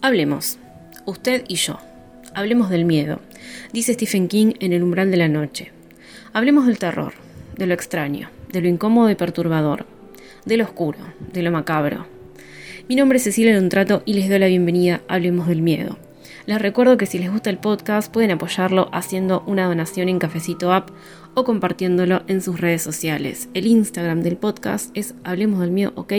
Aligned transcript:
Hablemos, 0.00 0.58
usted 1.06 1.42
y 1.48 1.56
yo. 1.56 1.80
Hablemos 2.32 2.70
del 2.70 2.84
miedo, 2.84 3.18
dice 3.72 3.94
Stephen 3.94 4.28
King 4.28 4.52
en 4.60 4.72
El 4.72 4.84
umbral 4.84 5.10
de 5.10 5.16
la 5.16 5.26
noche. 5.26 5.72
Hablemos 6.32 6.68
del 6.68 6.78
terror, 6.78 7.14
de 7.56 7.66
lo 7.66 7.74
extraño, 7.74 8.30
de 8.52 8.60
lo 8.60 8.68
incómodo 8.68 9.10
y 9.10 9.16
perturbador, 9.16 9.86
de 10.44 10.56
lo 10.56 10.62
oscuro, 10.62 11.00
de 11.32 11.42
lo 11.42 11.50
macabro. 11.50 12.06
Mi 12.88 12.94
nombre 12.94 13.16
es 13.16 13.24
Cecilia 13.24 13.56
Lontrato 13.56 14.04
y 14.06 14.12
les 14.12 14.28
doy 14.28 14.38
la 14.38 14.46
bienvenida 14.46 15.00
a 15.08 15.16
Hablemos 15.16 15.48
del 15.48 15.62
miedo. 15.62 15.98
Les 16.46 16.62
recuerdo 16.62 16.96
que 16.96 17.06
si 17.06 17.18
les 17.18 17.32
gusta 17.32 17.50
el 17.50 17.58
podcast 17.58 18.12
pueden 18.12 18.30
apoyarlo 18.30 18.90
haciendo 18.92 19.42
una 19.48 19.66
donación 19.66 20.08
en 20.08 20.20
Cafecito 20.20 20.72
App 20.72 20.90
o 21.34 21.42
compartiéndolo 21.42 22.22
en 22.28 22.40
sus 22.40 22.60
redes 22.60 22.82
sociales. 22.82 23.48
El 23.52 23.66
Instagram 23.66 24.22
del 24.22 24.36
podcast 24.36 24.96
es 24.96 25.16
Hablemos 25.24 25.58
del 25.58 25.72
Miedo, 25.72 25.92
ok 25.96 26.12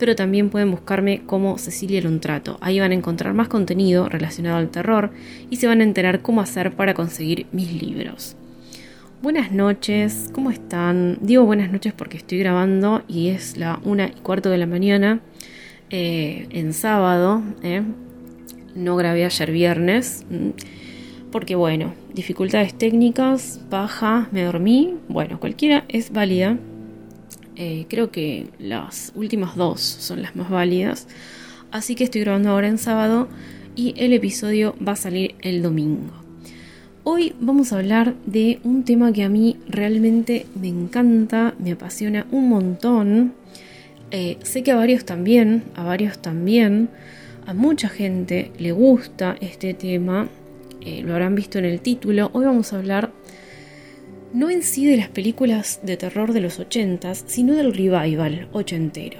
pero 0.00 0.16
también 0.16 0.48
pueden 0.48 0.70
buscarme 0.70 1.20
como 1.26 1.58
Cecilia 1.58 2.00
Lontrato. 2.00 2.56
Ahí 2.62 2.80
van 2.80 2.92
a 2.92 2.94
encontrar 2.94 3.34
más 3.34 3.48
contenido 3.48 4.08
relacionado 4.08 4.56
al 4.56 4.70
terror 4.70 5.10
y 5.50 5.56
se 5.56 5.66
van 5.66 5.82
a 5.82 5.84
enterar 5.84 6.22
cómo 6.22 6.40
hacer 6.40 6.72
para 6.72 6.94
conseguir 6.94 7.46
mis 7.52 7.70
libros. 7.70 8.34
Buenas 9.22 9.52
noches, 9.52 10.30
¿cómo 10.32 10.50
están? 10.50 11.18
Digo 11.20 11.44
buenas 11.44 11.70
noches 11.70 11.92
porque 11.92 12.16
estoy 12.16 12.38
grabando 12.38 13.02
y 13.08 13.28
es 13.28 13.58
la 13.58 13.78
una 13.84 14.06
y 14.06 14.20
cuarto 14.22 14.48
de 14.48 14.56
la 14.56 14.66
mañana 14.66 15.20
eh, 15.90 16.46
en 16.48 16.72
sábado. 16.72 17.42
Eh. 17.62 17.82
No 18.74 18.96
grabé 18.96 19.26
ayer 19.26 19.50
viernes 19.50 20.24
mm, 20.30 21.30
porque, 21.30 21.56
bueno, 21.56 21.92
dificultades 22.14 22.72
técnicas, 22.72 23.60
baja, 23.68 24.28
me 24.32 24.44
dormí. 24.44 24.94
Bueno, 25.08 25.38
cualquiera 25.38 25.84
es 25.88 26.10
válida 26.10 26.56
eh, 27.62 27.84
creo 27.90 28.10
que 28.10 28.46
las 28.58 29.12
últimas 29.14 29.54
dos 29.54 29.82
son 29.82 30.22
las 30.22 30.34
más 30.34 30.48
válidas. 30.48 31.06
Así 31.70 31.94
que 31.94 32.04
estoy 32.04 32.22
grabando 32.22 32.48
ahora 32.48 32.68
en 32.68 32.78
sábado 32.78 33.28
y 33.76 33.92
el 33.98 34.14
episodio 34.14 34.74
va 34.86 34.92
a 34.92 34.96
salir 34.96 35.34
el 35.42 35.60
domingo. 35.60 36.10
Hoy 37.04 37.34
vamos 37.38 37.72
a 37.72 37.76
hablar 37.76 38.14
de 38.24 38.60
un 38.64 38.84
tema 38.84 39.12
que 39.12 39.24
a 39.24 39.28
mí 39.28 39.58
realmente 39.68 40.46
me 40.58 40.68
encanta, 40.68 41.54
me 41.58 41.72
apasiona 41.72 42.26
un 42.30 42.48
montón. 42.48 43.34
Eh, 44.10 44.38
sé 44.42 44.62
que 44.62 44.72
a 44.72 44.76
varios 44.76 45.04
también, 45.04 45.64
a 45.76 45.84
varios 45.84 46.22
también, 46.22 46.88
a 47.46 47.52
mucha 47.52 47.90
gente 47.90 48.52
le 48.58 48.72
gusta 48.72 49.36
este 49.38 49.74
tema, 49.74 50.28
eh, 50.80 51.02
lo 51.02 51.12
habrán 51.12 51.34
visto 51.34 51.58
en 51.58 51.66
el 51.66 51.82
título. 51.82 52.30
Hoy 52.32 52.46
vamos 52.46 52.72
a 52.72 52.78
hablar 52.78 53.12
no 54.32 54.50
en 54.50 54.62
sí 54.62 54.86
de 54.86 54.96
las 54.96 55.08
películas 55.08 55.80
de 55.82 55.96
terror 55.96 56.32
de 56.32 56.40
los 56.40 56.58
ochentas, 56.58 57.24
sino 57.26 57.54
del 57.54 57.74
revival 57.74 58.48
ochentero. 58.52 59.18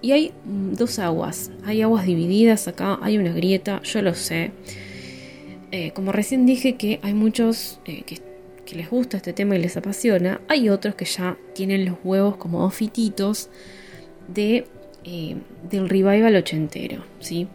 Y 0.00 0.12
hay 0.12 0.32
mm, 0.44 0.74
dos 0.74 0.98
aguas, 0.98 1.50
hay 1.64 1.82
aguas 1.82 2.06
divididas 2.06 2.68
acá, 2.68 2.98
hay 3.02 3.18
una 3.18 3.32
grieta, 3.32 3.80
yo 3.82 4.02
lo 4.02 4.14
sé. 4.14 4.52
Eh, 5.70 5.92
como 5.92 6.12
recién 6.12 6.44
dije 6.44 6.76
que 6.76 7.00
hay 7.02 7.14
muchos 7.14 7.80
eh, 7.86 8.02
que, 8.02 8.20
les 8.74 8.88
gusta 8.88 9.18
este 9.18 9.34
tema 9.34 9.54
y 9.54 9.58
les 9.58 9.76
apasiona, 9.76 10.40
hay 10.48 10.70
otros 10.70 10.94
que 10.94 11.04
ya 11.04 11.36
tienen 11.54 11.84
los 11.84 11.96
huevos 12.02 12.38
como 12.38 12.60
dos 12.60 12.74
fititos 12.74 13.50
de, 14.28 14.64
eh, 15.04 15.36
del 15.70 15.90
revival 15.90 16.34
ochentero. 16.36 17.04
¿sí? 17.20 17.48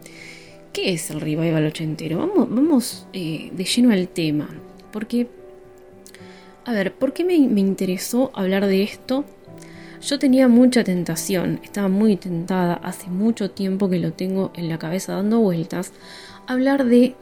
¿Qué 0.74 0.94
es 0.94 1.10
el 1.10 1.22
revival 1.22 1.66
ochentero? 1.66 2.20
Vamos, 2.20 2.48
vamos 2.52 3.08
de 3.12 3.66
lleno 3.66 3.92
al 3.92 4.10
tema, 4.10 4.48
porque 4.92 5.28
a 6.68 6.74
ver, 6.74 6.94
¿por 6.94 7.14
qué 7.14 7.24
me, 7.24 7.34
interesó 7.34 8.30
hablar 8.34 8.66
de 8.66 8.84
esto? 8.84 9.24
Yo 10.02 10.20
tenía 10.20 10.50
mucha 10.50 10.84
tentación, 10.84 11.62
estaba 11.64 11.88
muy 11.88 12.18
tentada, 12.18 12.74
hace 12.74 13.08
mucho 13.08 13.50
tiempo 13.52 13.90
que 13.90 14.00
lo 14.00 14.12
tengo 14.12 14.52
en 14.54 14.68
la 14.68 14.78
cabeza 14.78 15.14
dando 15.14 15.40
vueltas, 15.40 15.94
hablar 16.46 16.84
de, 16.84 17.16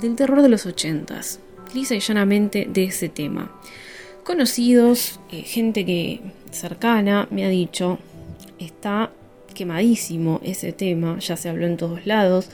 del 0.00 0.16
terror 0.16 0.40
de 0.40 0.48
los 0.48 0.64
ochentas, 0.64 1.40
lisa 1.74 1.94
y 1.94 2.00
llanamente 2.00 2.66
de 2.72 2.84
ese 2.84 3.10
tema. 3.10 3.52
Conocidos, 4.24 5.20
eh, 5.30 5.42
gente 5.42 5.84
que 5.84 6.22
cercana 6.50 7.28
me 7.30 7.44
ha 7.44 7.50
dicho, 7.50 7.98
está 8.58 9.10
quemadísimo 9.52 10.40
ese 10.42 10.72
tema, 10.72 11.18
ya 11.18 11.36
se 11.36 11.50
habló 11.50 11.66
en 11.66 11.76
todos 11.76 12.06
lados. 12.06 12.48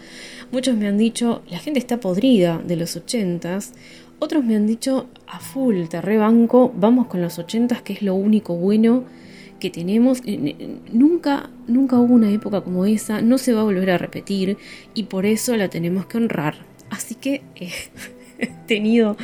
Muchos 0.51 0.77
me 0.77 0.89
han 0.89 0.99
dicho, 0.99 1.43
la 1.49 1.61
gente 1.61 1.79
está 1.79 2.01
podrida 2.01 2.59
de 2.59 2.75
los 2.75 2.97
ochentas. 2.97 3.75
Otros 4.23 4.45
me 4.45 4.55
han 4.55 4.69
dicho, 4.69 5.09
a 5.27 5.41
full, 5.41 5.87
te 5.89 6.01
rebanco, 6.01 6.73
vamos 6.77 7.09
con 7.09 7.21
los 7.21 7.41
ochentas, 7.41 7.83
que 7.83 7.93
es 7.93 8.03
lo 8.03 8.15
único 8.15 8.55
bueno 8.55 9.03
que 9.59 9.69
tenemos. 9.69 10.23
Nunca, 10.93 11.51
nunca 11.67 11.99
hubo 11.99 12.15
una 12.15 12.31
época 12.31 12.61
como 12.61 12.87
esa, 12.87 13.21
no 13.21 13.37
se 13.37 13.53
va 13.53 13.63
a 13.63 13.65
volver 13.65 13.91
a 13.91 13.99
repetir 13.99 14.59
y 14.95 15.03
por 15.03 15.27
eso 15.27 15.57
la 15.57 15.71
tenemos 15.71 16.07
que 16.07 16.19
honrar. 16.19 16.55
Así 16.89 17.17
que 17.17 17.43
eh, 17.57 17.73
he 18.39 18.47
tenido 18.69 19.17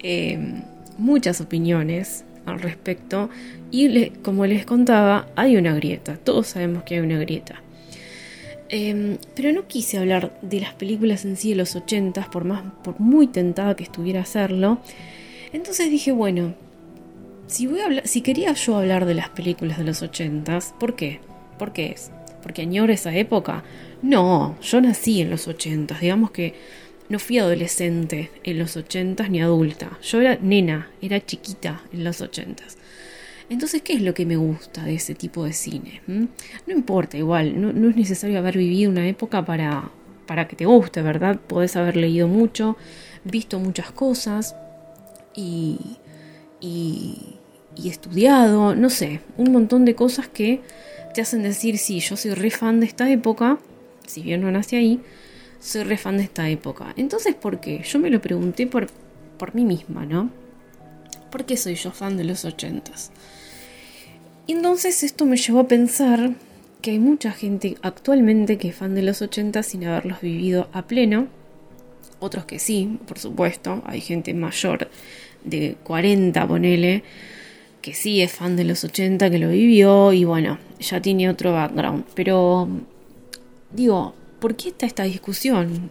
eh, 0.00 0.64
muchas 0.98 1.40
opiniones 1.40 2.24
al 2.44 2.58
respecto 2.58 3.30
y 3.70 4.10
como 4.24 4.46
les 4.46 4.66
contaba, 4.66 5.28
hay 5.36 5.56
una 5.56 5.76
grieta, 5.76 6.16
todos 6.16 6.48
sabemos 6.48 6.82
que 6.82 6.96
hay 6.96 7.02
una 7.02 7.20
grieta. 7.20 7.63
Em, 8.76 9.18
pero 9.36 9.52
no 9.52 9.68
quise 9.68 9.98
hablar 9.98 10.36
de 10.42 10.58
las 10.58 10.74
películas 10.74 11.24
en 11.24 11.36
sí 11.36 11.50
de 11.50 11.54
los 11.54 11.76
80 11.76 12.28
por 12.32 12.44
más 12.44 12.64
por 12.82 12.98
muy 12.98 13.28
tentada 13.28 13.76
que 13.76 13.84
estuviera 13.84 14.22
hacerlo. 14.22 14.80
Entonces 15.52 15.92
dije, 15.92 16.10
bueno, 16.10 16.56
si 17.46 17.68
voy 17.68 17.78
a 17.78 18.04
si 18.04 18.20
quería 18.20 18.52
yo 18.54 18.76
hablar 18.76 19.06
de 19.06 19.14
las 19.14 19.28
películas 19.28 19.78
de 19.78 19.84
los 19.84 20.02
80 20.02 20.58
¿por 20.80 20.96
qué? 20.96 21.20
¿Por 21.56 21.72
qué 21.72 21.92
es? 21.92 22.10
¿Porque 22.42 22.62
añoro 22.62 22.92
esa 22.92 23.14
época? 23.14 23.62
No, 24.02 24.58
yo 24.60 24.80
nací 24.80 25.20
en 25.20 25.30
los 25.30 25.46
80 25.46 25.96
digamos 26.00 26.32
que 26.32 26.54
no 27.08 27.20
fui 27.20 27.38
adolescente 27.38 28.32
en 28.42 28.58
los 28.58 28.76
80 28.76 29.28
ni 29.28 29.40
adulta. 29.40 30.00
Yo 30.02 30.20
era 30.20 30.36
nena, 30.42 30.90
era 31.00 31.24
chiquita 31.24 31.80
en 31.92 32.02
los 32.02 32.20
80 32.20 32.64
entonces, 33.50 33.82
¿qué 33.82 33.94
es 33.94 34.02
lo 34.02 34.14
que 34.14 34.26
me 34.26 34.36
gusta 34.36 34.84
de 34.84 34.94
ese 34.94 35.14
tipo 35.14 35.44
de 35.44 35.52
cine? 35.52 36.00
¿Mm? 36.06 36.24
No 36.66 36.74
importa, 36.74 37.16
igual, 37.16 37.60
no, 37.60 37.88
es 37.88 37.96
necesario 37.96 38.38
haber 38.38 38.56
vivido 38.56 38.90
una 38.90 39.06
época 39.06 39.44
para, 39.44 39.90
para 40.26 40.48
que 40.48 40.56
te 40.56 40.66
guste, 40.66 41.02
¿verdad? 41.02 41.38
Podés 41.38 41.76
haber 41.76 41.96
leído 41.96 42.26
mucho, 42.28 42.76
visto 43.24 43.58
muchas 43.58 43.90
cosas 43.92 44.56
y, 45.34 45.98
y, 46.60 47.36
y 47.76 47.88
estudiado, 47.88 48.74
no 48.74 48.90
sé, 48.90 49.20
un 49.36 49.52
montón 49.52 49.84
de 49.84 49.94
cosas 49.94 50.28
que 50.28 50.62
te 51.12 51.20
hacen 51.20 51.42
decir, 51.42 51.78
sí, 51.78 52.00
yo 52.00 52.16
soy 52.16 52.32
re 52.32 52.50
fan 52.50 52.80
de 52.80 52.86
esta 52.86 53.10
época, 53.10 53.58
si 54.06 54.22
bien 54.22 54.40
no 54.40 54.50
nací 54.50 54.76
ahí, 54.76 55.00
soy 55.60 55.84
re 55.84 55.96
fan 55.96 56.16
de 56.16 56.24
esta 56.24 56.48
época. 56.48 56.92
Entonces, 56.96 57.34
¿por 57.34 57.60
qué? 57.60 57.82
Yo 57.82 57.98
me 57.98 58.10
lo 58.10 58.20
pregunté 58.20 58.66
por, 58.66 58.88
por 59.38 59.54
mí 59.54 59.64
misma, 59.64 60.04
¿no? 60.04 60.30
¿Por 61.34 61.46
qué 61.46 61.56
soy 61.56 61.74
yo 61.74 61.90
fan 61.90 62.16
de 62.16 62.22
los 62.22 62.44
ochentas? 62.44 63.10
Entonces 64.46 65.02
esto 65.02 65.26
me 65.26 65.36
llevó 65.36 65.58
a 65.58 65.66
pensar 65.66 66.30
que 66.80 66.92
hay 66.92 67.00
mucha 67.00 67.32
gente 67.32 67.76
actualmente 67.82 68.56
que 68.56 68.68
es 68.68 68.76
fan 68.76 68.94
de 68.94 69.02
los 69.02 69.20
80 69.20 69.64
sin 69.64 69.84
haberlos 69.84 70.20
vivido 70.20 70.68
a 70.72 70.86
pleno. 70.86 71.26
Otros 72.20 72.44
que 72.44 72.60
sí, 72.60 73.00
por 73.08 73.18
supuesto. 73.18 73.82
Hay 73.84 74.00
gente 74.00 74.32
mayor 74.32 74.88
de 75.42 75.76
40, 75.82 76.46
ponele, 76.46 77.02
que 77.82 77.94
sí 77.94 78.22
es 78.22 78.30
fan 78.30 78.54
de 78.54 78.62
los 78.62 78.84
80, 78.84 79.28
que 79.28 79.38
lo 79.40 79.48
vivió 79.48 80.12
y 80.12 80.22
bueno, 80.22 80.60
ya 80.78 81.02
tiene 81.02 81.28
otro 81.28 81.52
background. 81.52 82.04
Pero 82.14 82.68
digo, 83.72 84.14
¿por 84.38 84.54
qué 84.54 84.68
está 84.68 84.86
esta 84.86 85.02
discusión? 85.02 85.90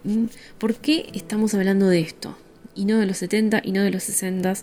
¿Por 0.56 0.76
qué 0.76 1.10
estamos 1.12 1.52
hablando 1.52 1.88
de 1.88 2.00
esto? 2.00 2.34
Y 2.74 2.86
no 2.86 2.98
de 2.98 3.04
los 3.04 3.18
70 3.18 3.60
y 3.62 3.72
no 3.72 3.82
de 3.82 3.90
los 3.90 4.04
60 4.04 4.54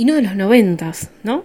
y 0.00 0.06
no 0.06 0.14
de 0.14 0.22
los 0.22 0.34
90, 0.34 0.92
¿no? 1.24 1.44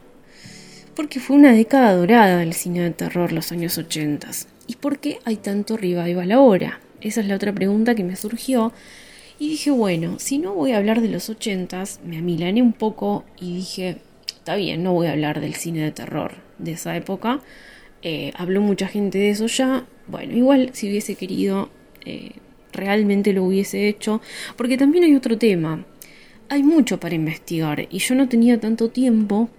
porque 0.96 1.20
fue 1.20 1.36
una 1.36 1.52
década 1.52 1.94
dorada 1.94 2.38
del 2.38 2.54
cine 2.54 2.82
de 2.82 2.92
terror 2.92 3.32
los 3.32 3.52
años 3.52 3.78
80. 3.78 4.30
¿Y 4.68 4.78
por 4.78 5.00
qué 5.00 5.20
hay 5.26 5.36
tanto 5.36 5.78
revival 5.78 6.32
ahora? 6.32 6.80
Esa 7.02 7.22
es 7.22 7.28
la 7.28 7.36
otra 7.36 7.54
pregunta 7.54 7.96
que 7.96 8.04
me 8.04 8.16
surgió. 8.16 8.72
Y 9.38 9.50
dije, 9.50 9.72
bueno, 9.72 10.16
si 10.20 10.38
no 10.38 10.54
voy 10.54 10.72
a 10.72 10.78
hablar 10.78 11.02
de 11.02 11.10
los 11.10 11.30
80, 11.30 11.84
me 12.06 12.18
amilané 12.18 12.62
un 12.62 12.72
poco 12.72 13.26
y 13.38 13.58
dije, 13.58 13.98
está 14.28 14.56
bien, 14.56 14.84
no 14.84 14.94
voy 14.94 15.08
a 15.08 15.12
hablar 15.12 15.42
del 15.42 15.56
cine 15.56 15.82
de 15.82 15.92
terror 15.92 16.36
de 16.58 16.72
esa 16.72 16.96
época. 16.96 17.42
Eh, 18.02 18.32
habló 18.36 18.62
mucha 18.62 18.88
gente 18.88 19.18
de 19.18 19.32
eso 19.32 19.48
ya. 19.48 19.86
Bueno, 20.08 20.34
igual 20.34 20.70
si 20.72 20.88
hubiese 20.88 21.16
querido, 21.16 21.70
eh, 22.06 22.32
realmente 22.72 23.34
lo 23.34 23.44
hubiese 23.44 23.90
hecho. 23.90 24.22
Porque 24.56 24.78
también 24.78 25.04
hay 25.04 25.16
otro 25.16 25.38
tema. 25.38 25.84
Hay 26.50 26.64
mucho 26.64 27.00
para 27.00 27.16
investigar 27.16 27.88
y 27.90 28.00
yo 28.00 28.16
no 28.16 28.30
tenía 28.30 28.60
tanto 28.60 28.90
tiempo 28.90 29.50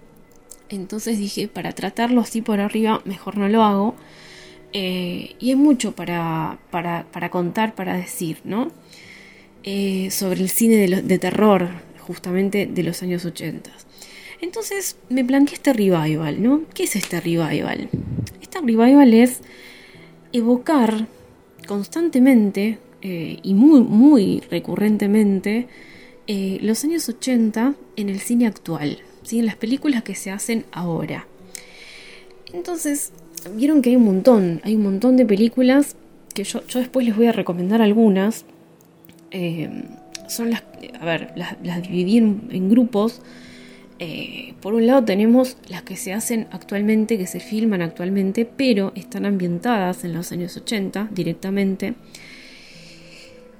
entonces 0.69 1.17
dije, 1.17 1.47
para 1.47 1.71
tratarlo 1.71 2.21
así 2.21 2.41
por 2.41 2.59
arriba, 2.59 3.01
mejor 3.05 3.37
no 3.37 3.47
lo 3.47 3.63
hago. 3.63 3.95
Eh, 4.73 5.35
y 5.39 5.49
hay 5.49 5.55
mucho 5.55 5.93
para, 5.93 6.59
para, 6.71 7.05
para, 7.11 7.29
contar, 7.29 7.73
para 7.73 7.95
decir, 7.95 8.39
¿no? 8.43 8.71
Eh, 9.63 10.09
sobre 10.11 10.41
el 10.41 10.49
cine 10.49 10.75
de, 10.75 11.01
de, 11.01 11.19
terror, 11.19 11.69
justamente 11.99 12.65
de 12.65 12.83
los 12.83 13.01
años 13.01 13.25
80. 13.25 13.71
Entonces 14.41 14.97
me 15.09 15.23
planteé 15.23 15.55
este 15.55 15.73
revival, 15.73 16.43
¿no? 16.43 16.61
¿Qué 16.73 16.83
es 16.83 16.95
este 16.95 17.21
revival? 17.21 17.89
Este 18.41 18.59
revival 18.59 19.13
es 19.13 19.39
evocar 20.33 21.07
constantemente 21.65 22.77
eh, 23.01 23.39
y 23.41 23.53
muy, 23.53 23.81
muy 23.81 24.41
recurrentemente 24.51 25.67
eh, 26.27 26.59
los 26.61 26.83
años 26.83 27.07
80 27.09 27.75
en 27.95 28.09
el 28.09 28.19
cine 28.19 28.47
actual, 28.47 28.99
¿sí? 29.23 29.39
en 29.39 29.45
las 29.45 29.55
películas 29.55 30.03
que 30.03 30.15
se 30.15 30.31
hacen 30.31 30.65
ahora. 30.71 31.27
Entonces, 32.53 33.11
vieron 33.55 33.81
que 33.81 33.89
hay 33.89 33.95
un 33.95 34.05
montón, 34.05 34.61
hay 34.63 34.75
un 34.75 34.83
montón 34.83 35.17
de 35.17 35.25
películas 35.25 35.95
que 36.33 36.43
yo, 36.43 36.65
yo 36.67 36.79
después 36.79 37.05
les 37.05 37.15
voy 37.15 37.27
a 37.27 37.31
recomendar 37.31 37.81
algunas. 37.81 38.45
son 40.27 40.51
las, 40.51 40.63
a 40.99 41.05
ver, 41.05 41.33
las, 41.35 41.81
dividí 41.81 42.17
en 42.17 42.69
grupos 42.69 43.21
eh, 43.99 44.53
por 44.61 44.75
un 44.75 44.85
lado 44.85 45.03
tenemos 45.03 45.57
las 45.69 45.81
que 45.81 45.95
se 45.95 46.13
hacen 46.13 46.47
actualmente, 46.51 47.17
que 47.17 47.25
se 47.25 47.39
filman 47.39 47.81
actualmente, 47.81 48.45
pero 48.45 48.91
están 48.95 49.25
ambientadas 49.25 50.03
en 50.03 50.13
los 50.13 50.31
años 50.31 50.55
80 50.55 51.09
directamente. 51.11 51.95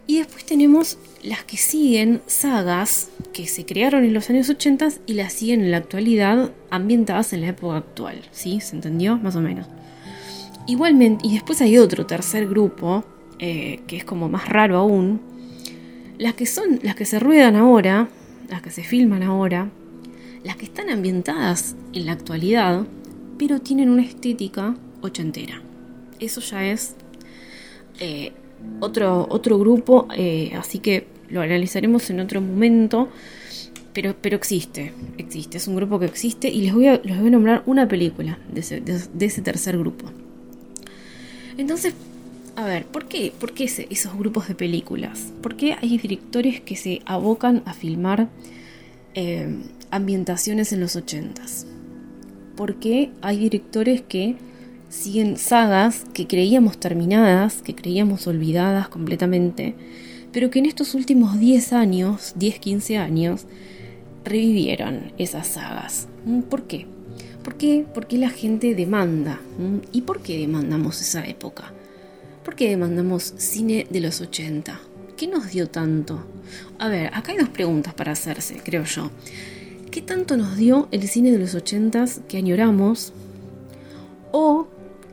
Y 0.08 0.20
después 0.20 0.46
tenemos 0.46 0.98
las 1.22 1.44
que 1.44 1.58
siguen 1.58 2.22
sagas 2.28 3.10
que 3.34 3.46
se 3.46 3.66
crearon 3.66 4.06
en 4.06 4.14
los 4.14 4.30
años 4.30 4.50
80 4.50 4.88
y 5.06 5.14
las 5.14 5.34
siguen 5.34 5.62
en 5.62 5.72
la 5.72 5.78
actualidad 5.78 6.52
ambientadas 6.70 7.34
en 7.34 7.42
la 7.42 7.50
época 7.50 7.76
actual. 7.76 8.22
¿Sí? 8.32 8.62
¿Se 8.62 8.76
entendió? 8.76 9.18
Más 9.18 9.36
o 9.36 9.42
menos. 9.42 9.68
Igualmente, 10.66 11.28
y 11.28 11.34
después 11.34 11.62
hay 11.62 11.78
otro 11.78 12.06
tercer 12.06 12.48
grupo, 12.48 13.04
eh, 13.40 13.82
que 13.86 13.98
es 13.98 14.06
como 14.06 14.30
más 14.30 14.48
raro 14.48 14.78
aún. 14.78 15.20
Las 16.18 16.34
que 16.34 16.46
son, 16.46 16.80
las 16.84 16.96
que 16.96 17.06
se 17.06 17.20
ruedan 17.20 17.56
ahora, 17.56 18.10
las 18.50 18.62
que 18.62 18.72
se 18.72 18.84
filman 18.84 19.24
ahora, 19.24 19.70
las 20.44 20.56
que 20.56 20.66
están 20.66 20.90
ambientadas 20.90 21.76
en 21.94 22.06
la 22.06 22.14
actualidad, 22.14 22.86
pero 23.38 23.60
tienen 23.60 23.90
una 23.90 24.04
estética 24.04 24.76
ochentera. 25.02 25.62
Eso 26.20 26.42
ya 26.42 26.66
es 26.66 26.96
eh, 28.00 28.32
otro, 28.80 29.28
otro 29.30 29.58
grupo, 29.60 30.08
eh, 30.16 30.54
así 30.58 30.80
que 30.80 31.08
lo 31.30 31.42
analizaremos 31.42 32.10
en 32.10 32.20
otro 32.20 32.42
momento. 32.42 33.10
Pero, 33.94 34.16
pero 34.22 34.36
existe, 34.36 34.94
existe, 35.18 35.58
es 35.58 35.68
un 35.68 35.76
grupo 35.76 36.00
que 36.00 36.06
existe 36.06 36.50
y 36.50 36.62
les 36.62 36.74
voy 36.74 36.86
a, 36.86 37.02
les 37.04 37.18
voy 37.18 37.30
a 37.30 37.32
nombrar 37.32 37.64
una 37.66 37.88
película 37.88 38.38
de 38.54 38.60
ese, 38.60 39.42
tercer 39.42 39.76
grupo. 39.76 40.06
Entonces, 41.58 41.96
a 42.56 42.66
ver, 42.66 42.86
¿por 42.86 43.08
qué, 43.08 43.34
por 43.40 43.54
qué 43.54 43.64
esos 43.64 44.16
grupos 44.16 44.48
de 44.48 44.54
películas? 44.54 45.34
¿Por 45.42 45.56
qué 45.56 45.74
hay 45.82 45.98
directores 45.98 46.62
que 46.62 46.76
se 46.76 47.02
abocan 47.06 47.64
a 47.66 47.74
filmar 47.74 48.30
eh, 49.16 49.48
ambientaciones 49.92 50.74
en 50.74 50.80
los 50.80 50.96
ochentas. 50.96 51.66
Porque 52.56 53.12
hay 53.22 53.38
directores 53.38 54.02
que 54.02 54.36
siguen 54.90 55.38
sagas 55.38 56.06
que 56.14 56.28
creíamos 56.28 56.78
terminadas, 56.80 57.62
que 57.62 57.76
creíamos 57.76 58.28
olvidadas 58.28 58.90
completamente, 58.90 59.76
pero 60.32 60.50
que 60.50 60.60
en 60.60 60.66
estos 60.66 60.94
últimos 60.96 61.40
10 61.40 61.74
años, 61.74 62.34
10, 62.38 62.60
15 62.60 62.98
años, 62.98 63.46
revivieron 64.24 65.14
esas 65.18 65.48
sagas. 65.48 66.08
¿Mm? 66.26 66.42
¿Por 66.42 66.64
qué? 66.64 66.86
¿Por 67.44 67.56
qué? 67.56 67.86
Porque 67.94 68.18
la 68.18 68.30
gente 68.30 68.76
demanda. 68.76 69.40
¿Mm? 69.58 69.88
¿Y 69.92 70.02
por 70.02 70.22
qué 70.22 70.38
demandamos 70.38 71.02
esa 71.02 71.26
época? 71.26 71.74
¿Por 72.44 72.56
qué 72.56 72.70
demandamos 72.70 73.34
cine 73.38 73.88
de 73.90 74.00
los 74.00 74.22
80? 74.22 74.80
¿Qué 75.16 75.28
nos 75.28 75.52
dio 75.52 75.70
tanto? 75.70 76.24
A 76.80 76.88
ver, 76.88 77.08
acá 77.14 77.32
hay 77.32 77.38
dos 77.38 77.50
preguntas 77.50 77.94
para 77.94 78.12
hacerse, 78.12 78.62
creo 78.64 78.84
yo. 78.84 79.10
¿Qué 79.92 80.02
tanto 80.02 80.38
nos 80.38 80.58
dio 80.58 80.88
el 80.92 81.08
cine 81.08 81.32
de 81.32 81.40
los 81.40 81.56
ochentas 81.56 82.22
que 82.28 82.38
añoramos? 82.38 83.14
¿O 84.32 84.68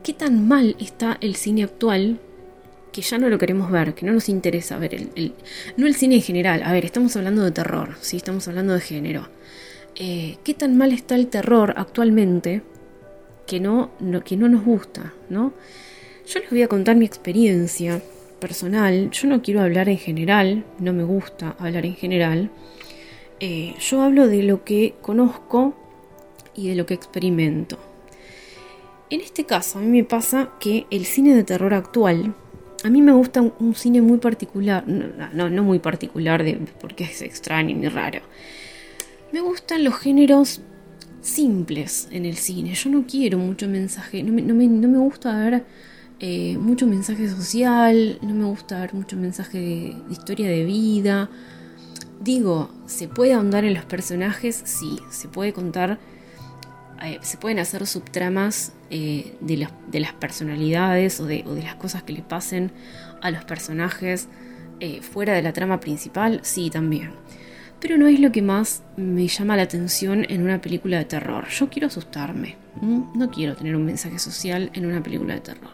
qué 0.05 0.13
tan 0.13 0.47
mal 0.47 0.75
está 0.79 1.17
el 1.19 1.35
cine 1.35 1.63
actual 1.63 2.19
que 2.93 3.01
ya 3.01 3.17
no 3.17 3.27
lo 3.27 3.39
queremos 3.39 3.71
ver, 3.71 3.95
que 3.95 4.05
no 4.05 4.13
nos 4.13 4.29
interesa 4.29 4.77
ver 4.77 4.93
el, 4.93 5.33
no 5.77 5.87
el 5.87 5.95
cine 5.95 6.17
en 6.17 6.21
general, 6.21 6.61
a 6.61 6.71
ver, 6.71 6.85
estamos 6.85 7.15
hablando 7.15 7.43
de 7.43 7.49
terror, 7.49 7.95
¿sí? 8.01 8.17
estamos 8.17 8.47
hablando 8.47 8.75
de 8.75 8.81
género. 8.81 9.27
Eh, 9.95 10.37
¿Qué 10.43 10.53
tan 10.53 10.77
mal 10.77 10.93
está 10.93 11.15
el 11.15 11.25
terror 11.25 11.73
actualmente 11.75 12.61
que 13.47 13.59
no, 13.59 13.89
que 14.23 14.37
no 14.37 14.47
nos 14.47 14.63
gusta? 14.63 15.11
¿no? 15.29 15.53
Yo 16.27 16.39
les 16.39 16.51
voy 16.51 16.61
a 16.61 16.67
contar 16.67 16.95
mi 16.95 17.05
experiencia 17.05 17.99
personal, 18.39 19.09
yo 19.09 19.27
no 19.27 19.41
quiero 19.41 19.61
hablar 19.61 19.89
en 19.89 19.97
general, 19.97 20.65
no 20.77 20.93
me 20.93 21.03
gusta 21.03 21.55
hablar 21.57 21.83
en 21.83 21.95
general, 21.95 22.51
eh, 23.39 23.73
yo 23.79 24.03
hablo 24.03 24.27
de 24.27 24.43
lo 24.43 24.63
que 24.63 24.93
conozco 25.01 25.73
y 26.53 26.69
de 26.69 26.75
lo 26.75 26.85
que 26.85 26.93
experimento. 26.93 27.94
En 29.15 29.21
este 29.21 29.45
caso, 29.45 29.79
a 29.79 29.81
mí 29.81 29.87
me 29.87 30.03
pasa 30.03 30.51
que 30.59 30.87
el 30.91 31.05
cine 31.05 31.33
de 31.33 31.45
terror 31.45 31.73
actual, 31.73 32.35
a 32.83 32.89
mí 32.89 33.01
me 33.01 33.13
gusta 33.13 33.41
un, 33.41 33.73
cine 33.73 34.01
muy 34.01 34.17
particular, 34.17 34.83
no, 34.85 35.49
no, 35.49 35.63
muy 35.63 35.79
particular 35.79 36.43
porque 36.81 37.05
es 37.05 37.21
extraño 37.21 37.73
ni 37.77 37.87
raro. 37.87 38.19
Me 39.31 39.39
gustan 39.39 39.85
los 39.85 39.97
géneros 39.97 40.59
simples 41.21 42.09
en 42.11 42.25
el 42.25 42.35
cine. 42.35 42.73
Yo 42.73 42.89
no 42.89 43.05
quiero 43.07 43.37
mucho 43.37 43.69
mensaje, 43.69 44.21
no 44.21 44.33
me, 44.53 44.97
gusta 44.97 45.33
ver 45.39 45.63
eh, 46.19 46.57
mucho 46.57 46.85
mensaje 46.85 47.29
social, 47.29 48.19
no 48.21 48.33
me 48.33 48.43
gusta 48.43 48.81
ver 48.81 48.93
mucho 48.93 49.15
mensaje 49.15 49.57
de 49.57 49.95
historia 50.11 50.49
de 50.49 50.65
vida 50.65 51.29
Digo, 52.25 52.69
¿se 52.87 53.07
puede 53.07 53.33
ahondar 53.33 53.65
en 53.65 53.73
los 53.73 53.85
personajes? 53.85 54.61
Sí, 54.65 54.99
se 55.11 55.27
puede 55.27 55.53
contar, 55.53 55.99
eh, 57.03 57.19
se 57.21 57.37
pueden 57.37 57.59
hacer 57.59 57.85
subtramas 57.85 58.71
eh, 58.89 59.35
de, 59.41 59.57
las 59.99 60.13
personalidades 60.13 61.19
o 61.19 61.25
de, 61.25 61.43
las 61.61 61.75
cosas 61.75 62.03
que 62.03 62.13
le 62.13 62.21
pasen 62.21 62.71
a 63.21 63.31
los 63.31 63.43
personajes 63.43 64.29
eh, 64.79 65.01
fuera 65.01 65.33
de 65.33 65.41
la 65.41 65.51
trama 65.51 65.79
principal, 65.79 66.39
sí, 66.43 66.69
también. 66.69 67.11
Pero 67.81 67.97
no 67.97 68.07
es 68.07 68.19
lo 68.19 68.31
que 68.31 68.41
más 68.41 68.83
me 68.95 69.27
llama 69.27 69.57
la 69.57 69.63
atención 69.63 70.25
en 70.29 70.41
una 70.41 70.61
película 70.61 70.97
de 70.97 71.05
terror. 71.05 71.47
Yo 71.49 71.69
quiero 71.69 71.87
asustarme, 71.87 72.55
no 72.81 73.29
quiero 73.29 73.55
tener 73.55 73.75
un 73.75 73.85
mensaje 73.85 74.17
social 74.17 74.71
en 74.73 74.85
una 74.85 75.03
película 75.03 75.33
de 75.35 75.41
terror. 75.41 75.71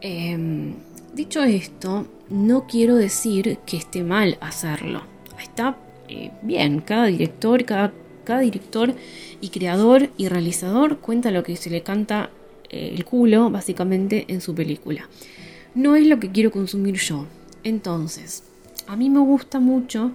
Em, 0.00 0.74
dicho 1.14 1.42
esto, 1.42 2.06
no 2.28 2.66
quiero 2.66 2.96
decir 2.96 3.58
que 3.64 3.76
esté 3.76 4.02
mal 4.02 4.36
hacerlo. 4.40 5.02
Está 5.40 5.76
bien, 6.42 6.80
cada 6.80 7.06
director, 7.06 7.64
cada, 7.64 7.92
cada, 8.24 8.40
director 8.40 8.94
y 9.40 9.50
creador 9.50 10.10
y 10.16 10.28
realizador 10.28 10.98
cuenta 10.98 11.30
lo 11.30 11.42
que 11.42 11.56
se 11.56 11.70
le 11.70 11.82
canta 11.82 12.30
eh, 12.70 12.92
el 12.94 13.04
culo, 13.04 13.50
básicamente, 13.50 14.24
en 14.28 14.40
su 14.40 14.54
película. 14.54 15.08
No 15.74 15.96
es 15.96 16.06
lo 16.06 16.18
que 16.20 16.30
quiero 16.30 16.50
consumir 16.50 16.96
yo. 16.96 17.26
Entonces, 17.62 18.44
a 18.86 18.96
mí 18.96 19.10
me 19.10 19.20
gusta 19.20 19.60
mucho 19.60 20.12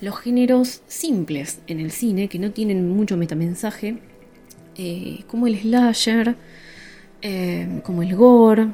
los 0.00 0.18
géneros 0.18 0.82
simples 0.88 1.60
en 1.66 1.80
el 1.80 1.90
cine, 1.90 2.28
que 2.28 2.38
no 2.38 2.50
tienen 2.50 2.88
mucho 2.88 3.16
metamensaje, 3.16 3.98
eh, 4.76 5.22
como 5.26 5.46
el 5.46 5.58
slasher, 5.58 6.36
como 7.84 8.02
el 8.02 8.16
gore, 8.16 8.66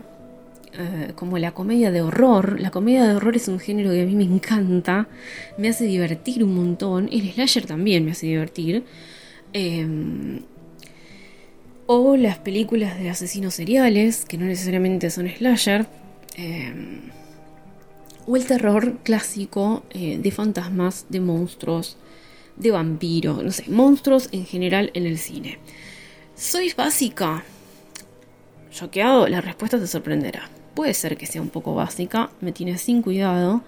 eh, 0.80 1.12
como 1.16 1.38
la 1.38 1.50
comedia 1.50 1.90
de 1.90 2.02
horror. 2.02 2.61
La 2.61 2.70
comedia 2.70 3.04
de 3.04 3.16
horror 3.16 3.35
es 3.35 3.49
un 3.49 3.58
género 3.58 3.90
que 3.90 4.02
a 4.02 4.06
mí 4.06 4.14
me 4.14 4.23
encanta, 4.23 5.08
me 5.56 5.68
hace 5.68 5.87
divertir 5.87 6.44
un 6.44 6.54
montón. 6.54 7.08
El 7.11 7.32
slasher 7.32 7.66
también 7.66 8.04
me 8.04 8.12
hace 8.12 8.28
divertir. 8.28 8.85
Em, 9.52 10.42
o 11.87 12.16
las 12.16 12.38
películas 12.38 12.97
de 13.00 13.11
asesinos 13.11 13.54
seriales, 13.54 14.25
que 14.25 14.38
no 14.38 14.44
necesariamente 14.47 15.11
son 15.11 15.28
slasher. 15.28 15.87
Em, 16.37 17.11
o 18.26 18.37
el 18.37 18.47
terror 18.47 18.99
clásico 19.02 19.82
eh, 19.90 20.18
de 20.23 20.30
fantasmas, 20.30 21.06
de 21.08 21.18
monstruos, 21.18 21.97
de 22.56 22.70
vampiros, 22.70 23.42
no 23.42 23.50
sé, 23.50 23.64
monstruos 23.68 24.28
en 24.30 24.47
general 24.47 24.92
en 24.94 25.06
el 25.06 25.18
cine. 25.18 25.58
¿Soy 26.37 26.73
básica? 26.76 27.42
¿Choqueado? 28.70 29.26
La 29.28 29.40
respuesta 29.40 29.78
te 29.80 29.87
sorprenderá 29.88 30.49
puede 30.78 30.94
ser 30.94 31.16
que 31.16 31.26
sea 31.26 31.42
un 31.42 31.49
poco 31.49 31.75
básica, 31.75 32.30
me 32.40 32.52
tiene 32.52 32.78
sin 32.78 33.02
cuidado, 33.02 33.62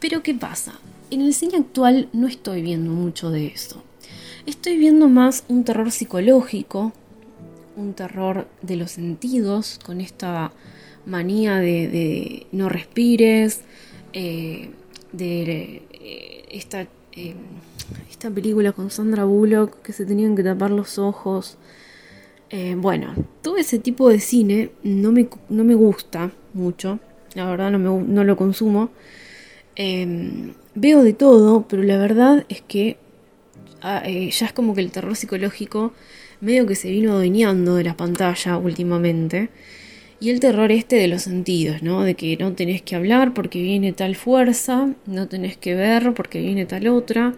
pero 0.00 0.24
¿qué 0.24 0.34
pasa? 0.34 0.80
En 1.12 1.20
el 1.20 1.32
cine 1.32 1.58
actual 1.58 2.08
no 2.12 2.26
estoy 2.26 2.60
viendo 2.60 2.90
mucho 2.90 3.30
de 3.30 3.46
eso. 3.46 3.84
Estoy 4.46 4.76
viendo 4.76 5.06
más 5.06 5.44
un 5.46 5.62
terror 5.62 5.92
psicológico, 5.92 6.92
un 7.76 7.94
terror 7.94 8.48
de 8.62 8.74
los 8.74 8.90
sentidos, 8.90 9.78
con 9.86 10.00
esta 10.00 10.50
manía 11.06 11.58
de, 11.58 12.48
no 12.50 12.68
respires, 12.68 13.60
eh, 14.12 14.70
de 15.12 15.84
eh, 15.92 16.46
esta, 16.50 16.88
eh, 17.12 17.36
esta 18.10 18.28
película 18.28 18.72
con 18.72 18.90
Sandra 18.90 19.22
Bullock 19.22 19.82
que 19.82 19.92
se 19.92 20.04
tenían 20.04 20.34
que 20.34 20.42
tapar 20.42 20.72
los 20.72 20.98
ojos. 20.98 21.58
bueno, 22.78 23.14
todo 23.40 23.56
ese 23.56 23.78
tipo 23.78 24.08
de 24.08 24.18
cine 24.18 24.72
no 24.82 25.12
me, 25.12 25.28
no 25.48 25.62
me 25.62 25.76
gusta 25.76 26.32
mucho, 26.54 26.98
la 27.34 27.46
verdad 27.46 27.70
no, 27.70 27.78
me, 27.78 28.12
no 28.12 28.24
lo 28.24 28.36
consumo. 28.36 28.90
Em, 29.76 30.52
veo 30.74 31.02
de 31.02 31.12
todo, 31.12 31.66
pero 31.68 31.82
la 31.82 31.98
verdad 31.98 32.44
es 32.48 32.60
que 32.62 32.96
ah, 33.82 34.02
eh, 34.04 34.30
ya 34.30 34.46
es 34.46 34.52
como 34.52 34.74
que 34.74 34.80
el 34.80 34.90
terror 34.90 35.16
psicológico 35.16 35.92
medio 36.40 36.66
que 36.66 36.74
se 36.74 36.90
vino 36.90 37.12
adueñando 37.12 37.76
de 37.76 37.84
la 37.84 37.96
pantalla 37.96 38.56
últimamente. 38.56 39.50
Y 40.20 40.30
el 40.30 40.40
terror 40.40 40.70
este 40.70 40.96
de 40.96 41.08
los 41.08 41.22
sentidos, 41.22 41.82
¿no? 41.82 42.02
De 42.02 42.14
que 42.14 42.36
no 42.36 42.52
tenés 42.52 42.82
que 42.82 42.94
hablar 42.94 43.32
porque 43.32 43.62
viene 43.62 43.92
tal 43.94 44.16
fuerza, 44.16 44.92
no 45.06 45.28
tenés 45.28 45.56
que 45.56 45.74
ver 45.74 46.12
porque 46.14 46.40
viene 46.40 46.66
tal 46.66 46.88
otra. 46.88 47.34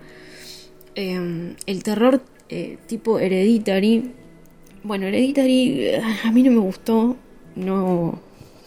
Em, 0.97 1.54
el 1.66 1.83
terror 1.85 2.23
eh, 2.49 2.78
tipo 2.87 3.19
Hereditary. 3.21 4.11
Bueno, 4.83 5.07
Hereditary 5.07 5.81
eh, 5.81 6.02
a 6.25 6.33
mí 6.33 6.42
no 6.42 6.50
me 6.50 6.59
gustó. 6.59 7.16
No. 7.54 8.21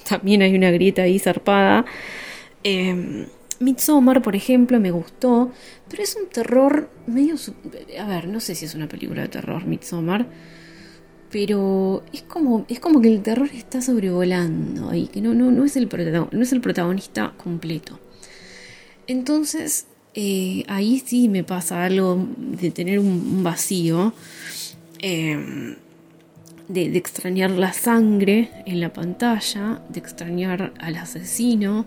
También 0.08 0.42
hay 0.42 0.56
una 0.56 0.72
grieta 0.72 1.04
ahí 1.04 1.20
zarpada. 1.20 1.86
Eh, 2.64 3.28
Midsommar, 3.60 4.22
por 4.22 4.36
ejemplo, 4.36 4.80
me 4.80 4.92
gustó, 4.92 5.52
pero 5.90 6.04
es 6.04 6.16
un 6.16 6.28
terror 6.28 6.90
medio... 7.08 7.36
A 8.00 8.08
ver, 8.08 8.28
no 8.28 8.40
sé 8.40 8.56
si 8.56 8.66
es 8.66 8.76
una 8.76 8.88
película 8.88 9.22
de 9.22 9.28
terror, 9.30 9.66
Midsommar, 9.66 10.28
pero 11.32 12.04
es 12.12 12.24
como, 12.24 12.66
es 12.68 12.80
como 12.80 13.02
que 13.02 13.08
el 13.08 13.22
terror 13.22 13.50
está 13.54 13.82
sobrevolando 13.82 14.90
ahí, 14.90 15.08
que 15.08 15.22
no, 15.22 15.34
no, 15.34 15.52
no, 15.52 15.64
es, 15.64 15.76
el 15.78 15.88
protagonista 15.88 17.34
completo. 17.38 18.00
Entonces, 19.08 19.88
eh, 20.14 20.64
ahí 20.68 21.02
sí 21.06 21.30
me 21.30 21.44
pasa 21.44 21.86
algo 21.86 22.28
de 22.38 22.72
tener 22.72 23.00
un, 23.00 23.44
vacío, 23.44 24.14
em, 25.00 25.76
de, 26.68 26.90
de 26.90 26.98
extrañar 26.98 27.52
la 27.52 27.74
sangre 27.74 28.50
en 28.66 28.80
la 28.80 28.92
pantalla, 28.92 29.82
de 29.90 30.00
extrañar 30.00 30.74
al 30.80 30.96
asesino, 30.96 31.86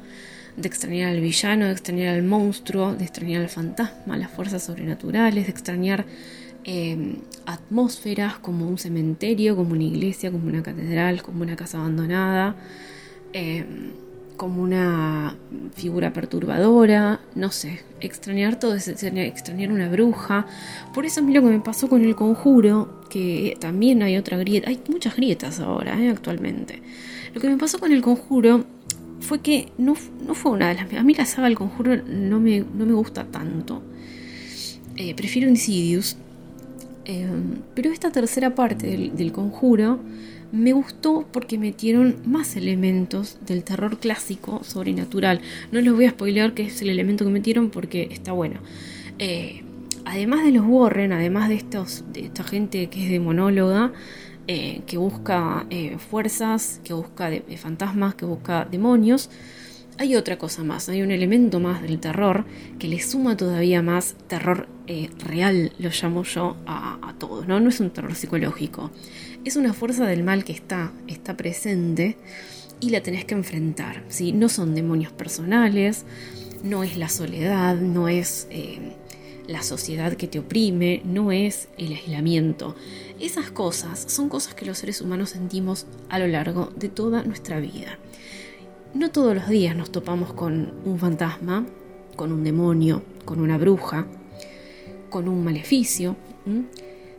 de 0.58 0.68
extrañar 0.68 1.10
al 1.10 1.20
villano, 1.20 1.66
de 1.66 1.72
extrañar 1.72 2.14
al 2.14 2.22
monstruo, 2.24 2.94
de 2.94 3.04
extrañar 3.04 3.42
al 3.42 3.48
fantasma, 3.48 4.16
las 4.16 4.30
fuerzas 4.30 4.64
sobrenaturales, 4.64 5.46
de 5.46 5.50
extrañar 5.52 6.04
em, 6.64 7.16
atmósferas 7.46 8.38
como 8.38 8.68
un 8.68 8.76
cementerio, 8.76 9.56
como 9.56 9.72
una 9.72 9.84
iglesia, 9.84 10.32
como 10.32 10.48
una 10.48 10.62
catedral, 10.62 11.22
como 11.22 11.42
una 11.42 11.54
casa 11.54 11.78
abandonada, 11.78 12.56
em, 13.32 13.92
como 14.38 14.62
una 14.62 15.36
figura 15.74 16.14
perturbadora, 16.14 17.20
no 17.34 17.50
sé, 17.50 17.80
extrañar 18.00 18.58
todo, 18.58 18.74
extrañar 18.74 19.70
una 19.70 19.90
bruja. 19.90 20.46
Por 20.94 21.04
eso 21.04 21.20
a 21.20 21.22
mí 21.22 21.34
lo 21.34 21.42
que 21.42 21.48
me 21.48 21.60
pasó 21.60 21.88
con 21.88 22.02
el 22.02 22.16
conjuro, 22.16 23.02
que 23.10 23.58
también 23.60 24.02
hay 24.02 24.16
otra 24.16 24.38
grieta, 24.38 24.70
hay 24.70 24.80
muchas 24.88 25.14
grietas 25.16 25.60
ahora, 25.60 26.00
eh, 26.02 26.08
actualmente. 26.08 26.80
Lo 27.34 27.40
que 27.42 27.48
me 27.50 27.58
pasó 27.58 27.78
con 27.78 27.92
el 27.92 28.00
conjuro 28.00 28.64
fue 29.20 29.40
que 29.40 29.68
no, 29.76 29.94
fue 29.94 30.52
una 30.52 30.68
de 30.68 30.74
las... 30.76 30.94
A 30.94 31.02
mí 31.02 31.12
la 31.14 31.26
saga 31.26 31.48
del 31.48 31.56
conjuro 31.56 31.96
no 32.06 32.40
me, 32.40 32.60
no 32.60 32.86
me 32.86 32.94
gusta 32.94 33.24
tanto. 33.24 33.82
Eh, 34.96 35.14
prefiero 35.14 35.48
Insidious. 35.48 36.16
Eh, 37.04 37.26
pero 37.74 37.90
esta 37.90 38.10
tercera 38.10 38.54
parte 38.54 38.86
del, 38.86 39.32
conjuro 39.32 39.98
me 40.52 40.72
gustó 40.72 41.26
porque 41.30 41.58
metieron 41.58 42.16
más 42.24 42.56
elementos 42.56 43.38
del 43.44 43.64
terror 43.64 43.98
clásico 43.98 44.62
sobrenatural. 44.64 45.40
No 45.72 45.80
les 45.80 45.92
voy 45.92 46.06
a 46.06 46.10
spoilear 46.10 46.54
qué 46.54 46.66
es 46.66 46.80
el 46.82 46.90
elemento 46.90 47.24
que 47.24 47.30
metieron 47.30 47.70
porque 47.70 48.08
está 48.10 48.32
bueno. 48.32 48.60
Eh, 49.18 49.62
además 50.04 50.44
de 50.44 50.52
los 50.52 50.64
Warren, 50.66 51.12
además 51.12 51.48
de, 51.48 51.56
estos, 51.56 52.04
esta 52.14 52.44
gente 52.44 52.88
que 52.88 53.04
es 53.04 53.10
demonóloga, 53.10 53.92
eh, 54.46 54.80
que 54.86 54.96
busca 54.96 55.66
eh, 55.68 55.98
fuerzas, 55.98 56.80
que 56.82 56.94
busca 56.94 57.30
fantasmas, 57.56 58.14
que 58.14 58.24
busca 58.24 58.64
demonios. 58.64 59.28
Hay 59.98 60.14
otra 60.14 60.38
cosa 60.38 60.62
más, 60.62 60.88
hay 60.88 61.02
un 61.02 61.10
elemento 61.10 61.58
más 61.58 61.82
del 61.82 61.98
terror 61.98 62.44
que 62.78 62.86
le 62.86 63.00
suma 63.00 63.36
todavía 63.36 63.82
más 63.82 64.14
terror 64.28 64.68
real, 65.18 65.72
lo 65.78 65.90
llamo 65.90 66.22
yo, 66.22 66.56
a, 66.66 67.14
todos, 67.18 67.48
¿no? 67.48 67.58
No 67.58 67.68
es 67.68 67.80
un 67.80 67.90
terror 67.90 68.14
psicológico. 68.14 68.92
Es 69.44 69.56
una 69.56 69.72
fuerza 69.72 70.06
del 70.06 70.24
mal 70.24 70.44
que 70.44 70.52
está, 70.52 70.92
está 71.06 71.36
presente 71.36 72.16
y 72.80 72.90
la 72.90 73.02
tenés 73.02 73.24
que 73.24 73.34
enfrentar. 73.34 74.04
¿sí? 74.08 74.32
No 74.32 74.48
son 74.48 74.74
demonios 74.74 75.12
personales, 75.12 76.04
no 76.62 76.84
es 76.84 76.96
la 76.96 77.08
soledad, 77.08 77.76
no 77.76 78.08
es 78.08 78.48
la 79.46 79.62
sociedad 79.62 80.14
que 80.14 80.28
te 80.28 80.40
oprime, 80.40 81.02
no 81.04 81.32
es 81.32 81.68
el 81.78 81.92
aislamiento. 81.92 82.76
Esas 83.20 83.50
cosas 83.50 84.04
son 84.08 84.28
cosas 84.28 84.54
que 84.54 84.66
los 84.66 84.78
seres 84.78 85.00
humanos 85.00 85.30
sentimos 85.30 85.86
a 86.08 86.18
lo 86.18 86.26
largo 86.26 86.70
de 86.76 86.88
toda 86.88 87.22
nuestra 87.22 87.60
vida. 87.60 87.98
No 88.94 89.10
todos 89.10 89.34
los 89.34 89.48
días 89.48 89.76
nos 89.76 89.92
topamos 89.92 90.32
con 90.32 90.72
un 90.84 90.98
fantasma, 90.98 91.66
con 92.16 92.32
un 92.32 92.44
demonio, 92.44 93.02
con 93.24 93.40
una 93.40 93.58
bruja, 93.58 94.06
con 95.10 95.28
un 95.28 95.44
maleficio, 95.44 96.16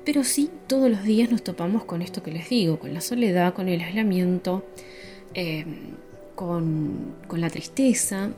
pero 0.10 0.24
sí 0.24 0.50
todos 0.66 0.90
los 0.90 1.04
días 1.04 1.30
nos 1.30 1.44
topamos 1.44 1.84
con 1.84 2.02
esto 2.02 2.24
que 2.24 2.32
les 2.32 2.50
digo, 2.50 2.80
con 2.80 2.96
la 2.96 3.00
soledad, 3.00 3.54
con 3.54 3.70
el 3.70 3.80
aislamiento, 3.80 4.66
eh, 5.36 5.64
con, 6.34 7.14
la 7.32 7.48
tristeza. 7.52 8.32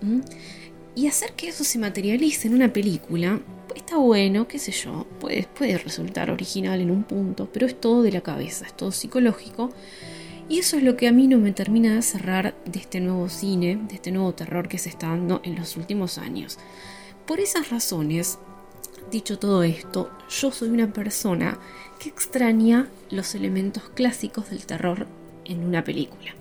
Y 0.96 1.08
hacer 1.08 1.32
que 1.32 1.48
eso 1.48 1.64
se 1.64 1.80
materialice 1.80 2.50
en 2.50 2.56
una 2.56 2.74
película 2.74 3.40
está 3.74 3.96
bueno, 3.96 4.50
qué 4.50 4.60
sé 4.60 4.74
yo, 4.74 5.08
puede, 5.22 5.44
puede 5.44 5.78
resultar 5.78 6.30
original 6.30 6.82
en 6.82 6.92
un 6.92 7.04
punto, 7.04 7.48
pero 7.54 7.68
es 7.68 7.80
todo 7.80 8.04
de 8.04 8.12
la 8.12 8.20
cabeza, 8.20 8.66
es 8.66 8.76
todo 8.76 8.92
psicológico. 8.92 9.70
Y 10.50 10.60
eso 10.60 10.76
es 10.76 10.84
lo 10.84 10.98
que 10.98 11.08
a 11.08 11.14
mí 11.14 11.30
no 11.30 11.38
me 11.38 11.54
termina 11.54 11.96
de 11.96 12.02
cerrar 12.02 12.54
de 12.66 12.80
este 12.80 13.00
nuevo 13.00 13.30
cine, 13.30 13.80
de 13.88 13.96
este 13.96 14.12
nuevo 14.12 14.34
terror 14.34 14.68
que 14.68 14.78
se 14.78 14.90
está 14.90 15.08
dando 15.08 15.40
en 15.46 15.56
los 15.56 15.78
últimos 15.78 16.18
años. 16.18 16.60
Por 17.26 17.40
esas 17.40 17.70
razones, 17.70 18.40
dicho 19.12 19.38
todo 19.38 19.64
esto, 19.64 20.10
yo 20.30 20.52
soy 20.52 20.70
una 20.70 20.92
persona 20.92 21.60
que 22.00 22.10
extraña 22.10 22.88
los 23.10 23.36
elementos 23.36 23.84
clásicos 23.94 24.50
del 24.50 24.66
terror 24.66 25.06
en 25.46 25.64
una 25.64 25.84
película. 25.84 26.34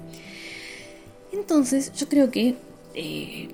Entonces, 1.33 1.93
yo 1.93 2.09
creo 2.09 2.31
que 2.31 2.57
eh, 2.95 3.49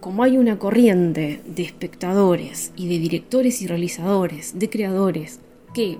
como 0.00 0.22
hay 0.22 0.38
una 0.38 0.58
corriente 0.58 1.40
de 1.44 1.62
espectadores 1.62 2.72
y 2.76 2.88
de 2.88 2.98
directores 2.98 3.60
y 3.62 3.66
realizadores, 3.66 4.58
de 4.58 4.70
creadores, 4.70 5.40
que 5.74 5.98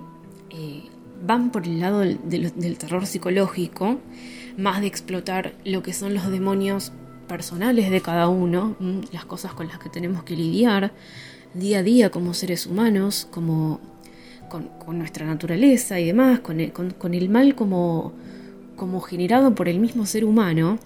eh, 0.50 0.83
van 1.25 1.52
por 1.52 1.64
el 1.67 1.81
lado 1.81 2.00
del, 2.00 2.79
terror 2.79 3.07
psicológico, 3.07 3.99
más 4.57 4.81
de 4.81 4.87
explotar 4.87 5.55
lo 5.64 5.83
que 5.83 5.93
son 5.93 6.14
los 6.14 6.31
demonios 6.31 6.93
personales 7.29 7.90
de 7.90 8.00
cada 8.00 8.29
uno, 8.29 8.76
las 9.12 9.25
cosas 9.25 9.52
con 9.52 9.69
las 9.69 9.79
que 9.79 9.90
tenemos 9.90 10.25
que 10.25 10.35
lidiar 10.35 10.93
día 11.54 11.80
a 11.80 11.83
día 11.83 12.11
como 12.11 12.35
seres 12.35 12.66
humanos, 12.66 13.26
como 13.30 13.80
con, 14.49 14.99
nuestra 14.99 15.26
naturaleza 15.26 16.00
y 16.00 16.07
demás, 16.07 16.40
con 16.40 16.61
el, 16.61 17.28
mal 17.28 17.54
como, 17.54 18.12
como 18.76 19.00
generado 19.00 19.54
por 19.54 19.69
el 19.69 19.78
mismo 19.78 20.07
ser 20.07 20.25
humano, 20.25 20.78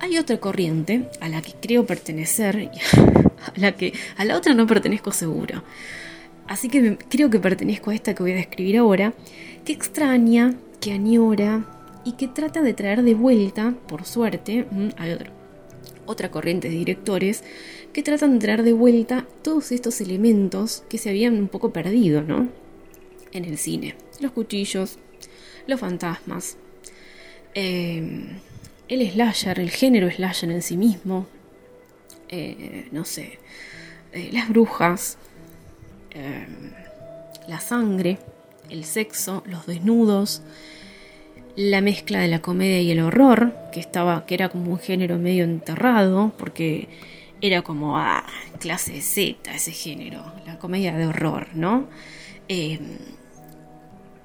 hay 0.00 0.18
otra 0.18 0.38
corriente 0.38 1.08
a 1.20 1.28
la 1.28 1.42
que 1.42 1.52
creo 1.60 1.86
pertenecer, 1.86 2.70
a 3.56 3.58
la 3.60 3.72
que 3.72 3.92
a 4.16 4.24
la 4.24 4.36
otra 4.36 4.54
no 4.54 4.66
pertenezco 4.66 5.12
seguro. 5.12 5.62
Así 6.48 6.68
que 6.68 6.98
creo 7.08 7.30
que 7.30 7.38
pertenezco 7.38 7.90
a 7.90 7.94
esta 7.94 8.14
que 8.14 8.22
voy 8.22 8.32
a 8.32 8.36
describir 8.36 8.78
ahora, 8.78 9.14
que 9.64 9.72
extraña, 9.72 10.54
que 10.80 10.92
añora 10.92 11.64
y 12.04 12.12
que 12.12 12.26
trata 12.26 12.62
de 12.62 12.74
traer 12.74 13.02
de 13.02 13.14
vuelta, 13.14 13.74
por 13.86 14.04
suerte, 14.04 14.66
hay 14.96 15.12
otra, 15.12 15.30
otra 16.06 16.30
corriente 16.30 16.68
de 16.68 16.76
directores 16.76 17.44
que 17.92 18.02
tratan 18.02 18.34
de 18.34 18.38
traer 18.38 18.62
de 18.62 18.72
vuelta 18.72 19.26
todos 19.42 19.72
estos 19.72 20.00
elementos 20.00 20.84
que 20.88 20.98
se 20.98 21.10
habían 21.10 21.34
un 21.34 21.48
poco 21.48 21.72
perdido, 21.72 22.22
¿no? 22.22 22.48
En 23.32 23.44
el 23.44 23.58
cine. 23.58 23.94
Los 24.20 24.32
cuchillos, 24.32 24.98
los 25.66 25.80
fantasmas, 25.80 26.56
eh, 27.54 28.26
el 28.88 29.10
slasher, 29.10 29.60
el 29.60 29.70
género 29.70 30.10
slasher 30.10 30.50
en 30.50 30.62
sí 30.62 30.76
mismo, 30.76 31.26
eh, 32.28 32.88
no 32.92 33.04
sé, 33.04 33.38
eh, 34.12 34.30
las 34.32 34.48
brujas, 34.48 35.18
eh, 36.10 36.46
la 37.48 37.60
sangre, 37.60 38.18
el 38.68 38.84
sexo, 38.84 39.42
los 39.46 39.66
desnudos, 39.66 40.42
la 41.60 41.82
mezcla 41.82 42.20
de 42.20 42.28
la 42.28 42.40
comedia 42.40 42.80
y 42.80 42.90
el 42.90 43.00
horror, 43.00 43.54
que 43.70 43.80
estaba, 43.80 44.24
que 44.24 44.34
era 44.34 44.48
como 44.48 44.72
un 44.72 44.78
género 44.78 45.18
medio 45.18 45.44
enterrado, 45.44 46.32
porque 46.38 46.88
era 47.42 47.60
como 47.62 47.98
ah, 47.98 48.24
clase 48.58 49.00
Z 49.02 49.52
ese 49.54 49.72
género, 49.72 50.24
la 50.46 50.58
comedia 50.58 50.96
de 50.96 51.06
horror, 51.06 51.48
¿no? 51.54 51.88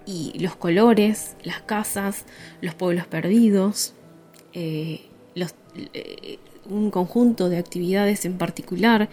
y 0.08 0.34
los 0.40 0.56
colores, 0.56 1.36
las 1.44 1.62
casas, 1.62 2.26
los 2.62 2.74
pueblos 2.74 3.06
perdidos, 3.06 3.94
eh, 4.54 5.02
eh, 5.94 6.40
un 6.68 6.90
conjunto 6.90 7.50
de 7.50 7.58
actividades 7.58 8.26
en 8.26 8.40
particular 8.40 9.10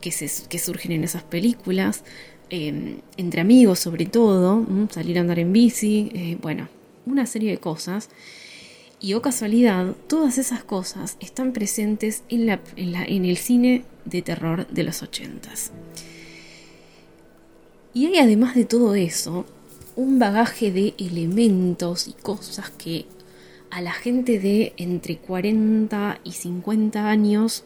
que, 0.00 0.10
que 0.48 0.58
surgen 0.58 0.92
en 0.92 1.04
esas 1.04 1.22
películas, 1.22 2.02
eh, 2.50 2.96
entre 3.16 3.40
amigos 3.40 3.78
sobre 3.78 4.06
todo, 4.06 4.66
salir 4.90 5.18
a 5.18 5.20
andar 5.20 5.38
en 5.38 5.52
bici, 5.52 6.38
bueno, 6.42 6.68
una 7.06 7.26
serie 7.26 7.52
de 7.52 7.58
cosas. 7.58 8.10
Y 9.00 9.14
o 9.14 9.18
oh 9.18 9.22
casualidad, 9.22 9.94
todas 10.08 10.38
esas 10.38 10.64
cosas 10.64 11.16
están 11.20 11.52
presentes 11.52 12.22
en, 12.28 12.46
la, 12.46 12.60
en, 12.76 13.24
el 13.24 13.36
cine 13.36 13.84
de 14.04 14.22
terror 14.22 14.66
de 14.68 14.82
los 14.84 15.02
ochentas. 15.02 15.70
Y 17.92 18.06
hay 18.06 18.18
además 18.18 18.54
de 18.54 18.64
todo 18.64 18.94
eso, 18.94 19.46
un 19.96 20.18
bagaje 20.18 20.72
de 20.72 20.94
elementos 20.98 22.08
y 22.08 22.12
cosas 22.12 22.70
que 22.70 23.06
a 23.70 23.80
la 23.80 23.92
gente 23.92 24.38
de 24.38 24.72
entre 24.76 25.18
40 25.18 26.20
y 26.24 26.32
50 26.32 27.08
años 27.08 27.64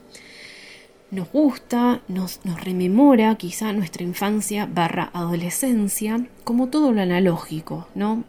nos 1.10 1.30
gusta, 1.32 2.02
nos, 2.08 2.40
nos, 2.44 2.62
rememora 2.62 3.34
quizá 3.36 3.72
nuestra 3.72 4.04
infancia 4.04 4.66
barra 4.66 5.10
adolescencia, 5.12 6.26
como 6.44 6.68
todo 6.68 6.92
lo 6.92 7.00
analógico, 7.00 7.88
¿no? 7.94 8.24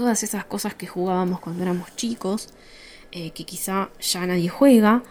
Todas 0.00 0.22
esas 0.22 0.46
cosas 0.46 0.74
que 0.74 0.86
jugábamos 0.86 1.40
cuando 1.40 1.62
éramos 1.62 1.94
chicos, 1.94 2.48
eh, 3.12 3.32
que 3.32 3.44
quizá 3.44 3.90
ya 4.00 4.26
nadie 4.26 4.48
juega, 4.48 5.02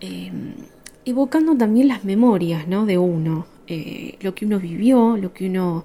eh, 0.00 0.30
evocando 1.04 1.56
también 1.56 1.88
las 1.88 2.04
memorias, 2.04 2.68
¿no? 2.68 2.86
De 2.86 2.98
uno, 2.98 3.46
eh, 3.66 4.16
lo 4.20 4.36
que 4.36 4.46
uno 4.46 4.60
vivió, 4.60 5.16
lo 5.16 5.34
que 5.34 5.48
uno 5.48 5.84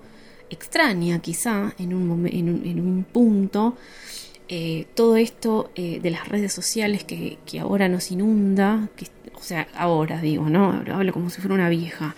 extraña 0.51 1.17
quizá 1.17 1.73
en 1.79 1.95
un, 1.95 2.27
en 2.27 2.47
un, 2.47 2.63
en 2.63 2.79
un 2.79 3.03
punto. 3.05 3.75
todo 4.93 5.17
esto 5.17 5.71
de 5.75 6.11
las 6.11 6.29
redes 6.29 6.53
sociales 6.53 7.03
que, 7.03 7.39
que 7.47 7.59
ahora 7.59 7.89
nos 7.89 8.11
inunda, 8.11 8.87
que 8.95 9.07
o 9.33 9.41
sea, 9.41 9.67
ahora 9.75 10.21
digo, 10.21 10.47
¿no? 10.47 10.83
Hablo 10.93 11.11
como 11.11 11.31
si 11.31 11.41
fuera 11.41 11.55
una 11.55 11.69
vieja, 11.69 12.15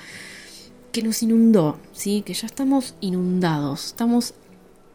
que 0.92 1.01
nos 1.01 1.24
inundó, 1.24 1.80
¿sí? 1.94 2.24
Que 2.25 2.34
ya 2.34 2.46
estamos 2.46 2.96
inundados, 3.00 3.86
estamos 3.86 4.34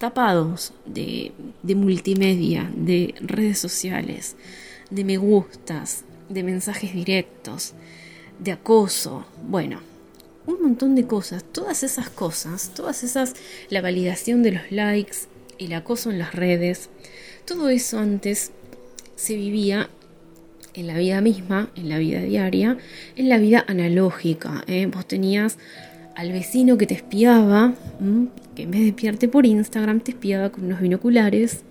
tapados 0.00 0.72
de, 0.86 1.32
multimedia, 1.62 2.72
de 2.74 3.14
redes 3.20 3.58
sociales, 3.58 4.34
de 4.88 5.04
me 5.04 5.18
gustas, 5.18 6.04
de 6.30 6.42
mensajes 6.42 6.94
directos, 6.94 7.74
de 8.38 8.52
acoso, 8.52 9.26
bueno, 9.46 9.82
un 10.46 10.62
montón 10.62 10.94
de 10.94 11.06
cosas, 11.06 11.44
todas 11.44 11.82
esas 11.82 12.08
cosas, 12.08 12.72
todas 12.74 13.04
esas, 13.04 13.34
la 13.68 13.82
validación 13.82 14.42
de 14.42 14.52
los 14.52 14.72
likes, 14.72 15.18
el 15.58 15.74
acoso 15.74 16.10
en 16.10 16.18
las 16.18 16.34
redes, 16.34 16.88
todo 17.44 17.68
eso 17.68 17.98
antes 17.98 18.52
se 19.16 19.34
vivía 19.34 19.90
en 20.72 20.86
la 20.86 20.96
vida 20.96 21.20
misma, 21.20 21.70
en 21.76 21.90
la 21.90 21.98
vida 21.98 22.22
diaria, 22.22 22.78
en 23.16 23.28
la 23.28 23.36
vida 23.36 23.66
analógica. 23.68 24.64
¿eh? 24.66 24.86
Vos 24.86 25.06
tenías 25.06 25.58
al 26.14 26.32
vecino 26.32 26.76
que 26.78 26.86
te 26.86 26.94
espiaba, 26.94 27.74
que 28.54 28.62
en 28.62 28.70
vez 28.70 28.80
de 28.82 28.88
espiarte 28.88 29.28
por 29.28 29.46
Instagram, 29.46 30.00
te 30.00 30.12
espiaba 30.12 30.50
con 30.50 30.64
unos 30.64 30.80
binoculares 30.80 31.62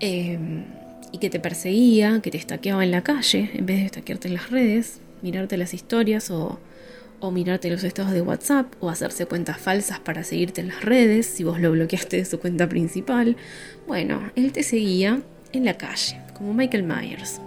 em, 0.00 0.64
y 1.12 1.18
que 1.18 1.30
te 1.30 1.40
perseguía, 1.40 2.20
que 2.22 2.30
te 2.30 2.38
estaqueaba 2.38 2.84
en 2.84 2.90
la 2.90 3.02
calle, 3.02 3.50
en 3.54 3.66
vez 3.66 3.78
de 3.78 3.86
estaquearte 3.86 4.28
en 4.28 4.34
las 4.34 4.50
redes, 4.50 5.00
mirarte 5.22 5.56
las 5.56 5.74
historias 5.74 6.30
o, 6.30 6.60
o 7.20 7.30
mirarte 7.30 7.70
los 7.70 7.84
estados 7.84 8.12
de 8.12 8.20
WhatsApp 8.20 8.72
o 8.80 8.90
hacerse 8.90 9.26
cuentas 9.26 9.58
falsas 9.58 9.98
para 9.98 10.22
seguirte 10.22 10.60
en 10.60 10.68
las 10.68 10.84
redes 10.84 11.26
si 11.26 11.44
vos 11.44 11.60
lo 11.60 11.72
bloqueaste 11.72 12.18
de 12.18 12.24
su 12.24 12.38
cuenta 12.38 12.68
principal. 12.68 13.36
Bueno, 13.86 14.30
él 14.36 14.52
te 14.52 14.62
seguía 14.62 15.20
en 15.52 15.64
la 15.64 15.74
calle, 15.74 16.20
como 16.34 16.54
Michael 16.54 16.84
Myers 16.84 17.40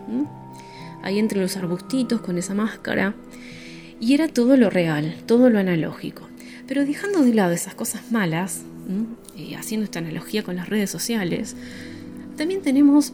ahí 1.03 1.20
entre 1.20 1.39
los 1.39 1.58
arbustitos 1.58 2.22
con 2.22 2.38
esa 2.38 2.53
máscara. 2.53 3.13
Y 4.01 4.15
era 4.15 4.27
todo 4.27 4.58
lo 4.58 4.70
real, 4.70 5.15
todo 5.27 5.50
lo 5.50 5.60
analógico. 5.60 6.27
Pero 6.67 6.86
dejando 6.86 7.22
de 7.22 7.34
lado 7.34 7.53
esas 7.53 7.75
cosas 7.75 8.12
malas, 8.12 8.63
y 9.38 9.53
haciendo 9.53 9.86
esta 9.86 10.00
analogía 10.00 10.43
con 10.43 10.55
las 10.55 10.67
redes 10.67 10.89
sociales, 10.89 11.55
también 12.36 12.62
tenemos 12.62 13.13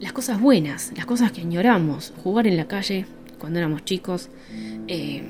las 0.00 0.12
cosas 0.12 0.40
buenas, 0.40 0.92
las 0.96 1.06
cosas 1.06 1.32
que 1.32 1.40
añoramos. 1.40 2.12
Jugar 2.22 2.46
en 2.46 2.56
la 2.56 2.66
calle 2.66 3.06
cuando 3.38 3.60
éramos 3.60 3.84
chicos, 3.84 4.28
eh, 4.88 5.22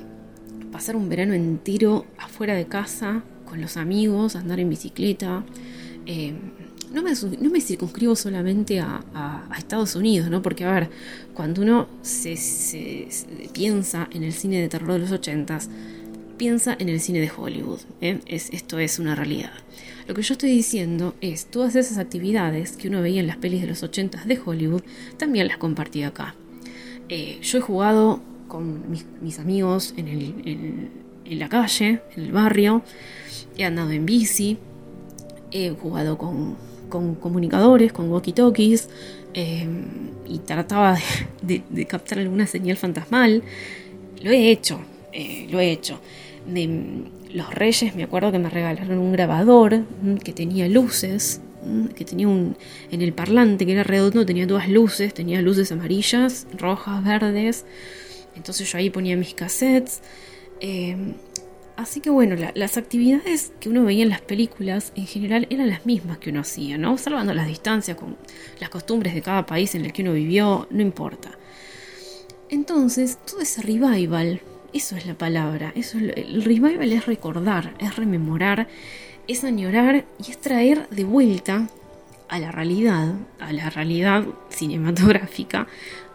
pasar 0.73 0.97
un 0.97 1.09
verano 1.09 1.35
entero 1.35 2.07
afuera 2.19 2.55
de 2.55 2.67
casa 2.67 3.23
con 3.45 3.61
los 3.61 3.77
amigos, 3.77 4.35
andar 4.35 4.61
en 4.61 4.71
bicicleta. 4.71 5.45
Eh, 6.07 6.35
no 6.93 7.03
me, 7.03 7.61
circunscribo 7.61 8.17
solamente 8.17 8.81
a, 8.81 9.03
Estados 9.59 9.97
Unidos, 9.97 10.31
¿no? 10.31 10.43
Porque, 10.43 10.65
a 10.65 10.73
ver, 10.73 10.91
cuando 11.35 11.63
uno 11.63 11.89
se, 12.03 13.09
piensa 13.53 14.09
en 14.13 14.23
el 14.23 14.33
cine 14.33 14.61
de 14.61 14.69
terror 14.69 14.93
de 14.93 14.99
los 15.01 15.13
ochentas, 15.13 15.69
piensa 16.37 16.77
en 16.79 16.89
el 16.89 17.01
cine 17.01 17.21
de 17.21 17.31
Hollywood. 17.35 17.81
¿eh? 18.01 18.21
Es, 18.27 18.51
esto 18.51 18.79
es 18.79 18.99
una 18.99 19.15
realidad. 19.15 19.53
Lo 20.07 20.15
que 20.15 20.23
yo 20.23 20.35
estoy 20.35 20.51
diciendo 20.51 21.15
es, 21.21 21.47
todas 21.47 21.75
esas 21.75 21.99
actividades 21.99 22.77
que 22.77 22.89
uno 22.89 23.03
veía 23.03 23.21
en 23.21 23.27
las 23.27 23.39
pelis 23.39 23.63
de 23.63 23.67
los 23.67 23.83
ochentas 23.83 24.27
de 24.27 24.41
Hollywood, 24.45 24.83
también 25.17 25.49
las 25.49 25.57
compartí 25.57 26.03
acá. 26.03 26.35
Eh, 27.09 27.39
yo 27.43 27.59
he 27.59 27.61
jugado 27.61 28.21
con 28.47 28.85
mis, 29.21 29.39
amigos 29.39 29.95
en, 29.97 30.91
en 31.25 31.39
la 31.39 31.49
calle, 31.49 32.03
en 32.15 32.23
el 32.23 32.33
barrio, 32.33 32.83
he 33.57 33.65
andado 33.65 33.91
en 33.91 34.07
bici, 34.07 34.59
he 35.51 35.71
jugado 35.71 36.19
con, 36.19 36.57
con 36.89 37.15
comunicadores, 37.15 37.93
con 37.93 38.11
walkie-talkies, 38.11 38.89
eh, 39.35 39.67
y 40.27 40.39
trataba 40.39 40.97
de, 41.43 41.87
captar 41.87 42.19
alguna 42.19 42.47
señal 42.47 42.77
fantasmal. 42.77 43.43
Lo 44.23 44.31
he 44.31 44.51
hecho, 44.51 44.81
eh, 45.13 45.47
lo 45.51 45.61
he 45.61 45.71
hecho. 45.71 46.01
los 47.33 47.55
reyes 47.55 47.95
me 47.95 48.05
acuerdo 48.05 48.33
que 48.33 48.39
me 48.39 48.49
regalaron 48.49 48.99
un 48.99 49.13
grabador 49.13 49.83
mm, 50.03 50.17
que 50.17 50.33
tenía 50.33 50.69
luces, 50.69 51.41
mm, 51.65 51.89
que 51.89 52.05
tenía 52.05 52.29
un 52.29 52.57
en 52.91 53.03
el 53.03 53.13
parlante 53.13 53.67
que 53.67 53.73
era 53.73 53.83
redondo 53.83 54.25
tenía 54.25 54.47
todas 54.47 54.69
luces, 54.69 55.13
tenía 55.13 55.43
luces 55.43 55.71
amarillas, 55.71 56.47
rojas, 56.57 57.05
verdes. 57.05 57.67
Entonces 58.37 58.71
yo 58.71 58.79
ahí 58.79 58.91
ponía 58.91 59.17
mis 59.17 59.35
cassettes. 59.35 60.01
Eh, 60.61 60.97
Así 61.77 62.01
que 62.01 62.09
bueno, 62.09 62.37
las 62.55 62.79
actividades 62.79 63.53
que 63.61 63.69
uno 63.69 63.85
veía 63.85 64.03
en 64.03 64.09
las 64.09 64.23
películas 64.23 64.93
en 64.97 65.07
general 65.07 65.47
eran 65.51 65.69
las 65.69 65.85
mismas 65.85 66.17
que 66.17 66.31
uno 66.31 66.41
hacía, 66.41 66.79
¿no? 66.79 66.97
Salvando 66.97 67.35
las 67.35 67.47
distancias 67.47 67.99
con 67.99 68.17
las 68.61 68.71
costumbres 68.71 69.15
de 69.15 69.21
cada 69.21 69.45
país 69.45 69.75
en 69.75 69.85
el 69.85 69.93
que 69.93 70.01
uno 70.01 70.15
vivió, 70.15 70.67
no 70.71 70.81
importa. 70.81 71.33
Entonces, 72.49 73.19
todo 73.27 73.43
ese 73.43 73.61
revival, 73.61 74.41
eso 74.73 74.97
es 74.97 75.05
la 75.05 75.19
palabra, 75.19 75.73
eso 75.77 75.99
el 75.99 76.43
revival 76.45 76.93
es 76.93 77.05
recordar, 77.05 77.75
es 77.79 77.95
rememorar, 77.97 78.69
es 79.29 79.45
añorar 79.45 80.07
y 80.27 80.31
es 80.31 80.41
traer 80.41 80.89
de 80.89 81.05
vuelta 81.05 81.69
a 82.29 82.39
la 82.39 82.53
realidad, 82.53 83.17
a 83.39 83.53
la 83.53 83.69
realidad 83.69 84.25
cinematográfica, 84.49 85.67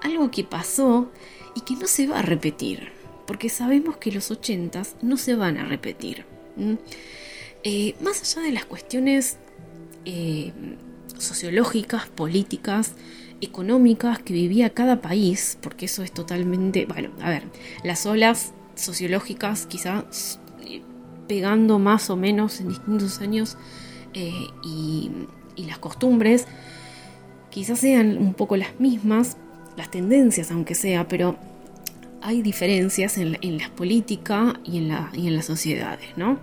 algo 0.02 0.32
que 0.32 0.44
pasó 0.44 1.12
y 1.54 1.62
que 1.62 1.76
no 1.76 1.86
se 1.86 2.08
va 2.08 2.20
a 2.20 2.24
repetir 2.24 3.01
porque 3.32 3.48
sabemos 3.48 3.96
que 3.96 4.12
los 4.12 4.30
ochentas 4.30 4.98
no 5.02 5.16
se 5.16 5.36
van 5.36 5.56
a 5.56 5.64
repetir. 5.64 6.26
Eh, 7.64 7.96
más 8.02 8.22
allá 8.24 8.46
de 8.46 8.52
las 8.52 8.66
cuestiones 8.66 9.38
eh, 10.04 10.52
sociológicas, 11.18 12.10
políticas, 12.10 12.92
económicas 13.40 14.20
que 14.20 14.34
vivía 14.34 14.72
cada 14.72 15.00
país, 15.00 15.58
porque 15.62 15.86
eso 15.86 16.04
es 16.04 16.12
totalmente, 16.12 16.86
bueno, 16.86 17.12
a 17.22 17.30
ver, 17.30 17.44
las 17.86 18.06
olas 18.06 18.52
sociológicas 18.76 19.66
quizás 19.66 20.42
eh, 20.68 20.82
pegando 21.30 21.80
más 21.80 22.10
o 22.10 22.18
menos 22.18 22.60
en 22.60 22.68
distintos 22.68 23.22
años 23.22 23.56
y 24.14 25.10
las 25.56 25.80
costumbres 25.80 26.48
quizás 27.50 27.80
sean 27.80 28.18
un 28.18 28.34
poco 28.34 28.58
las 28.58 28.78
mismas, 28.78 29.38
las 29.78 29.90
tendencias 29.90 30.52
aunque 30.52 30.76
sea, 30.76 31.08
pero 31.08 31.38
hay 32.22 32.42
diferencias 32.42 33.18
en 33.18 33.34
la, 33.34 33.40
en, 33.42 33.58
la, 33.58 35.10
y 35.14 35.28
en 35.28 35.36
las 35.36 35.46
sociedades, 35.46 36.10
¿no? 36.16 36.40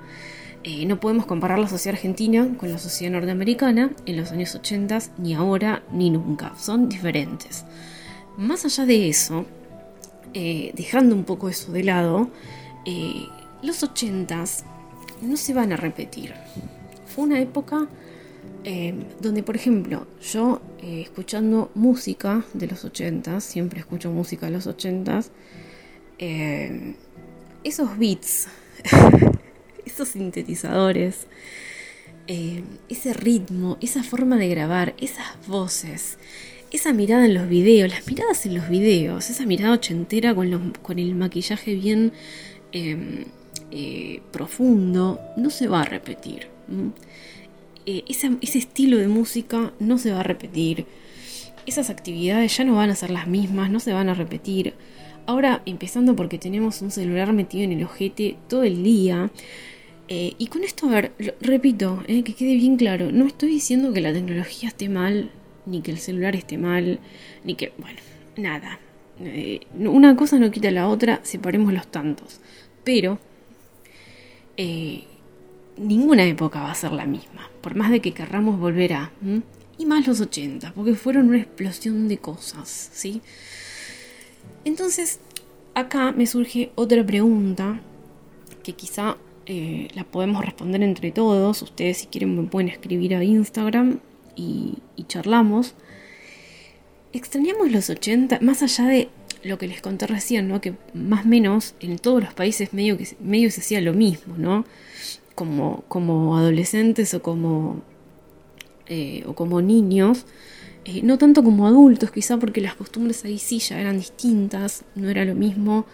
Eh, 0.64 0.84
no 0.86 0.98
podemos 0.98 1.24
comparar 1.24 1.58
la 1.58 1.68
sociedad 1.68 1.96
argentina 1.96 2.48
con 2.58 2.70
la 2.70 2.78
sociedad 2.78 3.12
norteamericana 3.12 3.90
en 4.06 4.16
los 4.16 4.32
años 4.32 4.54
80, 4.54 4.98
ni 5.18 5.34
ahora 5.34 5.82
ni 5.92 6.10
nunca. 6.10 6.52
Son 6.58 6.88
diferentes. 6.88 7.64
Más 8.36 8.64
allá 8.64 8.84
de 8.84 9.08
eso, 9.08 9.46
eh, 10.34 10.72
dejando 10.74 11.14
un 11.14 11.24
poco 11.24 11.48
eso 11.48 11.72
de 11.72 11.84
lado, 11.84 12.28
eh, 12.84 13.26
los 13.62 13.82
80 13.82 14.44
no 15.22 15.36
se 15.36 15.54
van 15.54 15.72
a 15.72 15.76
repetir. 15.76 16.34
Fue 17.06 17.24
una 17.24 17.40
época 17.40 17.88
donde, 19.20 19.42
por 19.42 19.56
ejemplo, 19.56 20.06
yo 20.20 20.60
escuchando 20.82 21.70
música 21.74 22.44
de 22.52 22.66
los 22.66 22.84
80, 22.84 23.40
siempre 23.40 23.80
escucho 23.80 24.10
música 24.10 24.44
de 24.44 24.52
los 24.52 24.66
80, 24.66 25.22
eh, 26.18 26.94
esos 27.64 27.96
beats, 27.98 28.48
esos 29.86 30.08
sintetizadores, 30.08 31.26
eh, 32.26 32.62
ese 32.88 33.14
ritmo, 33.14 33.78
esa 33.80 34.02
forma 34.02 34.36
de 34.36 34.48
grabar, 34.48 34.94
esas 34.98 35.26
voces, 35.46 36.18
esa 36.70 36.92
mirada 36.92 37.24
en 37.24 37.34
los 37.34 37.48
videos, 37.48 37.90
las 37.90 38.06
miradas 38.06 38.44
en 38.46 38.54
los 38.54 38.68
videos, 38.68 39.30
esa 39.30 39.46
mirada 39.46 39.74
ochentera 39.74 40.34
con, 40.34 40.72
con 40.82 40.98
el 40.98 41.14
maquillaje 41.14 41.74
bien 41.74 42.12
em, 42.72 43.24
eh, 43.70 44.20
profundo, 44.32 45.20
no 45.36 45.50
se 45.50 45.68
va 45.68 45.82
a 45.82 45.84
repetir. 45.84 46.48
ese 47.86 48.58
estilo 48.58 48.98
de 48.98 49.08
música 49.08 49.72
no 49.78 49.98
se 49.98 50.12
va 50.12 50.20
a 50.20 50.22
repetir. 50.22 50.86
Esas 51.64 51.90
actividades 51.90 52.56
ya 52.56 52.64
no 52.64 52.74
van 52.74 52.90
a 52.90 52.94
ser 52.94 53.10
las 53.10 53.26
mismas, 53.26 53.70
no 53.70 53.80
se 53.80 53.92
van 53.92 54.08
a 54.08 54.14
repetir. 54.14 54.74
Ahora, 55.28 55.60
empezando 55.66 56.16
porque 56.16 56.38
tenemos 56.38 56.80
un 56.80 56.90
celular 56.90 57.34
metido 57.34 57.62
en 57.62 57.72
el 57.72 57.84
ojete 57.84 58.38
todo 58.48 58.62
el 58.62 58.82
día. 58.82 59.30
Eh, 60.08 60.32
y 60.38 60.46
con 60.46 60.64
esto, 60.64 60.86
a 60.88 60.90
ver, 60.90 61.12
repito, 61.42 62.02
eh, 62.06 62.22
que 62.22 62.32
quede 62.32 62.54
bien 62.54 62.78
claro, 62.78 63.12
no 63.12 63.26
estoy 63.26 63.50
diciendo 63.50 63.92
que 63.92 64.00
la 64.00 64.14
tecnología 64.14 64.70
esté 64.70 64.88
mal, 64.88 65.30
ni 65.66 65.82
que 65.82 65.90
el 65.90 65.98
celular 65.98 66.34
esté 66.34 66.56
mal, 66.56 66.98
ni 67.44 67.56
que, 67.56 67.74
bueno, 67.76 67.98
nada. 68.38 68.80
Eh, 69.20 69.60
una 69.74 70.16
cosa 70.16 70.38
no 70.38 70.50
quita 70.50 70.70
la 70.70 70.88
otra, 70.88 71.20
separemos 71.24 71.74
los 71.74 71.88
tantos. 71.88 72.40
Pero 72.82 73.18
eh, 74.56 75.04
ninguna 75.76 76.24
época 76.24 76.62
va 76.62 76.70
a 76.70 76.74
ser 76.74 76.92
la 76.92 77.04
misma, 77.04 77.50
por 77.60 77.74
más 77.74 77.90
de 77.90 78.00
que 78.00 78.14
querramos 78.14 78.58
volver 78.58 78.94
a... 78.94 79.12
Y 79.76 79.84
más 79.84 80.06
los 80.06 80.22
80, 80.22 80.72
porque 80.72 80.94
fueron 80.94 81.28
una 81.28 81.38
explosión 81.38 82.08
de 82.08 82.16
cosas, 82.16 82.90
¿sí? 82.94 83.20
Entonces, 84.68 85.18
acá 85.72 86.12
me 86.12 86.26
surge 86.26 86.72
otra 86.74 87.02
pregunta 87.04 87.80
que 88.62 88.74
quizá 88.74 89.16
eh, 89.46 89.88
la 89.94 90.04
podemos 90.04 90.44
responder 90.44 90.82
entre 90.82 91.10
todos. 91.10 91.62
Ustedes 91.62 91.96
si 91.96 92.06
quieren 92.06 92.36
me 92.36 92.46
pueden 92.46 92.68
escribir 92.68 93.14
a 93.14 93.24
Instagram 93.24 94.00
y, 94.36 94.74
charlamos. 95.06 95.72
Extrañamos 97.14 97.72
los 97.72 97.88
80, 97.88 98.40
más 98.42 98.62
allá 98.62 98.84
de 98.88 99.08
lo 99.42 99.56
que 99.56 99.68
les 99.68 99.80
conté 99.80 100.06
recién, 100.06 100.48
¿no? 100.48 100.60
Que 100.60 100.74
más 100.92 101.24
o 101.24 101.28
menos 101.28 101.74
en 101.80 101.98
todos 101.98 102.22
los 102.22 102.34
países 102.34 102.74
medio, 102.74 102.98
que, 102.98 103.08
medio 103.20 103.50
se 103.50 103.62
hacía 103.62 103.80
lo 103.80 103.94
mismo, 103.94 104.36
¿no? 104.36 104.66
Como, 105.34 105.82
como 105.88 106.36
adolescentes 106.36 107.14
o 107.14 107.22
como, 107.22 107.80
eh, 108.86 109.24
o 109.26 109.34
como 109.34 109.62
niños. 109.62 110.26
Eh, 110.88 111.02
no 111.02 111.18
tanto 111.18 111.44
como 111.44 111.66
adultos, 111.66 112.10
quizá 112.10 112.38
porque 112.38 112.60
las 112.62 112.74
costumbres 112.74 113.24
ahí 113.24 113.38
sí 113.38 113.58
ya 113.58 113.78
eran 113.78 113.98
distintas, 113.98 114.84
no 114.94 115.10
era 115.10 115.24
lo 115.24 115.34
mismo 115.34 115.84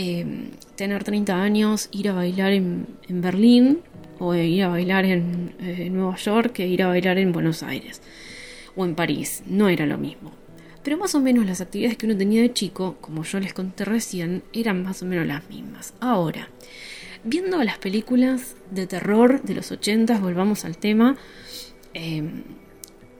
Em, 0.00 0.52
tener 0.76 1.02
30 1.02 1.42
años, 1.42 1.88
ir 1.90 2.08
a 2.08 2.12
bailar 2.12 2.52
en, 2.52 2.86
Berlín 3.08 3.80
o 4.20 4.32
ir 4.32 4.62
a 4.62 4.68
bailar 4.68 5.04
en 5.04 5.56
eh, 5.58 5.90
Nueva 5.90 6.14
York 6.14 6.52
que 6.52 6.68
ir 6.68 6.84
a 6.84 6.86
bailar 6.86 7.18
en 7.18 7.32
Buenos 7.32 7.64
Aires 7.64 8.00
o 8.76 8.84
en 8.84 8.94
París. 8.94 9.42
No 9.48 9.68
era 9.68 9.86
lo 9.86 9.98
mismo. 9.98 10.30
Pero 10.84 10.98
más 10.98 11.16
o 11.16 11.20
menos 11.20 11.46
las 11.46 11.60
actividades 11.60 11.98
que 11.98 12.06
uno 12.06 12.16
tenía 12.16 12.42
de 12.42 12.52
chico, 12.52 12.96
como 13.00 13.24
yo 13.24 13.40
les 13.40 13.52
conté 13.52 13.84
recién, 13.84 14.44
eran 14.52 14.84
más 14.84 15.02
o 15.02 15.04
menos 15.04 15.26
las 15.26 15.48
mismas. 15.50 15.94
Ahora, 15.98 16.48
viendo 17.24 17.60
las 17.64 17.78
películas 17.78 18.54
de 18.70 18.86
terror 18.86 19.42
de 19.42 19.54
los 19.54 19.72
80, 19.72 20.16
volvamos 20.20 20.64
al 20.64 20.78
tema 20.78 21.16
em, 21.92 22.44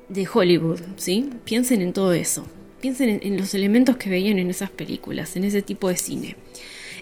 de 0.09 0.29
Hollywood, 0.33 0.81
¿sí? 0.97 1.31
Piensen 1.45 1.83
en 1.83 1.93
todo 1.93 2.13
eso. 2.13 2.47
Piensen 2.81 3.21
en, 3.23 3.37
los 3.37 3.55
elementos 3.55 3.97
que 3.97 4.09
veían 4.09 4.39
en 4.39 4.51
esas 4.51 4.71
películas, 4.71 5.37
en 5.37 5.45
ese 5.45 5.63
tipo 5.63 5.89
de 5.89 5.97
cine. 5.97 6.37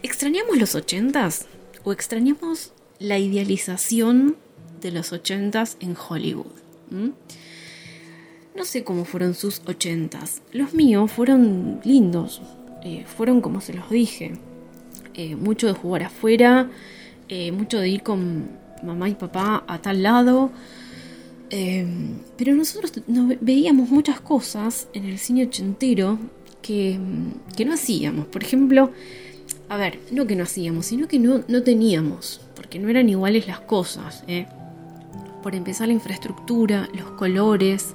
¿Extrañamos 0.03 0.59
los 0.59 0.75
ochentas? 0.75 1.47
¿O 1.85 1.93
extrañamos 1.93 2.73
la 2.99 3.19
idealización 3.19 4.37
de 4.81 4.91
los 4.91 5.13
ochentas 5.13 5.77
en 5.81 5.97
Hollywood? 5.97 6.53
¿Mm? 6.91 7.11
No 8.57 8.65
sé 8.65 8.85
cómo 8.85 9.05
fueron 9.05 9.35
sus 9.35 9.61
ochentas. 9.67 10.41
Los 10.53 10.73
míos 10.73 11.13
fueron 11.13 11.81
lindos. 11.85 12.41
Eh, 12.83 13.05
fueron 13.07 13.43
como 13.43 13.61
se 13.61 13.75
los 13.75 13.91
dije. 13.91 14.33
Eh, 15.13 15.37
mucho 15.37 15.67
de 15.67 15.75
jugar 15.75 16.05
afuera. 16.05 16.71
Eh, 17.29 17.53
mucho 17.53 17.79
de 17.79 17.91
ir 17.91 18.03
con 18.03 18.49
mamá 18.83 19.11
y 19.11 19.15
papá 19.15 19.63
a 19.67 19.83
tal 19.83 20.03
lado. 20.03 20.51
Em, 21.51 22.19
pero 22.37 22.55
nosotros 22.55 22.93
veíamos 23.41 23.89
muchas 23.91 24.21
cosas 24.21 24.89
en 24.93 25.05
el 25.05 25.19
cine 25.19 25.45
ochentero 25.45 26.19
que, 26.61 26.99
que, 27.57 27.65
no 27.65 27.75
hacíamos. 27.75 28.27
Por 28.27 28.43
ejemplo, 28.43 28.91
a 29.69 29.77
ver, 29.77 30.01
no 30.11 30.27
que 30.27 30.37
no 30.37 30.45
hacíamos, 30.45 30.87
sino 30.87 31.07
que 31.07 31.19
no, 31.19 31.45
no 31.47 31.63
teníamos, 31.63 32.41
porque 32.55 32.79
no 32.79 32.89
eran 32.89 33.09
iguales 33.09 33.47
las 33.47 33.61
cosas. 33.61 34.25
¿eh? 34.27 34.47
Por 35.43 35.55
empezar, 35.55 35.87
la 35.89 35.95
infraestructura, 35.95 36.89
los 36.95 37.11
colores. 37.13 37.95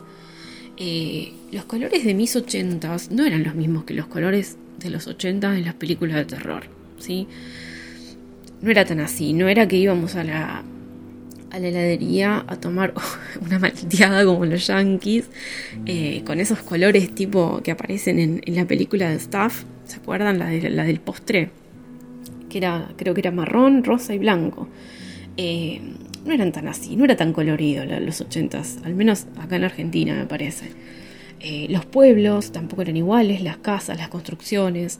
Eh, 0.77 1.33
los 1.51 1.65
colores 1.65 2.05
de 2.05 2.13
mis 2.13 2.35
ochentas 2.35 3.11
no 3.11 3.25
eran 3.25 3.43
los 3.43 3.53
mismos 3.53 3.83
que 3.83 3.93
los 3.93 4.07
colores 4.07 4.57
de 4.79 4.89
los 4.89 5.05
ochentas 5.05 5.57
en 5.57 5.65
las 5.65 5.75
películas 5.75 6.15
de 6.15 6.25
terror. 6.25 6.63
¿sí? 6.97 7.27
No 8.61 8.71
era 8.71 8.85
tan 8.85 8.99
así, 8.99 9.33
no 9.33 9.47
era 9.47 9.67
que 9.67 9.75
íbamos 9.75 10.15
a 10.15 10.23
la 10.23 10.63
a 11.51 11.59
la 11.59 11.67
heladería 11.67 12.45
a 12.47 12.55
tomar 12.55 12.93
una 13.45 13.59
malteada 13.59 14.25
como 14.25 14.45
los 14.45 14.65
yankees, 14.67 15.29
eh, 15.85 16.23
con 16.25 16.39
esos 16.39 16.59
colores 16.59 17.13
tipo 17.13 17.61
que 17.63 17.71
aparecen 17.71 18.19
en, 18.19 18.55
la 18.55 18.65
película 18.65 19.09
de 19.09 19.15
Staff, 19.17 19.63
¿se 19.85 19.97
acuerdan? 19.97 20.39
La, 20.39 20.51
la 20.51 20.83
del 20.83 20.99
postre, 20.99 21.49
que 22.49 22.57
era, 22.57 22.89
creo 22.97 23.13
que 23.13 23.21
era 23.21 23.31
marrón, 23.31 23.83
rosa 23.83 24.13
y 24.13 24.19
blanco. 24.19 24.67
Eh, 25.37 25.81
no 26.25 26.33
eran 26.33 26.51
tan 26.51 26.67
así, 26.67 26.95
no 26.95 27.05
era 27.05 27.15
tan 27.15 27.33
colorido 27.33 27.83
los 27.85 28.21
ochentas, 28.21 28.77
al 28.83 28.93
menos 28.93 29.25
acá 29.39 29.55
en 29.55 29.63
Argentina 29.63 30.15
me 30.15 30.25
parece. 30.25 30.71
Eh, 31.39 31.65
los 31.69 31.85
pueblos 31.85 32.51
tampoco 32.51 32.83
eran 32.83 32.95
iguales, 32.95 33.41
las 33.41 33.57
casas, 33.57 33.97
las 33.97 34.09
construcciones, 34.09 34.99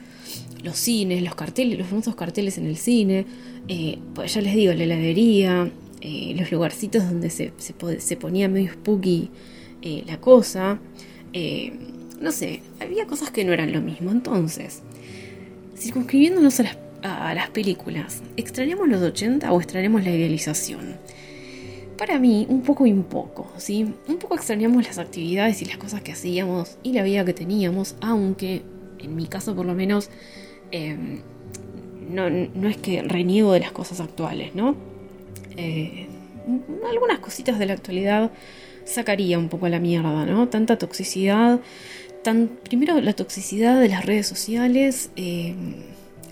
los 0.63 0.75
cines, 0.75 1.21
los 1.21 1.35
carteles, 1.35 1.77
los 1.77 1.87
famosos 1.87 2.15
carteles 2.15 2.57
en 2.57 2.65
el 2.65 2.77
cine, 2.77 3.27
pues 4.15 4.33
ya 4.33 4.41
les 4.41 4.55
digo, 4.55 4.73
la 4.73 4.83
heladería, 4.83 5.69
eh, 6.03 6.33
los 6.35 6.51
lugarcitos 6.51 7.05
donde 7.05 7.29
se, 7.29 7.53
se, 7.57 8.15
ponía 8.15 8.49
medio 8.49 8.73
spooky 8.73 9.29
eh, 9.83 10.03
la 10.07 10.19
cosa. 10.19 10.79
Eh, 11.31 11.73
no 12.19 12.31
sé, 12.31 12.61
había 12.79 13.05
cosas 13.05 13.29
que 13.29 13.45
no 13.45 13.53
eran 13.53 13.71
lo 13.71 13.81
mismo. 13.81 14.11
Entonces, 14.11 14.81
circunscribiéndonos 15.77 16.59
a 17.03 17.33
las, 17.35 17.49
películas, 17.51 18.23
¿extrañamos 18.35 18.87
los 18.89 19.01
80 19.01 19.51
o 19.51 19.61
extrañamos 19.61 20.03
la 20.03 20.09
idealización? 20.09 20.97
Para 21.99 22.17
mí, 22.17 22.47
un 22.49 22.63
poco 22.63 22.87
y 22.87 22.91
un 22.91 23.03
poco, 23.03 23.51
¿sí? 23.57 23.93
Un 24.07 24.17
poco 24.17 24.33
extrañamos 24.33 24.83
las 24.87 24.97
actividades 24.97 25.61
y 25.61 25.65
las 25.65 25.77
cosas 25.77 26.01
que 26.01 26.13
hacíamos 26.13 26.77
y 26.81 26.93
la 26.93 27.03
vida 27.03 27.23
que 27.25 27.33
teníamos, 27.35 27.95
aunque, 28.01 28.63
en 28.97 29.15
mi 29.15 29.27
caso 29.27 29.55
por 29.55 29.67
lo 29.67 29.75
menos, 29.75 30.09
no, 32.09 32.29
no 32.29 32.69
es 32.69 32.77
que 32.77 33.03
reniego 33.03 33.53
de 33.53 33.59
las 33.59 33.71
cosas 33.71 33.99
actuales, 33.99 34.55
¿no? 34.55 34.90
Eh, 35.57 36.07
algunas 36.89 37.19
cositas 37.19 37.59
de 37.59 37.65
la 37.65 37.73
actualidad 37.73 38.31
sacaría 38.85 39.37
un 39.37 39.49
poco 39.49 39.67
a 39.67 39.69
la 39.69 39.79
mierda, 39.79 40.25
¿no? 40.25 40.47
Tanta 40.49 40.77
toxicidad, 40.77 41.59
tan, 42.23 42.47
primero 42.47 42.99
la 42.99 43.13
toxicidad 43.13 43.79
de 43.79 43.89
las 43.89 44.05
redes 44.05 44.27
sociales, 44.27 45.11
eh, 45.15 45.55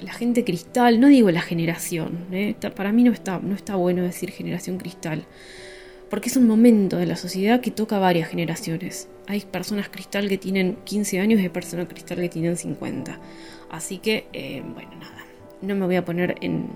la 0.02 0.14
gente 0.14 0.44
cristal, 0.44 1.00
no 1.00 1.08
digo 1.08 1.30
la 1.32 1.42
generación, 1.42 2.26
¿eh? 2.32 2.56
para 2.76 2.92
mí 2.92 3.04
no 3.04 3.12
está, 3.12 3.40
no 3.40 3.56
está 3.56 3.76
bueno 3.76 4.02
decir 4.04 4.32
generación 4.32 4.78
cristal, 4.78 5.26
porque 6.10 6.30
es 6.30 6.38
un 6.38 6.48
momento 6.48 6.98
de 6.98 7.06
la 7.06 7.16
sociedad 7.16 7.62
que 7.62 7.72
toca 7.72 8.00
varias 8.00 8.30
generaciones. 8.30 9.10
Hay 9.28 9.42
personas 9.42 9.90
cristal 9.90 10.28
que 10.28 10.40
tienen 10.40 10.78
15 10.86 11.20
años 11.20 11.40
y 11.40 11.44
hay 11.44 11.50
personas 11.50 11.88
cristal 11.88 12.18
que 12.18 12.30
tienen 12.30 12.58
50. 12.58 13.20
Así 13.70 14.00
que, 14.00 14.26
bueno, 14.74 14.90
nada, 15.00 15.26
no 15.62 15.76
me 15.76 15.86
voy 15.86 15.98
a 15.98 16.06
poner 16.06 16.36
en, 16.42 16.70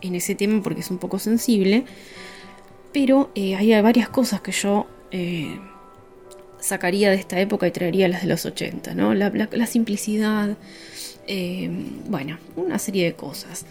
en 0.00 0.14
ese 0.14 0.34
tema 0.34 0.62
porque 0.62 0.80
es 0.80 0.90
un 0.90 0.98
poco 0.98 1.18
sensible, 1.18 1.84
pero 2.92 3.30
eh, 3.34 3.54
hay 3.56 3.80
varias 3.82 4.08
cosas 4.08 4.40
que 4.40 4.52
yo 4.52 4.86
eh, 5.10 5.58
sacaría 6.60 7.10
de 7.10 7.16
esta 7.16 7.40
época 7.40 7.66
y 7.66 7.70
traería 7.70 8.08
las 8.08 8.22
de 8.22 8.28
los 8.28 8.46
80, 8.46 8.94
¿no? 8.94 9.14
La, 9.14 9.66
simplicidad, 9.66 10.56
eh, 11.26 11.70
bueno, 12.08 12.38
una 12.56 12.78
serie 12.78 13.04
de 13.04 13.14
cosas. 13.14 13.66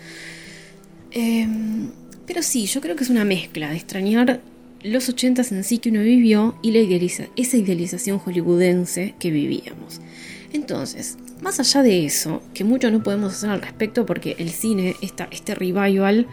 pero 2.25 2.41
sí, 2.41 2.65
yo 2.65 2.81
creo 2.81 2.95
que 2.95 3.03
es 3.03 3.09
una 3.09 3.25
mezcla 3.25 3.69
de 3.69 3.77
extrañar 3.77 4.41
los 4.83 5.09
80 5.09 5.41
en 5.49 5.63
sí 5.63 5.79
que 5.79 5.89
uno 5.89 6.01
vivió 6.01 6.55
y 6.61 6.71
la 6.71 6.79
esa 7.35 7.57
idealización 7.57 8.19
hollywoodense 8.19 9.15
que 9.19 9.31
vivíamos. 9.31 9.99
Entonces, 10.53 11.17
más 11.41 11.59
allá 11.59 11.83
de 11.83 12.05
eso, 12.05 12.41
que 12.53 12.63
mucho 12.63 12.91
no 12.91 13.03
podemos 13.03 13.33
hacer 13.33 13.49
al 13.49 13.61
respecto 13.61 14.05
porque 14.05 14.35
el 14.39 14.49
cine, 14.49 14.95
este 15.01 15.55
revival, 15.55 16.27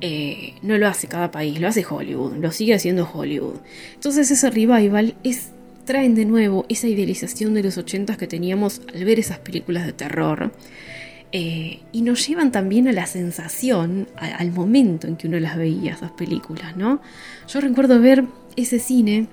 eh, 0.00 0.54
no 0.62 0.78
lo 0.78 0.88
hace 0.88 1.08
cada 1.08 1.30
país, 1.30 1.60
lo 1.60 1.68
hace 1.68 1.84
Hollywood, 1.88 2.36
lo 2.36 2.50
sigue 2.52 2.74
haciendo 2.74 3.08
Hollywood. 3.12 3.56
Entonces 3.94 4.30
ese 4.30 4.50
revival 4.50 5.14
es 5.24 5.50
traen 5.84 6.14
de 6.14 6.24
nuevo 6.24 6.66
esa 6.68 6.86
idealización 6.86 7.52
de 7.54 7.62
los 7.62 7.76
ochentas 7.76 8.16
que 8.16 8.26
teníamos 8.26 8.80
al 8.94 9.04
ver 9.04 9.18
esas 9.18 9.38
películas 9.38 9.86
de 9.86 9.92
terror. 9.92 10.52
Eh, 11.32 11.80
y 11.92 12.02
nos 12.02 12.26
llevan 12.26 12.50
también 12.50 12.88
a 12.88 12.92
la 12.92 13.06
sensación, 13.06 14.08
al 14.16 14.50
momento 14.52 15.06
en 15.06 15.16
que 15.16 15.28
uno 15.28 15.38
las 15.38 15.56
veía, 15.56 15.94
esas 15.94 16.10
películas, 16.12 16.76
¿no? 16.76 17.00
Yo 17.48 17.60
recuerdo 17.60 18.00
ver 18.00 18.24
ese 18.56 18.78
cine 18.78 19.28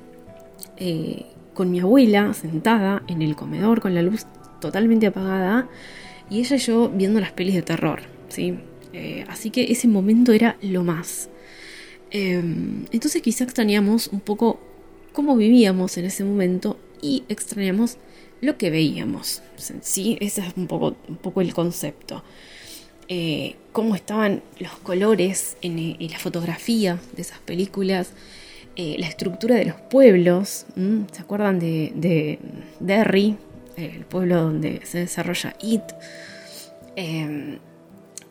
eh, 0.77 1.25
con 1.53 1.71
mi 1.71 1.80
abuela 1.80 2.34
sentada 2.34 3.01
en 3.08 3.21
el 3.23 3.36
comedor 3.36 3.82
con 3.82 3.95
la 3.95 4.03
luz 4.03 4.25
totalmente 4.59 5.07
apagada 5.07 5.67
y 6.29 6.39
ella 6.39 6.55
y 6.55 6.59
yo 6.59 6.89
viendo 6.89 7.19
las 7.19 7.31
pelis 7.31 7.55
de 7.55 7.61
terror, 7.61 8.01
¿sí? 8.29 8.55
Eh, 8.93 9.25
así 9.27 9.49
que 9.49 9.71
ese 9.71 9.87
momento 9.87 10.31
era 10.31 10.57
lo 10.61 10.83
más. 10.83 11.29
Em, 12.11 12.85
entonces 12.91 13.21
quizá 13.21 13.43
extrañamos 13.43 14.07
un 14.07 14.21
poco 14.21 14.59
cómo 15.13 15.35
vivíamos 15.35 15.97
en 15.97 16.05
ese 16.05 16.23
momento 16.23 16.77
y 17.01 17.23
extrañamos 17.29 17.97
lo 18.41 18.57
que 18.57 18.69
veíamos. 18.69 19.41
Sí, 19.81 20.17
ese 20.21 20.41
es 20.41 20.53
un 20.55 20.67
poco, 20.67 20.95
un 21.07 21.17
poco 21.17 21.41
el 21.41 21.53
concepto. 21.53 22.23
Eh, 23.09 23.55
cómo 23.71 23.95
estaban 23.95 24.43
los 24.59 24.71
colores 24.79 25.57
en, 25.61 25.79
en, 25.79 26.11
la 26.11 26.19
fotografía 26.19 26.99
de 27.15 27.21
esas 27.21 27.39
películas, 27.39 28.11
eh, 28.75 28.95
la 28.99 29.07
estructura 29.07 29.55
de 29.55 29.65
los 29.65 29.75
pueblos. 29.75 30.65
¿Se 31.11 31.21
acuerdan 31.21 31.57
de, 31.59 32.39
Derry, 32.79 33.37
el 33.77 34.05
pueblo 34.05 34.41
donde 34.41 34.81
se 34.83 34.99
desarrolla 34.99 35.55
It? 35.61 35.83
Em, 36.95 37.59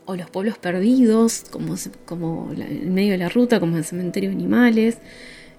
o 0.04 0.16
los 0.16 0.30
pueblos 0.30 0.58
perdidos, 0.58 1.44
como, 1.50 1.74
como 2.04 2.52
en 2.56 2.94
medio 2.94 3.12
de 3.12 3.18
la 3.18 3.28
ruta, 3.28 3.60
como 3.60 3.76
el 3.76 3.84
cementerio 3.84 4.30
de 4.30 4.36
animales, 4.36 4.98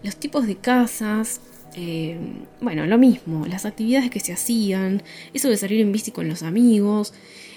los 0.03 0.15
tipos 0.15 0.47
de 0.47 0.55
casas, 0.55 1.41
em, 1.75 2.45
bueno, 2.61 2.85
lo 2.85 2.97
mismo, 2.97 3.45
las 3.45 3.65
actividades 3.65 4.09
que 4.09 4.19
se 4.19 4.33
hacían, 4.33 5.03
eso 5.33 5.49
de 5.49 5.57
salir 5.57 5.81
en 5.81 5.91
bici 5.91 6.11
con 6.11 6.27
los 6.27 6.43
amigos, 6.43 7.13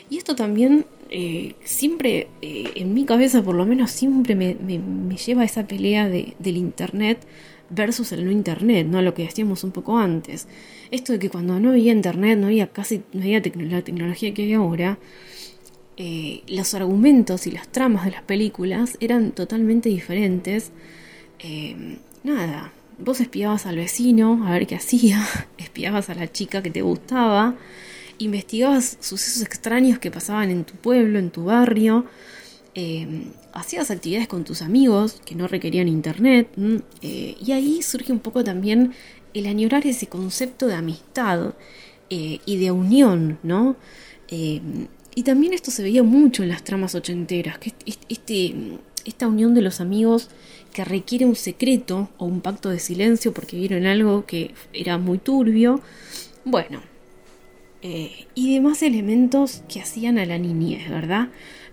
y 0.09 0.19
esto 0.19 0.35
también 0.35 0.87
eh, 1.11 1.55
siempre, 1.65 2.29
eh, 2.43 2.71
en 2.77 2.95
mi 2.95 3.05
cabeza 3.05 3.43
por 3.43 3.55
lo 3.55 3.67
menos, 3.67 3.91
siempre 3.91 4.35
me, 4.35 4.57
lleva 5.17 5.43
a 5.43 5.45
esa 5.45 5.67
pelea 5.67 6.09
de, 6.09 6.35
del 6.39 6.57
Internet 6.57 7.27
versus 7.71 8.13
el 8.13 8.25
no 8.25 8.31
Internet, 8.31 8.87
¿no? 8.89 9.03
Lo 9.03 9.15
que 9.15 9.23
decíamos 9.23 9.65
un 9.65 9.73
poco 9.73 9.99
antes. 9.99 10.47
Esto 10.91 11.13
de 11.13 11.19
que 11.19 11.31
cuando 11.31 11.61
no 11.61 11.71
había 11.71 11.93
Internet, 11.93 12.39
no 12.39 12.47
había 12.47 12.69
casi 12.69 13.03
no 13.13 13.23
había 13.23 13.41
la 13.41 13.83
tecnología 13.83 14.35
que 14.35 14.43
hay 14.43 14.53
ahora, 14.55 14.99
eh, 15.97 16.43
los 16.49 16.75
argumentos 16.75 17.47
y 17.47 17.51
las 17.51 17.69
tramas 17.69 18.05
de 18.05 18.13
las 18.13 18.23
películas 18.23 18.97
eran 19.01 19.33
totalmente 19.33 19.89
diferentes. 19.89 20.73
nada, 22.25 22.73
vos 23.05 23.21
espiabas 23.21 23.67
al 23.67 23.77
vecino 23.77 24.47
a 24.47 24.53
ver 24.53 24.67
qué 24.67 24.77
hacía, 24.77 25.27
espiabas 25.59 26.11
a 26.11 26.15
la 26.15 26.31
chica 26.31 26.63
que 26.63 26.71
te 26.71 26.83
gustaba, 26.83 27.57
investigabas 28.19 28.99
sucesos 29.01 29.43
extraños 29.43 29.99
que 29.99 30.11
pasaban 30.11 30.51
en 30.51 30.65
tu 30.65 30.75
pueblo, 30.75 31.19
en 31.19 31.31
tu 31.31 31.45
barrio, 31.45 32.05
eh, 32.75 33.25
hacías 33.53 33.91
actividades 33.91 34.29
con 34.29 34.45
tus 34.45 34.63
amigos 34.63 35.21
que 35.25 35.35
no 35.35 35.49
requerían 35.49 35.89
internet, 35.89 36.49
eh, 37.03 37.37
y 37.41 37.53
ahí 37.53 37.83
surge 37.83 38.13
un 38.13 38.21
poco 38.21 38.45
también 38.45 38.93
el 39.35 39.47
añorar 39.47 39.87
ese 39.87 40.07
concepto 40.07 40.67
de 40.67 40.75
amistad 40.75 41.55
eh, 42.09 42.41
y 42.45 42.57
de 42.59 42.71
unión, 42.71 43.39
¿no? 43.43 43.77
y 44.33 45.25
también 45.25 45.53
esto 45.53 45.73
se 45.73 45.83
veía 45.83 46.05
mucho 46.05 46.45
en 46.45 46.51
las 46.51 46.63
tramas 46.63 46.95
ochenteras, 46.95 47.59
este, 48.09 48.55
esta 49.05 49.27
unión 49.27 49.55
de 49.55 49.63
los 49.63 49.81
amigos 49.81 50.29
que 50.73 50.85
requiere 50.85 51.27
un 51.27 51.37
secreto 51.37 52.11
o 52.19 52.27
un 52.27 52.41
pacto 52.41 52.71
de 52.71 52.79
silencio 52.79 53.33
porque 53.33 53.57
vieron 53.57 53.87
algo 53.87 54.25
que 54.27 54.55
era 54.73 54.99
muy 54.99 55.19
turbio. 55.19 55.81
Bueno, 56.45 56.81
eh, 57.83 58.27
y 58.35 58.55
demás 58.55 58.83
elementos 58.83 59.63
que 59.69 59.81
hacían 59.81 60.19
a 60.19 60.27
la 60.27 60.39
niñez, 60.39 60.89
¿verdad? 60.89 61.29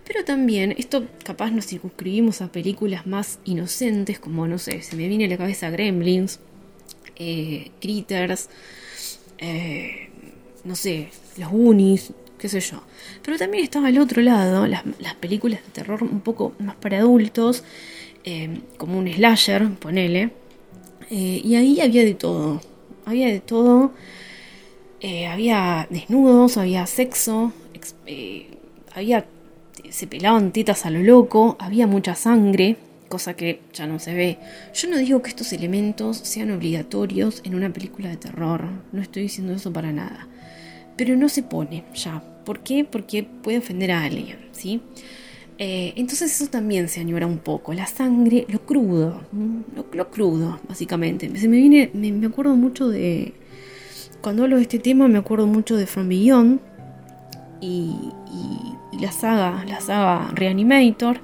Pero 0.06 0.24
también, 0.24 0.74
esto 0.78 1.06
capaz 1.22 1.50
nos 1.50 1.66
circunscribimos 1.66 2.40
a 2.40 2.50
películas 2.50 3.06
más 3.06 3.40
inocentes, 3.44 4.18
como 4.18 4.48
no 4.48 4.58
sé, 4.58 4.82
se 4.82 4.96
me 4.96 5.06
viene 5.06 5.26
a 5.26 5.28
la 5.28 5.36
cabeza 5.36 5.70
Gremlins, 5.70 6.40
eh, 7.18 7.70
Critters, 7.80 8.48
eh, 9.38 10.08
no 10.64 10.74
sé, 10.76 11.08
los 11.36 11.50
Goonies, 11.50 12.12
qué 12.38 12.48
sé 12.48 12.60
yo. 12.60 12.82
Pero 13.22 13.38
también 13.38 13.64
estaba 13.64 13.88
al 13.88 13.98
otro 13.98 14.22
lado, 14.22 14.66
las, 14.66 14.84
las 15.00 15.14
películas 15.14 15.60
de 15.64 15.70
terror 15.70 16.02
un 16.02 16.20
poco 16.20 16.54
más 16.58 16.76
para 16.76 16.98
adultos, 16.98 17.64
como 18.76 18.98
un 18.98 19.10
slasher, 19.10 19.70
ponele. 19.76 20.30
y 21.10 21.54
ahí 21.54 21.80
había 21.80 22.04
de 22.04 22.12
todo, 22.12 22.60
había 23.06 23.28
de 23.28 23.40
todo. 23.40 23.92
Eh, 25.00 25.28
había 25.28 25.86
desnudos, 25.90 26.56
había 26.56 26.84
sexo, 26.86 27.52
eh, 28.06 28.48
había 28.94 29.26
se 29.90 30.08
pelaban 30.08 30.52
tetas 30.52 30.84
a 30.86 30.90
lo 30.90 31.00
loco, 31.00 31.56
había 31.60 31.86
mucha 31.86 32.16
sangre, 32.16 32.76
cosa 33.08 33.34
que 33.34 33.60
ya 33.72 33.86
no 33.86 33.98
se 33.98 34.14
ve. 34.14 34.38
Yo 34.74 34.88
no 34.88 34.96
digo 34.98 35.22
que 35.22 35.30
estos 35.30 35.52
elementos 35.52 36.18
sean 36.18 36.50
obligatorios 36.50 37.40
en 37.44 37.54
una 37.54 37.72
película 37.72 38.10
de 38.10 38.16
terror, 38.16 38.64
no 38.92 39.02
estoy 39.02 39.22
diciendo 39.22 39.52
eso 39.52 39.72
para 39.72 39.92
nada. 39.92 40.28
Pero 40.96 41.16
no 41.16 41.28
se 41.28 41.42
pone 41.42 41.84
ya. 41.94 42.22
¿Por 42.44 42.60
qué? 42.60 42.84
Porque 42.84 43.24
puede 43.24 43.58
ofender 43.58 43.92
a 43.92 44.04
alguien, 44.04 44.38
¿sí? 44.52 44.80
Eh, 45.58 45.92
entonces 45.96 46.32
eso 46.32 46.50
también 46.50 46.88
se 46.88 47.00
añora 47.00 47.26
un 47.26 47.38
poco. 47.38 47.74
La 47.74 47.86
sangre, 47.86 48.46
lo 48.48 48.64
crudo, 48.64 49.22
lo, 49.92 50.10
crudo, 50.10 50.60
básicamente. 50.68 51.30
Se 51.36 51.48
me 51.48 51.56
viene, 51.56 51.90
me 51.94 52.26
acuerdo 52.26 52.54
mucho 52.54 52.88
de 52.88 53.34
cuando 54.20 54.44
hablo 54.44 54.56
de 54.56 54.62
este 54.62 54.78
tema 54.78 55.06
me 55.08 55.18
acuerdo 55.18 55.46
mucho 55.46 55.76
de 55.76 55.86
From 55.86 56.08
Beyond 56.08 56.60
y, 57.60 57.94
la 59.00 59.12
saga, 59.12 59.64
la 59.64 59.80
saga 59.80 60.30
Reanimator. 60.34 61.20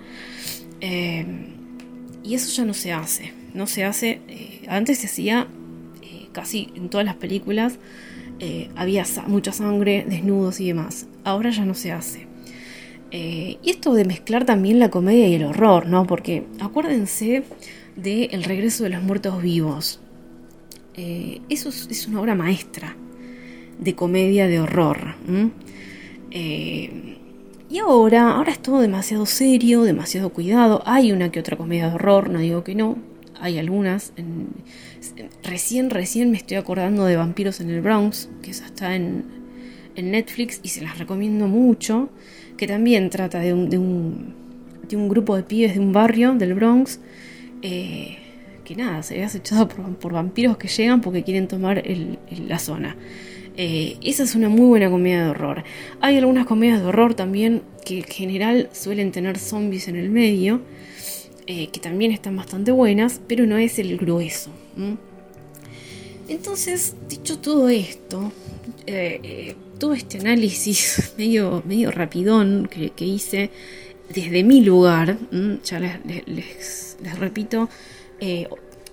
Eh, 0.81 1.54
y 2.25 2.35
eso 2.35 2.51
ya 2.51 2.65
no 2.65 2.75
se 2.75 2.93
hace. 2.93 3.33
No 3.53 3.67
se 3.67 3.85
hace. 3.85 4.21
Eh, 4.29 4.63
antes 4.67 4.99
se 4.99 5.07
hacía 5.07 5.47
eh, 6.03 6.27
casi 6.33 6.73
en 6.75 6.89
todas 6.89 7.07
las 7.07 7.17
películas. 7.17 7.79
había 8.75 9.05
mucha 9.29 9.53
sangre, 9.53 10.05
desnudos 10.09 10.61
y 10.61 10.67
demás. 10.67 11.07
Ahora 11.23 11.51
ya 11.51 11.65
no 11.65 11.75
se 11.75 11.93
hace. 11.93 12.27
y 13.13 13.71
esto 13.71 13.95
de 13.95 14.05
mezclar 14.05 14.45
también 14.45 14.81
la 14.81 14.91
comedia 14.91 15.29
y 15.29 15.35
el 15.35 15.45
horror, 15.45 15.87
¿no? 15.87 16.05
Porque 16.07 16.45
acuérdense 16.61 17.45
de 17.97 18.25
El 18.33 18.45
regreso 18.45 18.85
de 18.85 18.91
los 18.91 19.03
muertos 19.03 19.41
vivos. 19.43 20.01
Eh, 20.97 21.41
eso 21.49 21.69
es, 21.69 22.07
una 22.07 22.21
obra 22.21 22.35
maestra 22.35 22.97
de 23.79 23.95
comedia 23.95 24.47
de 24.47 24.61
horror. 24.61 25.17
Eh, 26.31 27.19
y 27.71 27.79
ahora, 27.79 28.33
ahora 28.33 28.53
es 28.53 28.59
todo 28.61 28.81
demasiado 28.81 29.27
serio, 29.27 29.83
demasiado 29.83 30.31
cuidado. 30.31 30.83
Hay 30.85 31.13
una 31.13 31.31
que 31.31 31.41
otra 31.41 31.57
comedia 31.57 31.89
de 31.89 31.95
horror, 31.95 32.31
no 32.31 32.39
digo 32.39 32.63
que 32.63 32.75
no. 32.75 32.99
Hay 33.41 33.59
algunas. 33.59 34.13
recién, 35.43 35.91
recién 35.91 36.31
me 36.31 36.37
estoy 36.37 36.57
acordando 36.57 37.05
de 37.05 37.17
Vampiros 37.17 37.61
en 37.61 37.71
el 37.71 37.81
Bronx, 37.81 38.29
que 38.43 38.51
esa 38.51 38.67
está 38.67 38.95
en, 38.95 39.43
Netflix 39.97 40.61
y 40.63 40.69
se 40.69 40.83
las 40.83 40.99
recomiendo 40.99 41.47
mucho. 41.49 42.11
Que 42.57 42.67
también 42.67 43.11
trata 43.11 43.41
de 43.41 43.53
un, 43.53 43.71
de 43.71 43.79
un, 43.79 45.09
grupo 45.09 45.37
de 45.37 45.43
pibes 45.43 45.75
de 45.75 45.81
un 45.81 45.93
barrio 45.93 46.35
del 46.35 46.55
Bronx. 46.55 47.01
Eh, 47.63 48.19
que 48.65 48.77
nada, 48.77 49.03
se 49.03 49.15
ve 49.17 49.25
acechado 49.25 49.69
por, 49.69 50.13
vampiros 50.13 50.57
que 50.57 50.69
llegan 50.69 51.01
porque 51.01 51.23
quieren 51.23 51.49
tomar 51.49 51.83
la 52.47 52.59
zona. 52.59 52.97
Eh, 53.57 53.99
esa 54.03 54.25
es 54.25 54.35
una 54.35 54.49
muy 54.49 54.67
buena 54.67 54.91
comedia 54.91 55.25
de 55.25 55.31
horror. 55.31 55.65
Hay 56.01 56.17
algunas 56.17 56.47
comedias 56.47 56.81
de 56.81 56.87
horror 56.87 57.15
también 57.15 57.63
que 57.85 57.99
en 57.99 58.05
general 58.05 58.69
suelen 58.73 59.13
tener 59.13 59.39
zombies 59.39 59.89
en 59.89 59.97
el 59.97 60.11
medio, 60.11 60.61
eh, 61.47 61.69
que 61.69 61.81
también 61.81 62.11
están 62.13 62.37
bastante 62.37 62.73
buenas, 62.73 63.21
pero 63.29 63.47
no 63.47 63.59
es 63.59 63.79
el 63.79 63.97
grueso. 63.97 64.51
Entonces, 66.27 66.95
dicho 67.09 67.39
todo 67.39 67.69
esto, 67.69 68.33
eh, 68.87 69.55
todo 69.79 69.95
este 69.95 70.19
análisis 70.19 71.13
medio, 71.19 71.63
medio 71.67 71.91
rapidón 71.91 72.69
que, 72.69 73.05
hice 73.05 73.51
desde 74.13 74.43
mi 74.43 74.63
lugar, 74.63 75.19
ya 75.65 75.81
les 75.81 77.19
repito, 77.19 77.69
eh, 78.21 78.49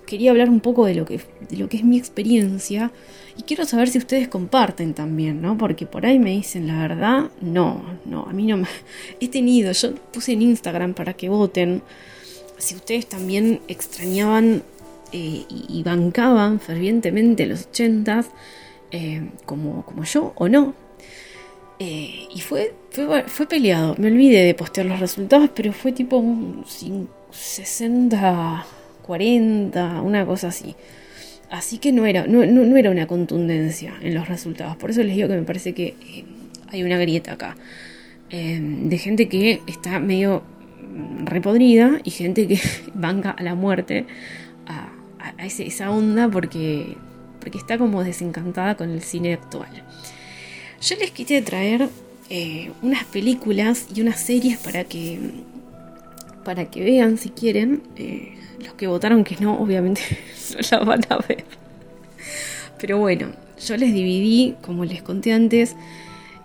quería 0.06 0.30
hablar 0.30 0.50
un 0.50 0.60
poco 0.60 0.84
de 0.86 0.94
lo, 0.94 1.04
que, 1.04 1.20
de 1.48 1.56
lo 1.56 1.68
que 1.68 1.78
es 1.78 1.84
mi 1.84 1.96
experiencia 1.96 2.92
y 3.36 3.42
quiero 3.42 3.64
saber 3.64 3.88
si 3.88 3.98
ustedes 3.98 4.28
comparten 4.28 4.94
también, 4.94 5.40
¿no? 5.40 5.56
Porque 5.56 5.86
por 5.86 6.06
ahí 6.06 6.18
me 6.18 6.30
dicen 6.30 6.66
la 6.66 6.80
verdad, 6.80 7.30
no, 7.40 7.82
no, 8.04 8.24
a 8.24 8.32
mí 8.32 8.46
no 8.46 8.58
me... 8.58 8.68
He 9.20 9.28
tenido, 9.28 9.72
yo 9.72 9.94
puse 10.12 10.32
en 10.32 10.42
Instagram 10.42 10.94
para 10.94 11.14
que 11.14 11.28
voten 11.28 11.82
si 12.58 12.74
ustedes 12.76 13.08
también 13.08 13.60
extrañaban 13.66 14.62
eh, 15.12 15.44
y, 15.48 15.82
bancaban 15.82 16.60
fervientemente 16.60 17.44
los 17.46 17.66
ochentas 17.66 18.30
eh, 18.90 19.28
como, 19.44 19.84
como 19.84 20.04
yo 20.04 20.32
o 20.36 20.48
no. 20.48 20.74
y 21.78 22.40
fue, 22.40 22.74
fue, 22.90 23.24
fue, 23.24 23.46
peleado. 23.46 23.96
Me 23.98 24.06
olvidé 24.08 24.44
de 24.44 24.54
postear 24.54 24.86
los 24.86 25.00
resultados, 25.00 25.50
pero 25.54 25.72
fue 25.72 25.92
tipo 25.92 26.18
un 26.18 26.64
60 27.32 28.64
40, 29.02 30.00
una 30.02 30.24
cosa 30.24 30.48
así. 30.48 30.74
Así 31.52 31.76
que 31.76 31.92
no 31.92 32.06
era, 32.06 32.26
no, 32.26 32.46
no, 32.46 32.76
era 32.78 32.90
una 32.90 33.06
contundencia 33.06 33.92
en 34.00 34.14
los 34.14 34.26
resultados. 34.26 34.74
Por 34.78 34.88
eso 34.88 35.02
les 35.02 35.14
digo 35.14 35.28
que 35.28 35.36
me 35.36 35.42
parece 35.42 35.74
que 35.74 35.94
eh, 36.00 36.24
hay 36.68 36.82
una 36.82 36.96
grieta 36.96 37.34
acá. 37.34 37.58
Eh, 38.30 38.58
de 38.58 38.96
gente 38.96 39.28
que 39.28 39.60
está 39.66 40.00
medio 40.00 40.42
repodrida 41.26 42.00
y 42.04 42.10
gente 42.10 42.48
que 42.48 42.58
banca 42.94 43.32
a 43.32 43.42
la 43.42 43.54
muerte 43.54 44.06
a, 44.66 44.88
esa 45.44 45.90
onda 45.90 46.28
porque, 46.30 46.96
porque 47.38 47.58
está 47.58 47.76
como 47.76 48.02
desencantada 48.02 48.74
con 48.74 48.88
el 48.88 49.02
cine 49.02 49.34
actual. 49.34 49.68
Yo 50.80 50.96
les 50.96 51.10
quise 51.10 51.42
traer 51.42 51.90
eh, 52.30 52.72
unas 52.80 53.04
películas 53.04 53.88
y 53.94 54.00
unas 54.00 54.20
series 54.20 54.56
para 54.56 54.84
que, 54.84 55.18
para 56.46 56.70
que 56.70 56.82
vean 56.82 57.18
si 57.18 57.28
quieren. 57.28 57.82
Los 58.62 58.74
que 58.74 58.86
votaron 58.86 59.24
que 59.24 59.36
no, 59.40 59.58
obviamente 59.60 60.02
no 60.54 60.78
la 60.78 60.84
van 60.84 61.00
a 61.08 61.16
ver. 61.18 61.44
Pero 62.78 62.98
bueno, 62.98 63.28
yo 63.64 63.76
les 63.76 63.92
dividí, 63.92 64.56
como 64.62 64.84
les 64.84 65.02
conté 65.02 65.32
antes, 65.32 65.76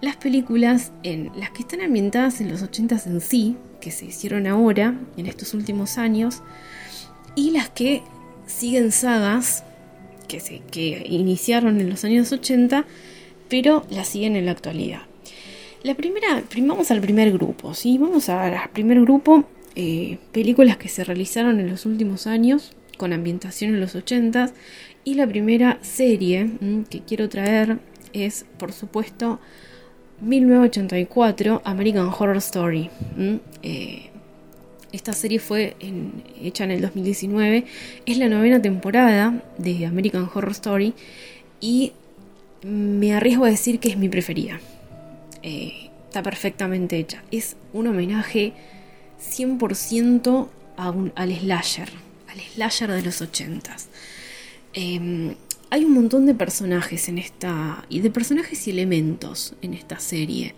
las 0.02 0.16
películas 0.18 0.92
en 1.04 1.32
las 1.36 1.50
que 1.52 1.62
están 1.62 1.82
ambientadas 1.82 2.42
en 2.42 2.50
los 2.50 2.62
80 2.62 3.02
en 3.06 3.22
sí, 3.22 3.58
que 3.82 3.92
se 3.92 4.06
hicieron 4.06 4.46
ahora, 4.48 4.96
en 5.18 5.26
estos 5.26 5.54
últimos 5.54 5.98
años, 5.98 6.42
y 7.36 7.52
las 7.52 7.70
que 7.70 8.04
siguen 8.46 8.92
sagas 8.92 9.64
que, 10.28 10.40
se, 10.40 10.60
que 10.60 11.06
iniciaron 11.10 11.80
en 11.82 11.90
los 11.90 12.04
años 12.04 12.32
80, 12.32 12.86
pero 13.50 13.86
las 13.90 14.08
siguen 14.08 14.36
en 14.36 14.46
la 14.46 14.52
actualidad. 14.52 15.02
La 15.84 15.96
primera, 15.96 16.44
vamos 16.58 16.92
al 16.92 17.02
primer 17.02 17.32
grupo, 17.32 17.74
¿sí? 17.74 17.98
Vamos 17.98 18.30
al 18.30 18.70
primer 18.72 19.02
grupo, 19.02 19.46
eh, 19.80 20.18
películas 20.32 20.78
que 20.78 20.90
se 20.90 21.04
realizaron 21.04 21.60
en 21.60 21.70
los 21.70 21.86
últimos 21.86 22.26
años, 22.26 22.72
con 22.98 23.14
ambientación 23.14 23.76
en 23.76 23.80
los 23.80 23.94
80 23.94 24.52
y 25.04 25.14
la 25.14 25.28
primera 25.28 25.78
serie 25.84 26.50
que 26.90 27.02
quiero 27.02 27.30
traer 27.30 27.78
es, 28.12 28.48
por 28.58 28.74
supuesto, 28.74 29.40
1984, 30.22 31.62
American 31.64 32.08
Horror 32.08 32.38
Story. 32.38 32.90
Eh, 33.62 34.10
esta 34.92 35.14
serie 35.14 35.38
fue 35.38 35.76
hecha 36.42 36.64
en 36.64 36.72
el 36.72 36.82
2019. 36.82 37.66
Es 38.08 38.18
la 38.18 38.30
novena 38.30 38.60
temporada 38.60 39.44
de 39.60 39.86
American 39.86 40.28
Horror 40.34 40.54
Story 40.54 40.96
y 41.62 41.94
me 42.64 43.14
arriesgo 43.14 43.46
a 43.46 43.50
decir 43.50 43.78
que 43.80 43.90
es 43.90 43.98
mi 43.98 44.10
preferida. 44.10 44.60
Eh, 45.44 45.92
está 46.08 46.24
perfectamente 46.24 46.98
hecha. 46.98 47.22
Es 47.30 47.58
un 47.74 47.86
homenaje 47.86 48.54
100% 49.20 50.48
a 50.78 50.94
al 51.16 51.40
slasher, 51.40 51.90
al 52.28 52.40
slasher 52.40 52.92
de 52.92 53.02
los 53.02 53.22
80s. 53.22 53.88
Em, 54.74 55.36
hay 55.70 55.84
un 55.86 55.94
montón 55.94 56.26
de 56.26 56.34
personajes 56.34 57.10
en 57.10 57.18
esta. 57.18 57.86
y 57.90 58.00
de 58.02 58.10
personajes 58.10 58.68
y 58.68 58.72
elementos 58.72 59.54
en 59.62 59.74
esta 59.74 60.00
serie. 60.00 60.54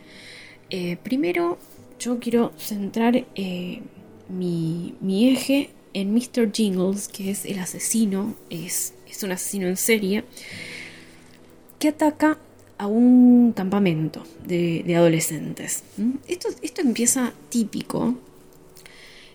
Eh, 0.69 0.97
primero, 1.01 1.57
yo 1.99 2.19
quiero 2.19 2.53
centrar 2.57 3.25
eh, 3.35 3.81
mi, 4.29 4.93
eje 5.31 5.71
en 5.93 6.13
Mr. 6.13 6.51
Jingles, 6.51 7.07
que 7.07 7.31
es 7.31 7.45
el 7.45 7.59
asesino, 7.59 8.35
es, 8.49 8.93
es 9.09 9.23
un 9.23 9.31
asesino 9.31 9.67
en 9.67 9.77
serie, 9.77 10.23
que 11.79 11.89
ataca 11.89 12.37
a 12.77 12.87
un 12.87 13.51
campamento 13.53 14.23
de, 14.45 14.83
adolescentes. 14.95 15.83
Esto, 16.27 16.49
esto, 16.61 16.81
empieza 16.81 17.33
típico. 17.49 18.15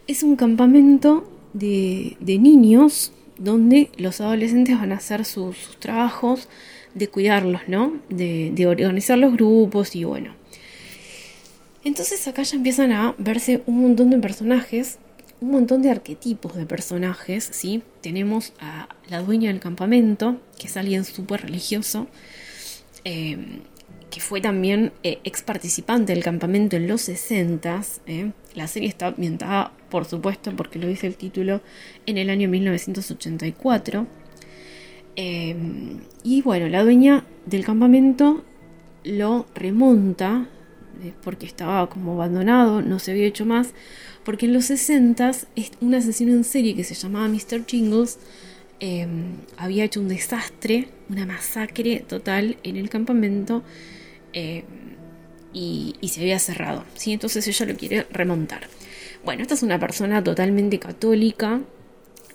Es 0.06 0.22
un 0.22 0.36
campamento 0.36 1.26
de, 1.52 2.16
de 2.20 2.38
niños 2.38 3.12
donde 3.38 3.90
los 3.96 4.20
adolescentes 4.20 4.78
van 4.78 4.92
a 4.92 4.96
hacer 4.96 5.24
sus, 5.24 5.78
trabajos 5.78 6.48
de 6.94 7.08
cuidarlos, 7.08 7.62
¿no? 7.66 7.94
De, 8.08 8.52
de, 8.54 8.66
organizar 8.66 9.18
los 9.18 9.32
grupos 9.32 9.96
y 9.96 10.04
bueno. 10.04 10.34
Entonces 11.82 12.26
acá 12.28 12.42
ya 12.42 12.56
empiezan 12.56 12.92
a 12.92 13.14
verse 13.18 13.62
un 13.66 13.82
montón 13.82 14.10
de 14.10 14.18
personajes, 14.18 14.98
un 15.40 15.50
montón 15.50 15.82
de 15.82 15.90
arquetipos 15.90 16.54
de 16.54 16.66
personajes, 16.66 17.48
¿sí? 17.52 17.82
Tenemos 18.00 18.52
a 18.60 18.88
la 19.08 19.22
dueña 19.22 19.50
del 19.50 19.60
campamento, 19.60 20.40
que 20.58 20.68
es 20.68 20.76
alguien 20.76 21.04
súper 21.04 21.42
religioso, 21.42 22.06
eh, 23.04 23.36
que 24.14 24.20
fue 24.20 24.40
también 24.40 24.92
eh, 25.02 25.18
ex 25.24 25.42
participante 25.42 26.14
del 26.14 26.22
campamento 26.22 26.76
en 26.76 26.86
los 26.86 27.00
60. 27.00 27.82
¿eh? 28.06 28.30
La 28.54 28.68
serie 28.68 28.88
está 28.88 29.08
ambientada, 29.08 29.72
por 29.90 30.04
supuesto, 30.04 30.54
porque 30.54 30.78
lo 30.78 30.86
dice 30.86 31.08
el 31.08 31.16
título, 31.16 31.62
en 32.06 32.18
el 32.18 32.30
año 32.30 32.48
1984. 32.48 34.06
Eh, 35.16 35.56
y 36.22 36.42
bueno, 36.42 36.68
la 36.68 36.84
dueña 36.84 37.24
del 37.46 37.64
campamento 37.64 38.44
lo 39.02 39.46
remonta, 39.52 40.46
porque 41.24 41.46
estaba 41.46 41.90
como 41.90 42.12
abandonado, 42.12 42.82
no 42.82 43.00
se 43.00 43.10
había 43.10 43.26
hecho 43.26 43.44
más, 43.44 43.74
porque 44.22 44.46
en 44.46 44.52
los 44.52 44.66
60 44.66 45.32
un 45.80 45.94
asesino 45.96 46.32
en 46.34 46.44
serie 46.44 46.76
que 46.76 46.84
se 46.84 46.94
llamaba 46.94 47.26
Mr. 47.26 47.66
Jingles 47.66 48.20
había 49.56 49.84
hecho 49.84 50.00
un 50.00 50.08
desastre, 50.08 50.88
una 51.08 51.26
masacre 51.26 52.04
total 52.06 52.58
en 52.62 52.76
el 52.76 52.90
campamento 52.90 53.64
eh, 54.34 54.64
y, 55.52 55.94
se 56.08 56.20
había 56.20 56.38
cerrado. 56.40 56.84
¿sí? 56.94 57.12
Entonces 57.12 57.46
ella 57.46 57.66
lo 57.66 57.76
quiere 57.76 58.06
remontar. 58.10 58.68
Bueno, 59.24 59.42
esta 59.42 59.54
es 59.54 59.62
una 59.62 59.78
persona 59.78 60.22
totalmente 60.22 60.78
católica, 60.80 61.60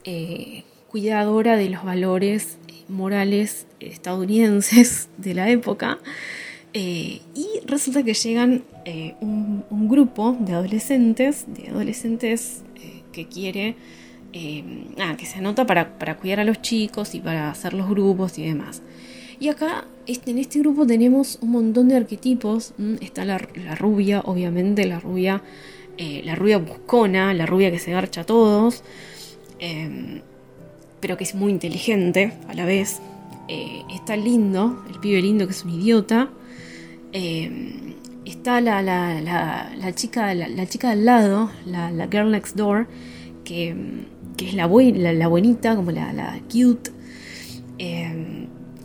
eh, 0.06 0.64
cuidadora 0.88 1.58
de 1.58 1.70
los 1.70 1.84
valores 1.84 2.58
morales 2.88 3.68
estadounidenses 3.82 5.10
de 5.18 5.34
la 5.34 5.50
época. 5.50 6.00
Eh, 6.74 7.22
y 7.36 7.48
resulta 7.66 8.04
que 8.04 8.14
llegan 8.14 8.64
un, 9.20 9.88
grupo 9.90 10.38
de 10.40 10.54
adolescentes, 10.54 11.46
de 11.48 11.70
adolescentes 11.70 12.64
que 13.12 13.28
quiere, 13.28 13.76
ah, 15.00 15.16
que 15.18 15.26
se 15.26 15.40
anota 15.40 15.66
para, 15.66 15.98
para 15.98 16.18
cuidar 16.18 16.40
a 16.40 16.44
los 16.46 16.62
chicos 16.62 17.16
y 17.16 17.20
para 17.20 17.50
hacer 17.50 17.74
los 17.74 17.90
grupos 17.90 18.38
y 18.38 18.46
demás. 18.46 18.82
Y 19.40 19.50
acá 19.50 19.86
este, 20.10 20.32
en 20.32 20.40
este 20.40 20.58
grupo 20.58 20.88
tenemos 20.88 21.38
un 21.42 21.52
montón 21.52 21.88
de 21.88 21.96
arquetipos. 21.96 22.74
Está 23.00 23.26
la, 23.26 23.38
rubia, 23.38 24.22
obviamente, 24.26 24.88
la 24.88 25.00
rubia, 25.00 25.44
eh, 25.98 26.24
la 26.26 26.34
rubia 26.34 26.58
buscona, 26.58 27.32
la 27.36 27.46
rubia 27.46 27.70
que 27.70 27.78
se 27.78 27.92
garcha 27.92 28.22
a 28.22 28.24
todos, 28.24 28.84
em, 29.60 30.22
pero 31.00 31.16
que 31.16 31.26
es 31.26 31.36
muy 31.36 31.52
inteligente 31.52 32.34
a 32.48 32.56
la 32.56 32.66
vez. 32.66 33.00
Eh, 33.48 33.84
está 33.94 34.16
lindo, 34.16 34.84
el 34.92 35.00
pibe 35.00 35.22
lindo 35.22 35.46
que 35.46 35.52
es 35.54 35.64
un 35.64 35.80
idiota. 35.80 36.30
Em, 37.12 37.94
está 38.26 38.62
la, 38.62 38.82
la, 38.82 39.94
chica, 39.94 40.34
la, 40.34 40.66
chica 40.66 40.90
al 40.90 41.06
lado, 41.06 41.52
la, 41.68 42.08
girl 42.12 42.32
next 42.32 42.56
door, 42.56 42.88
que, 43.44 43.76
es 44.40 44.54
la, 44.56 44.66
la, 44.66 45.28
buenita, 45.28 45.76
como 45.76 45.92
la, 45.92 46.40
cute. 46.52 46.92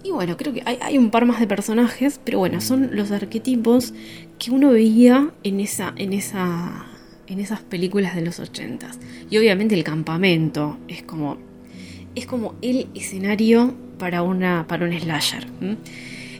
Y 0.04 0.10
bueno, 0.10 0.36
creo 0.36 0.52
que 0.52 0.62
hay, 0.66 0.98
un 0.98 1.10
par 1.10 1.24
más 1.24 1.40
de 1.40 1.46
personajes, 1.46 2.20
pero 2.22 2.38
bueno, 2.38 2.60
son 2.60 2.94
los 2.94 3.10
arquetipos 3.10 3.94
que 4.38 4.50
uno 4.50 4.70
veía 4.70 5.30
en 5.44 5.60
esa, 5.60 5.94
en 5.96 6.12
esa, 6.12 6.84
en 7.26 7.40
esas 7.40 7.60
películas 7.60 8.14
de 8.14 8.20
los 8.20 8.38
ochentas. 8.38 9.00
Y 9.30 9.38
obviamente 9.38 9.74
el 9.74 9.82
campamento 9.82 10.76
es 10.88 11.02
como, 11.02 11.38
es 12.14 12.26
como 12.26 12.54
el 12.60 12.88
escenario 12.94 13.74
para 13.98 14.22
una, 14.22 14.66
para 14.68 14.84
un 14.84 14.92
slasher. 14.92 15.46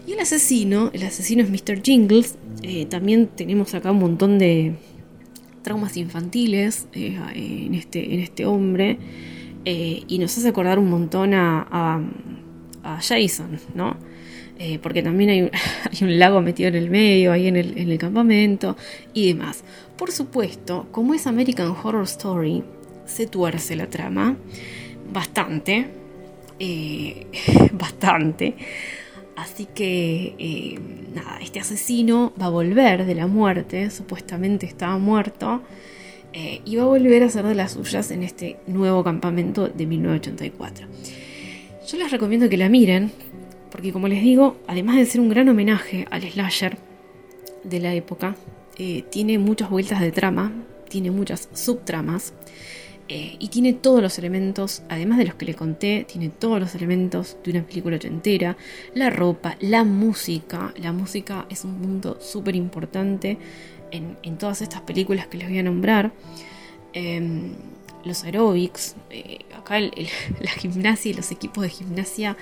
Y 0.07 0.12
el 0.12 0.20
asesino, 0.20 0.90
el 0.92 1.03
asesino 1.03 1.42
es 1.42 1.48
Mr. 1.48 1.83
Jingles. 1.83 2.37
Eh, 2.62 2.85
también 2.85 3.29
tenemos 3.29 3.72
acá 3.72 3.92
un 3.92 4.00
montón 4.00 4.38
de 4.38 4.74
traumas 5.62 5.96
infantiles 5.96 6.87
eh, 6.92 7.18
en, 7.35 7.74
este, 7.74 8.12
en 8.12 8.20
este 8.20 8.44
hombre. 8.44 8.98
Eh, 9.64 10.03
y 10.07 10.18
nos 10.18 10.37
hace 10.37 10.48
acordar 10.48 10.79
un 10.79 10.90
montón 10.90 11.33
a 11.33 12.03
Jason, 13.01 13.59
¿no? 13.75 13.97
Eh, 14.59 14.79
porque 14.81 15.03
también 15.03 15.31
hay 15.90 16.05
un, 16.05 16.18
lago 16.18 16.40
metido 16.40 16.68
en 16.68 16.77
el 16.77 16.90
medio, 16.90 17.33
ahí 17.33 17.49
en 17.49 17.57
el, 17.57 17.99
campamento 17.99 18.77
y 19.12 19.29
demás. 19.29 19.64
Por 19.97 20.12
supuesto, 20.12 20.87
como 20.90 21.14
es 21.14 21.27
American 21.27 21.75
Horror 21.83 22.05
Story, 22.05 22.62
se 23.07 23.27
tuerce 23.27 23.77
la 23.77 23.88
trama 23.88 24.37
bastante, 25.12 25.87
eh, 26.59 27.27
bastante. 27.73 28.55
Así 29.37 29.66
que, 29.75 30.37
eh, 30.38 30.79
nada, 31.12 31.38
este 31.42 31.59
asesino 31.59 32.33
va 32.40 32.47
a 32.47 32.51
volver 32.51 33.05
de 33.05 33.16
la 33.16 33.27
muerte, 33.27 33.90
supuestamente 33.90 34.66
estaba 34.66 34.99
muerto, 34.99 35.62
y 36.64 36.75
va 36.75 36.83
a 36.83 36.87
volver 36.87 37.23
a 37.23 37.27
hacer 37.27 37.47
de 37.47 37.55
las 37.55 37.73
suyas 37.75 38.11
en 38.11 38.25
este 38.25 38.57
nuevo 38.66 39.05
campamento 39.05 39.68
de 39.68 39.87
1984. 39.87 40.88
Yo 41.87 41.99
les 41.99 42.11
recomiendo 42.11 42.49
que 42.49 42.57
la 42.57 42.70
miren, 42.70 43.12
porque 43.70 43.92
como 43.92 44.09
les 44.09 44.23
digo, 44.23 44.57
además 44.67 44.96
de 44.96 45.04
ser 45.04 45.21
un 45.21 45.29
gran 45.29 45.48
homenaje 45.50 46.06
al 46.11 46.23
slasher 46.23 46.79
de 47.63 47.79
la 47.79 47.92
época, 47.92 48.37
eh, 48.79 49.04
tiene 49.11 49.38
muchas 49.38 49.69
vueltas 49.69 50.00
de 50.00 50.11
trama, 50.11 50.52
tiene 50.88 51.11
muchas 51.11 51.48
subtramas, 51.52 52.33
eh, 53.08 53.37
y 53.38 53.48
tiene 53.48 53.75
todos 53.75 54.00
los 54.00 54.19
elementos, 54.19 54.83
además 54.88 55.19
de 55.19 55.27
los 55.27 55.35
que 55.35 55.44
le 55.44 55.54
conté, 55.54 56.06
tiene 56.11 56.31
todos 56.31 56.58
los 56.58 56.75
elementos 56.75 57.37
de 57.44 57.50
una 57.50 57.63
película 57.63 57.96
ochentera, 57.96 58.56
la 58.94 59.11
ropa, 59.11 59.56
la 59.61 59.85
música, 59.85 60.73
la 60.79 60.92
música 60.92 61.44
es 61.50 61.65
un 61.65 61.75
punto 61.75 62.19
súper 62.19 62.56
importante 62.56 63.37
en, 63.90 64.17
en, 64.23 64.38
todas 64.38 64.63
estas 64.63 64.81
películas 64.81 65.27
que 65.27 65.37
les 65.37 65.48
voy 65.48 65.58
a 65.58 65.63
nombrar. 65.63 66.13
Em, 66.94 67.52
los 68.05 68.25
aeróbics, 68.25 68.96
eh, 69.11 69.40
acá 69.57 69.81
la 70.40 70.50
gimnasia 70.59 71.11
y 71.11 71.15
los 71.15 71.31
equipos 71.31 71.63
de 71.63 71.71
gimnasia 71.71 72.37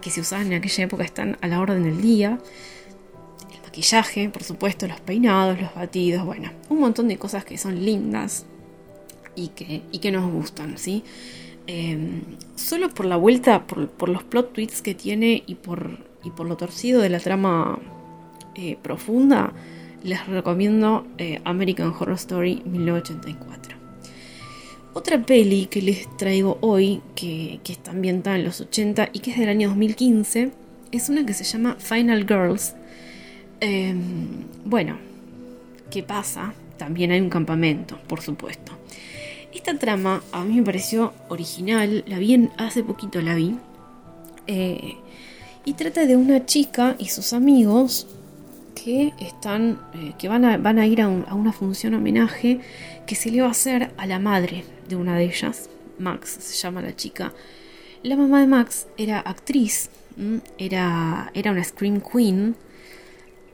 que 0.00 0.10
se 0.10 0.20
usaban 0.20 0.48
en 0.48 0.54
aquella 0.54 0.84
época 0.84 1.04
están 1.04 1.38
a 1.40 1.48
la 1.48 1.60
orden 1.60 1.82
del 1.82 2.00
día. 2.00 2.38
El 3.52 3.62
maquillaje, 3.62 4.28
por 4.28 4.42
supuesto, 4.42 4.86
los 4.86 5.00
peinados, 5.00 5.60
los 5.60 5.74
batidos, 5.74 6.24
bueno, 6.24 6.50
un 6.68 6.80
montón 6.80 7.08
de 7.08 7.18
cosas 7.18 7.44
que 7.44 7.58
son 7.58 7.84
lindas 7.84 8.46
y 9.34 9.48
que, 9.48 9.82
y 9.92 9.98
que 9.98 10.12
nos 10.12 10.30
gustan, 10.30 10.78
¿sí? 10.78 11.04
Em, 11.66 12.22
solo 12.56 12.88
por 12.90 13.06
la 13.06 13.16
vuelta, 13.16 13.66
por, 13.66 14.08
los 14.08 14.24
plot 14.24 14.52
tweets 14.52 14.82
que 14.82 14.94
tiene 14.94 15.44
y 15.46 15.54
por, 15.54 15.98
y 16.24 16.30
por 16.30 16.46
lo 16.46 16.56
torcido 16.56 17.00
de 17.00 17.08
la 17.08 17.20
trama 17.20 17.78
eh, 18.56 18.76
profunda, 18.82 19.52
les 20.02 20.26
recomiendo 20.26 21.06
eh, 21.18 21.40
American 21.44 21.94
Horror 21.96 22.16
Story 22.16 22.62
1984. 22.64 23.71
Otra 24.94 25.24
peli 25.24 25.66
que 25.66 25.80
les 25.80 26.06
traigo 26.18 26.58
hoy, 26.60 27.00
que, 27.14 27.60
está 27.64 27.92
ambientada 27.92 28.36
en 28.36 28.44
los 28.44 28.60
80 28.60 29.08
y 29.14 29.20
que 29.20 29.30
es 29.30 29.38
del 29.38 29.48
año 29.48 29.68
2015, 29.68 30.50
es 30.90 31.08
una 31.08 31.24
que 31.24 31.32
se 31.32 31.44
llama 31.44 31.76
Final 31.78 32.26
Girls. 32.26 32.74
Em, 33.60 34.44
bueno, 34.66 34.98
¿qué 35.90 36.02
pasa? 36.02 36.52
También 36.76 37.10
hay 37.10 37.20
un 37.20 37.30
campamento, 37.30 37.98
por 38.06 38.20
supuesto. 38.20 38.72
Esta 39.54 39.78
trama 39.78 40.22
a 40.30 40.44
mí 40.44 40.56
me 40.56 40.62
pareció 40.62 41.14
original, 41.28 42.04
la 42.06 42.18
vi 42.18 42.50
hace 42.58 42.84
poquito 42.84 43.22
la 43.22 43.34
vi. 43.34 43.56
Eh, 44.46 44.96
y 45.64 45.72
trata 45.72 46.04
de 46.04 46.16
una 46.16 46.44
chica 46.44 46.96
y 46.98 47.06
sus 47.06 47.32
amigos 47.32 48.06
que 48.74 49.12
están 49.20 49.78
eh, 49.94 50.12
que 50.18 50.28
van 50.28 50.44
a, 50.44 50.56
van 50.56 50.78
a 50.78 50.86
ir 50.86 51.00
a, 51.00 51.08
una 51.08 51.52
función 51.52 51.94
homenaje 51.94 52.60
que 53.06 53.14
se 53.14 53.30
le 53.30 53.40
va 53.40 53.48
a 53.48 53.50
hacer 53.52 53.92
a 53.96 54.06
la 54.06 54.18
madre 54.18 54.64
de 54.96 55.02
una 55.02 55.16
de 55.16 55.24
ellas 55.24 55.68
Max 55.98 56.38
se 56.40 56.56
llama 56.56 56.82
la 56.82 56.94
chica 56.96 57.32
la 58.02 58.16
mamá 58.16 58.40
de 58.40 58.46
Max 58.46 58.86
era 58.96 59.20
actriz 59.20 59.90
era 60.58 61.30
era 61.34 61.50
una 61.50 61.64
scream 61.64 62.00
queen 62.00 62.56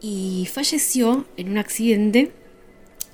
y 0.01 0.47
falleció 0.51 1.25
en 1.37 1.49
un 1.49 1.57
accidente 1.57 2.31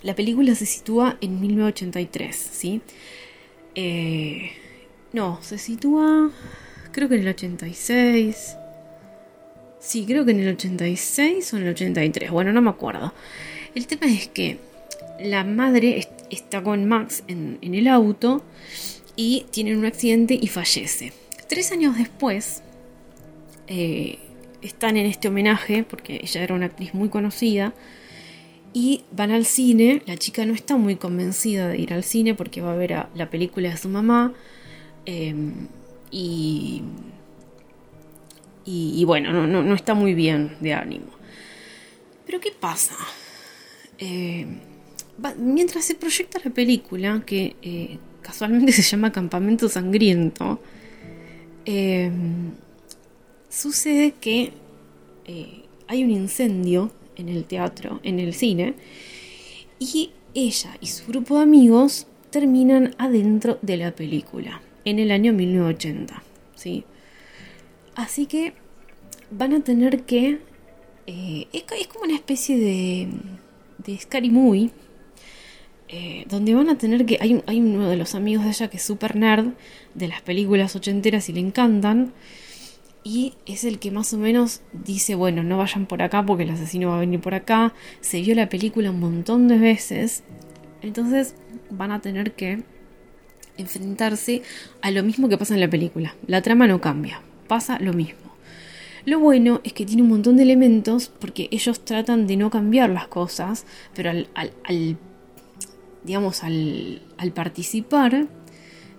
la 0.03 0.15
película 0.15 0.55
se 0.55 0.65
sitúa 0.65 1.17
en 1.21 1.39
1983 1.41 2.35
sí 2.35 2.81
eh, 3.75 4.51
no 5.13 5.39
se 5.41 5.57
sitúa 5.57 6.31
creo 6.91 7.09
que 7.09 7.15
en 7.15 7.21
el 7.21 7.29
86 7.29 8.57
Sí, 9.85 10.03
creo 10.07 10.25
que 10.25 10.31
en 10.31 10.39
el 10.39 10.49
86 10.55 11.53
o 11.53 11.57
en 11.57 11.63
el 11.63 11.69
83. 11.69 12.31
Bueno, 12.31 12.51
no 12.51 12.59
me 12.59 12.71
acuerdo. 12.71 13.13
El 13.75 13.85
tema 13.85 14.07
es 14.07 14.27
que 14.27 14.57
la 15.19 15.43
madre 15.43 15.99
está 16.29 16.63
con 16.63 16.85
Max 16.85 17.23
en, 17.27 17.59
el 17.61 17.87
auto 17.87 18.43
y 19.15 19.45
tienen 19.51 19.77
un 19.77 19.85
accidente 19.85 20.37
y 20.39 20.47
fallece. 20.47 21.13
Tres 21.47 21.71
años 21.71 21.97
después 21.97 22.63
eh, 23.67 24.19
están 24.61 24.97
en 24.97 25.05
este 25.05 25.27
homenaje, 25.27 25.83
porque 25.83 26.19
ella 26.23 26.43
era 26.43 26.55
una 26.55 26.67
actriz 26.67 26.93
muy 26.93 27.09
conocida, 27.09 27.73
y 28.73 29.03
van 29.11 29.31
al 29.31 29.45
cine. 29.45 30.01
La 30.05 30.17
chica 30.17 30.45
no 30.45 30.53
está 30.53 30.75
muy 30.75 30.97
convencida 30.97 31.69
de 31.69 31.77
ir 31.77 31.93
al 31.93 32.03
cine 32.03 32.33
porque 32.35 32.61
va 32.61 32.73
a 32.73 32.75
ver 32.75 33.07
la 33.15 33.29
película 33.29 33.69
de 33.69 33.77
su 33.77 33.87
mamá. 33.87 34.33
Eh, 35.05 35.33
y 36.11 36.83
y, 38.67 39.05
bueno, 39.05 39.45
no, 39.45 39.75
está 39.75 39.93
muy 39.93 40.15
bien 40.15 40.57
de 40.59 40.73
ánimo. 40.73 41.11
Pero 42.25 42.39
¿qué 42.39 42.51
pasa? 42.51 42.95
Eh, 43.99 44.47
mientras 45.37 45.85
se 45.85 45.95
proyecta 45.95 46.39
la 46.43 46.51
película, 46.51 47.23
que 47.25 47.55
eh, 47.61 47.97
casualmente 48.21 48.71
se 48.73 48.81
llama 48.81 49.11
Campamento 49.11 49.69
Sangriento, 49.69 50.59
eh, 51.65 52.11
sucede 53.49 54.13
que 54.19 54.53
hay 55.87 56.03
un 56.03 56.11
incendio 56.11 56.91
en 57.15 57.29
el 57.29 57.45
teatro, 57.45 57.99
en 58.03 58.19
el 58.19 58.33
cine, 58.33 58.75
y 59.79 60.11
ella 60.33 60.77
y 60.81 60.87
su 60.87 61.07
grupo 61.07 61.37
de 61.37 61.43
amigos 61.43 62.07
terminan 62.29 62.93
adentro 62.97 63.57
de 63.61 63.77
la 63.77 63.95
película, 63.95 64.61
en 64.83 64.99
el 64.99 65.11
año 65.11 65.31
1980. 65.33 66.21
¿sí? 66.55 66.83
Así 67.95 68.25
que 68.25 68.53
van 69.31 69.53
a 69.53 69.63
tener 69.63 70.03
que... 70.03 70.39
Eh, 71.07 71.47
es, 71.53 71.63
como 71.87 72.05
una 72.05 72.15
especie 72.15 72.57
de, 72.57 73.07
de 73.77 73.97
Scary 73.97 74.29
Movie. 74.29 74.71
Eh, 75.87 76.25
donde 76.29 76.53
van 76.55 76.69
a 76.69 76.77
tener 76.77 77.05
que... 77.05 77.17
Hay, 77.21 77.43
hay 77.45 77.59
uno 77.59 77.89
de 77.89 77.97
los 77.97 78.15
amigos 78.15 78.43
de 78.45 78.51
ella 78.51 78.69
que 78.69 78.77
es 78.77 78.83
super 78.83 79.15
nerd 79.15 79.53
de 79.93 80.07
las 80.07 80.21
películas 80.21 80.75
ochenteras 80.75 81.29
y 81.29 81.33
le 81.33 81.39
encantan. 81.39 82.13
Y 83.03 83.33
es 83.45 83.63
el 83.63 83.77
que 83.77 83.91
más 83.91 84.13
o 84.13 84.17
menos 84.17 84.61
dice, 84.73 85.13
bueno, 85.13 85.43
no 85.43 85.57
vayan 85.57 85.85
por 85.85 86.01
acá 86.01 86.25
porque 86.25 86.43
el 86.43 86.49
asesino 86.49 86.89
va 86.89 86.97
a 86.97 87.01
venir 87.01 87.21
por 87.21 87.35
acá. 87.35 87.73
Se 88.01 88.21
vio 88.21 88.33
la 88.33 88.49
película 88.49 88.89
un 88.89 88.99
montón 88.99 89.47
de 89.47 89.59
veces. 89.59 90.23
Entonces 90.81 91.35
van 91.69 91.91
a 91.91 92.01
tener 92.01 92.33
que 92.33 92.63
enfrentarse 93.57 94.41
a 94.81 94.91
lo 94.91 95.03
mismo 95.03 95.29
que 95.29 95.37
pasa 95.37 95.53
en 95.53 95.61
la 95.61 95.69
película. 95.69 96.15
La 96.25 96.41
trama 96.41 96.67
no 96.67 96.81
cambia 96.81 97.21
pasa 97.45 97.79
lo 97.79 97.93
mismo. 97.93 98.19
Lo 99.05 99.19
bueno 99.19 99.61
es 99.63 99.73
que 99.73 99.85
tiene 99.85 100.01
un 100.01 100.09
montón 100.09 100.37
de 100.37 100.43
elementos 100.43 101.11
porque 101.19 101.47
ellos 101.51 101.85
tratan 101.85 102.25
de 102.25 102.37
no 102.37 102.49
cambiar 102.49 102.89
las 102.89 103.07
cosas, 103.07 103.65
pero 103.93 104.09
al, 104.09 104.97
digamos, 106.05 106.43
al, 106.43 107.01
participar, 107.33 108.27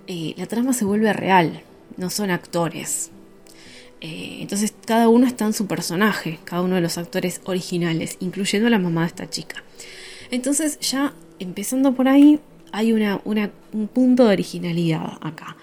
eh, 0.07 0.35
la 0.37 0.47
trama 0.47 0.73
se 0.73 0.85
vuelve 0.85 1.13
real, 1.13 1.63
no 1.97 2.11
son 2.11 2.31
actores. 2.31 3.11
Eh, 4.01 4.39
entonces 4.41 4.75
cada 4.85 5.09
uno 5.09 5.27
está 5.27 5.47
en 5.47 5.53
su 5.53 5.67
personaje, 5.67 6.39
cada 6.45 6.63
uno 6.63 6.75
de 6.75 6.81
los 6.81 6.99
actores 6.99 7.41
originales, 7.45 8.17
incluyendo 8.21 8.67
a 8.67 8.71
la 8.71 8.79
mamá 8.79 9.03
de 9.03 9.07
esta 9.09 9.31
chica. 9.31 9.63
Entonces 10.31 10.79
ya 10.81 11.15
empezando 11.39 11.95
por 11.95 12.09
ahí, 12.09 12.41
hay 12.73 12.93
una, 12.93 13.21
un 13.25 13.89
punto 13.89 14.27
de 14.27 14.33
originalidad 14.33 15.19
acá. 15.21 15.57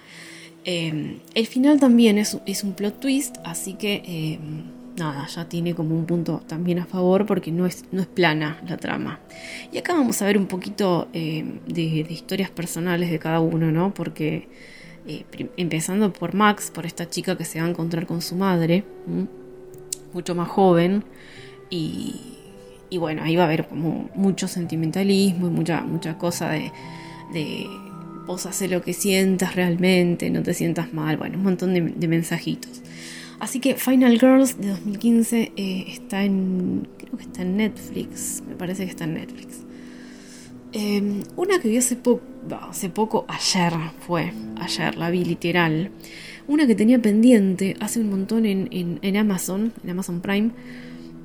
Em, 0.65 1.19
el 1.35 1.45
final 1.45 1.79
también 1.79 2.17
es, 2.17 2.63
un 2.63 2.73
plot 2.73 2.99
twist, 2.99 3.35
así 3.43 3.73
que 3.73 4.39
nada, 4.97 5.27
ya 5.27 5.49
tiene 5.49 5.73
como 5.75 5.95
un 5.95 6.05
punto 6.05 6.41
también 6.47 6.79
a 6.79 6.85
favor 6.85 7.25
porque 7.25 7.51
no 7.51 7.65
es, 7.65 7.85
no 7.91 8.01
es 8.01 8.07
plana 8.07 8.61
la 8.67 8.77
trama. 8.77 9.19
Y 9.71 9.77
acá 9.77 9.93
vamos 9.93 10.21
a 10.21 10.25
ver 10.25 10.37
un 10.37 10.47
poquito 10.47 11.07
em, 11.13 11.59
de, 11.67 11.81
historias 12.09 12.49
personales 12.49 13.09
de 13.09 13.19
cada 13.19 13.39
uno, 13.39 13.71
¿no? 13.71 13.93
Porque 13.93 14.47
eh, 15.07 15.25
empezando 15.57 16.13
por 16.13 16.33
Max, 16.33 16.71
por 16.71 16.85
esta 16.85 17.09
chica 17.09 17.37
que 17.37 17.45
se 17.45 17.59
va 17.59 17.65
a 17.67 17.69
encontrar 17.69 18.05
con 18.05 18.21
su 18.21 18.35
madre, 18.35 18.83
mucho 20.13 20.35
más 20.35 20.47
joven, 20.47 21.03
y, 21.69 22.15
y, 22.89 22.97
bueno, 22.97 23.23
ahí 23.23 23.35
va 23.35 23.43
a 23.43 23.45
haber 23.47 23.67
como 23.67 24.09
mucho 24.13 24.47
sentimentalismo 24.47 25.47
y 25.47 25.49
mucha, 25.49 25.81
mucha 25.81 26.17
cosa 26.17 26.49
de 26.51 26.71
vos 28.25 28.45
haces 28.45 28.69
lo 28.69 28.81
que 28.81 28.93
sientas 28.93 29.55
realmente, 29.55 30.29
no 30.29 30.43
te 30.43 30.53
sientas 30.53 30.93
mal, 30.93 31.17
bueno, 31.17 31.37
un 31.37 31.43
montón 31.43 31.73
de, 31.73 32.07
mensajitos. 32.07 32.81
Así 33.43 33.59
que 33.59 33.75
Final 33.75 34.17
Girls 34.21 34.57
de 34.57 34.69
2015 34.69 35.51
eh, 35.57 35.85
está 35.89 36.23
en, 36.23 36.87
creo 36.97 37.17
que 37.17 37.23
está 37.23 37.41
en 37.41 37.57
Netflix, 37.57 38.41
me 38.47 38.55
parece 38.55 38.85
que 38.85 38.91
está 38.91 39.03
en 39.03 39.15
Netflix. 39.15 39.65
Em, 40.71 41.23
una 41.35 41.59
que 41.59 41.67
vi 41.67 41.75
hace, 41.75 41.97
poco, 41.97 42.21
hace 42.69 42.89
poco, 42.89 43.25
ayer 43.27 43.73
fue, 44.07 44.31
ayer 44.61 44.95
la 44.95 45.09
vi 45.09 45.25
literal. 45.25 45.91
Una 46.47 46.65
que 46.67 46.73
tenía 46.73 47.01
pendiente 47.01 47.75
hace 47.81 47.99
un 47.99 48.11
montón 48.11 48.45
en, 48.45 48.69
en, 48.71 49.17
Amazon, 49.17 49.73
en 49.83 49.89
Amazon 49.89 50.21
Prime, 50.21 50.51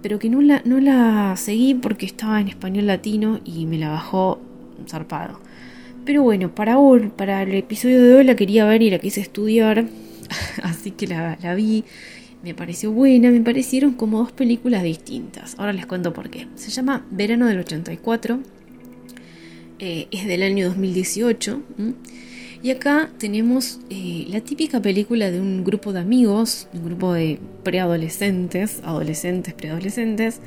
pero 0.02 0.18
que 0.18 0.28
no 0.28 0.42
la, 0.42 0.60
no 0.64 0.80
la 0.80 1.36
seguí 1.36 1.74
porque 1.74 2.06
estaba 2.06 2.40
en 2.40 2.48
español 2.48 2.88
latino 2.88 3.38
y 3.44 3.64
me 3.66 3.78
la 3.78 3.90
bajó 3.90 4.40
zarpado. 4.88 5.38
Pero 6.04 6.24
bueno, 6.24 6.52
para 6.52 6.78
hoy, 6.78 7.12
para 7.14 7.44
el 7.44 7.54
episodio 7.54 8.02
de 8.02 8.14
hoy 8.16 8.24
la 8.24 8.34
quería 8.34 8.64
ver 8.64 8.82
y 8.82 8.90
la 8.90 8.98
quise 8.98 9.20
estudiar, 9.20 9.86
así 10.62 10.90
que 10.90 11.06
la, 11.06 11.36
vi. 11.54 11.84
Me 12.42 12.54
pareció 12.54 12.92
buena, 12.92 13.30
me 13.32 13.40
parecieron 13.40 13.94
como 13.94 14.18
dos 14.18 14.30
películas 14.30 14.84
distintas. 14.84 15.56
Ahora 15.58 15.72
les 15.72 15.86
cuento 15.86 16.12
por 16.12 16.30
qué. 16.30 16.46
Se 16.54 16.70
llama 16.70 17.04
Verano 17.10 17.46
del 17.46 17.58
84, 17.58 18.40
eh, 19.80 20.06
es 20.12 20.24
del 20.24 20.44
año 20.44 20.66
2018. 20.66 21.60
Y 22.60 22.70
acá 22.70 23.10
tenemos 23.18 23.78
eh, 23.88 24.26
la 24.28 24.40
típica 24.40 24.82
película 24.82 25.30
de 25.30 25.40
un 25.40 25.62
grupo 25.62 25.92
de 25.92 26.00
amigos, 26.00 26.66
un 26.72 26.84
grupo 26.84 27.12
de 27.12 27.38
preadolescentes, 27.62 28.80
adolescentes, 28.82 29.54
preadolescentes, 29.54 30.40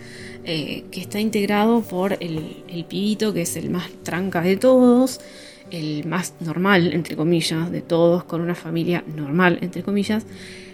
eh, 0.43 0.84
que 0.91 0.99
está 0.99 1.21
integrado 1.21 1.82
por 1.82 2.17
el, 2.19 2.63
el, 2.67 2.84
pibito, 2.84 3.34
que 3.34 3.43
es 3.43 3.55
el 3.55 3.69
más 3.69 3.89
tranca 4.03 4.41
de 4.41 4.57
todos, 4.57 5.21
el 5.72 6.05
más 6.05 6.36
normal, 6.39 6.93
entre 6.93 7.15
comillas, 7.15 7.72
de 7.72 7.82
todos, 7.82 8.24
con 8.26 8.41
una 8.41 8.55
familia 8.55 9.03
normal, 9.15 9.57
entre 9.61 9.84
comillas, 9.84 10.26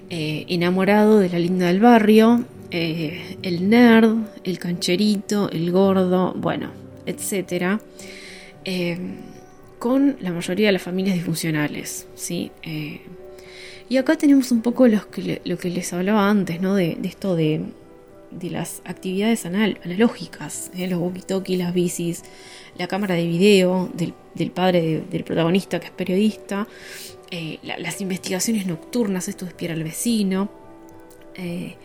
eh, 0.10 0.45
enamorado 0.48 1.20
de 1.20 1.30
la 1.30 1.39
linda 1.39 1.68
del 1.68 1.80
barrio, 1.80 2.43
eh, 2.72 3.38
el 3.43 3.70
nerd, 3.70 4.18
el 4.43 4.58
cancherito, 4.60 5.50
el 5.52 5.72
gordo, 5.72 6.34
bueno, 6.36 6.72
etc. 7.06 7.80
Eh, 8.66 8.98
con 9.80 10.18
la 10.22 10.32
mayoría 10.32 10.68
de 10.68 10.74
las 10.74 10.82
familias 10.82 11.16
disfuncionales, 11.16 12.08
¿sí? 12.16 12.52
y 13.89 13.98
acá 13.98 14.16
tenemos 14.16 14.52
un 14.52 14.62
poco 14.62 14.88
lo 14.88 15.10
que, 15.12 15.41
lo 15.45 15.58
que 15.58 15.70
les 15.70 15.93
hablaba 15.93 16.30
antes, 16.30 16.60
¿no? 16.60 16.74
De, 16.76 16.98
esto 17.04 17.36
de, 17.36 17.62
de, 18.32 18.50
las 18.50 18.82
actividades 18.86 19.46
analógicas, 19.46 20.72
los 20.76 21.00
walkie-talkie, 21.00 21.58
las 21.58 21.74
bicis, 21.74 22.24
la 22.78 22.88
cámara 22.88 23.16
de 23.16 23.28
video 23.28 23.90
del, 23.94 24.52
padre 24.52 25.04
del 25.10 25.24
protagonista 25.24 25.80
que 25.80 25.88
es 25.88 25.92
periodista, 25.92 26.68
eh, 27.32 27.60
las 27.64 28.00
investigaciones 28.02 28.66
nocturnas, 28.66 29.28
esto 29.28 29.46
despiera 29.46 29.74
al 29.74 29.84
vecino. 29.84 30.50
Eh, 31.36 31.76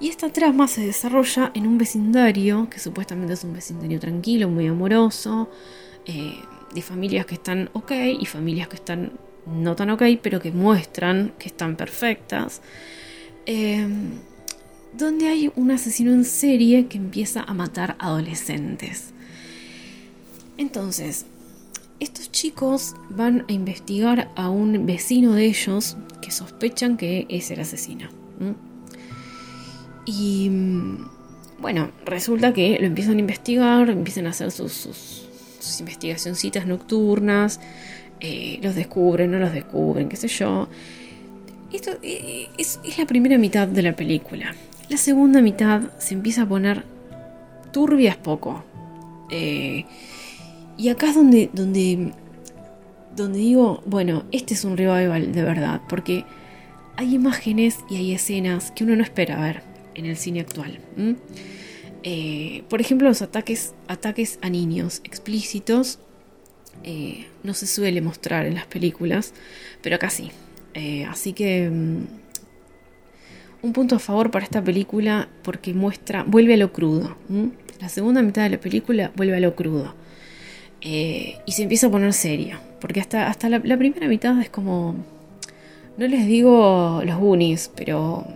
y 0.00 0.08
esta 0.08 0.30
trama 0.30 0.66
se 0.66 0.84
desarrolla 0.84 1.52
en 1.54 1.66
un 1.66 1.78
vecindario, 1.78 2.68
que 2.68 2.80
supuestamente 2.80 3.34
es 3.34 3.44
un 3.44 3.52
vecindario 3.52 4.00
tranquilo, 4.00 4.48
muy 4.48 4.66
amoroso, 4.66 5.48
eh, 6.06 6.34
de 6.74 6.82
familias 6.82 7.24
que 7.26 7.34
están 7.34 7.70
ok 7.72 7.92
y 8.18 8.26
familias 8.26 8.66
que 8.66 8.76
están 8.76 9.12
no 9.46 9.76
tan 9.76 9.90
ok, 9.90 10.02
pero 10.20 10.40
que 10.40 10.50
muestran 10.50 11.32
que 11.38 11.48
están 11.48 11.76
perfectas. 11.76 12.62
Donde 14.96 15.28
hay 15.28 15.52
un 15.56 15.70
asesino 15.70 16.12
en 16.12 16.24
serie 16.24 16.86
que 16.86 16.98
empieza 16.98 17.42
a 17.42 17.54
matar 17.54 17.96
adolescentes. 17.98 19.12
Entonces, 20.56 21.26
estos 22.00 22.30
chicos 22.30 22.94
van 23.10 23.44
a 23.48 23.52
investigar 23.52 24.30
a 24.36 24.50
un 24.50 24.86
vecino 24.86 25.32
de 25.32 25.46
ellos 25.46 25.96
que 26.20 26.30
sospechan 26.30 26.96
que 26.96 27.26
es 27.28 27.50
el 27.50 27.60
asesino. 27.60 28.08
Y 30.04 30.50
bueno, 31.58 31.90
resulta 32.04 32.52
que 32.52 32.76
lo 32.80 32.86
empiezan 32.86 33.16
a 33.16 33.20
investigar, 33.20 33.88
empiezan 33.88 34.26
a 34.26 34.30
hacer 34.30 34.50
sus 34.50 35.26
investigacioncitas 35.78 36.66
nocturnas, 36.66 37.60
eh, 38.24 38.60
los 38.62 38.74
descubren, 38.76 39.32
no 39.32 39.38
los 39.38 39.52
descubren, 39.52 40.08
qué 40.08 40.16
sé 40.16 40.28
yo. 40.28 40.68
Esto 41.72 41.92
eh, 42.02 42.48
es, 42.56 42.78
la 42.96 43.06
primera 43.06 43.36
mitad 43.38 43.66
de 43.66 43.82
la 43.82 43.96
película. 43.96 44.54
La 44.88 44.96
segunda 44.96 45.40
mitad 45.40 45.82
se 45.98 46.14
empieza 46.14 46.42
a 46.42 46.48
poner 46.48 46.84
turbia 47.72 48.18
poco. 48.22 48.64
Eh, 49.30 49.86
y 50.76 50.88
acá 50.88 51.08
es 51.08 51.14
donde, 51.14 51.50
donde, 51.52 52.12
donde 53.16 53.38
digo, 53.38 53.82
bueno, 53.86 54.24
este 54.30 54.54
es 54.54 54.64
un 54.64 54.76
revival 54.76 55.32
de 55.32 55.42
verdad, 55.42 55.80
porque 55.88 56.24
hay 56.96 57.14
imágenes 57.14 57.78
y 57.90 57.96
hay 57.96 58.12
escenas 58.12 58.70
que 58.72 58.84
uno 58.84 58.94
no 58.96 59.02
espera 59.02 59.40
ver 59.40 59.62
en 59.94 60.06
el 60.06 60.16
cine 60.16 60.40
actual. 60.40 60.78
Eh, 62.02 62.64
por 62.68 62.80
ejemplo, 62.80 63.08
los 63.08 63.22
ataques, 63.22 63.74
ataques 63.88 64.38
a 64.42 64.50
niños 64.50 65.00
explícitos 65.04 66.00
eh, 66.84 67.26
no 67.42 67.54
se 67.54 67.66
suele 67.66 68.00
mostrar 68.00 68.46
en 68.46 68.54
las 68.54 68.66
películas, 68.66 69.32
pero 69.82 69.96
acá 69.96 70.10
sí. 70.10 70.30
Así 71.08 71.34
que 71.34 71.68
mm, 71.70 72.21
un 73.62 73.72
punto 73.72 73.96
a 73.96 73.98
favor 73.98 74.30
para 74.30 74.44
esta 74.44 74.62
película 74.62 75.28
porque 75.42 75.72
muestra, 75.72 76.24
vuelve 76.26 76.54
a 76.54 76.56
lo 76.56 76.72
crudo. 76.72 77.16
La 77.80 77.88
segunda 77.88 78.22
mitad 78.22 78.42
de 78.42 78.50
la 78.50 78.60
película 78.60 79.12
vuelve 79.16 79.36
a 79.36 79.40
lo 79.40 79.54
crudo. 79.54 79.94
y 80.80 81.52
se 81.52 81.62
empieza 81.62 81.86
a 81.86 81.90
poner 81.90 82.12
serio, 82.12 82.58
porque 82.80 83.00
hasta, 83.00 83.28
hasta 83.28 83.48
la, 83.48 83.60
primera 83.78 84.08
mitad 84.08 84.40
es 84.40 84.50
como, 84.50 84.96
no 85.96 86.06
les 86.08 86.26
digo 86.26 87.02
los 87.04 87.16
Goonies, 87.18 87.70
pero 87.74 88.26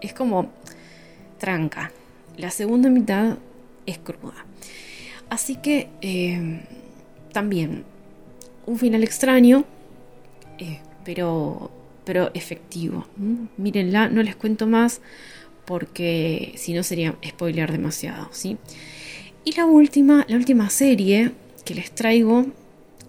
es 0.00 0.12
como 0.12 0.50
tranca. 1.38 1.90
La 2.36 2.50
segunda 2.50 2.90
mitad 2.90 3.38
es 3.86 3.98
cruda. 3.98 4.44
Así 5.30 5.56
que 5.56 5.88
eh, 6.00 6.60
también 7.32 7.84
un 8.66 8.78
final 8.78 9.02
extraño, 9.02 9.64
eh, 10.58 10.80
pero, 11.04 11.70
pero 12.04 12.30
efectivo. 12.34 13.06
Mírenla, 13.56 14.08
no 14.08 14.22
les 14.22 14.36
cuento 14.36 14.66
más 14.66 15.00
porque 15.64 16.52
si 16.56 16.72
no 16.72 16.82
sería 16.82 17.16
spoiler 17.24 17.70
demasiado. 17.70 18.28
¿sí? 18.32 18.56
Y 19.44 19.52
la 19.52 19.66
última, 19.66 20.26
la 20.28 20.36
última 20.36 20.68
serie 20.70 21.32
que 21.64 21.74
les 21.74 21.92
traigo 21.92 22.46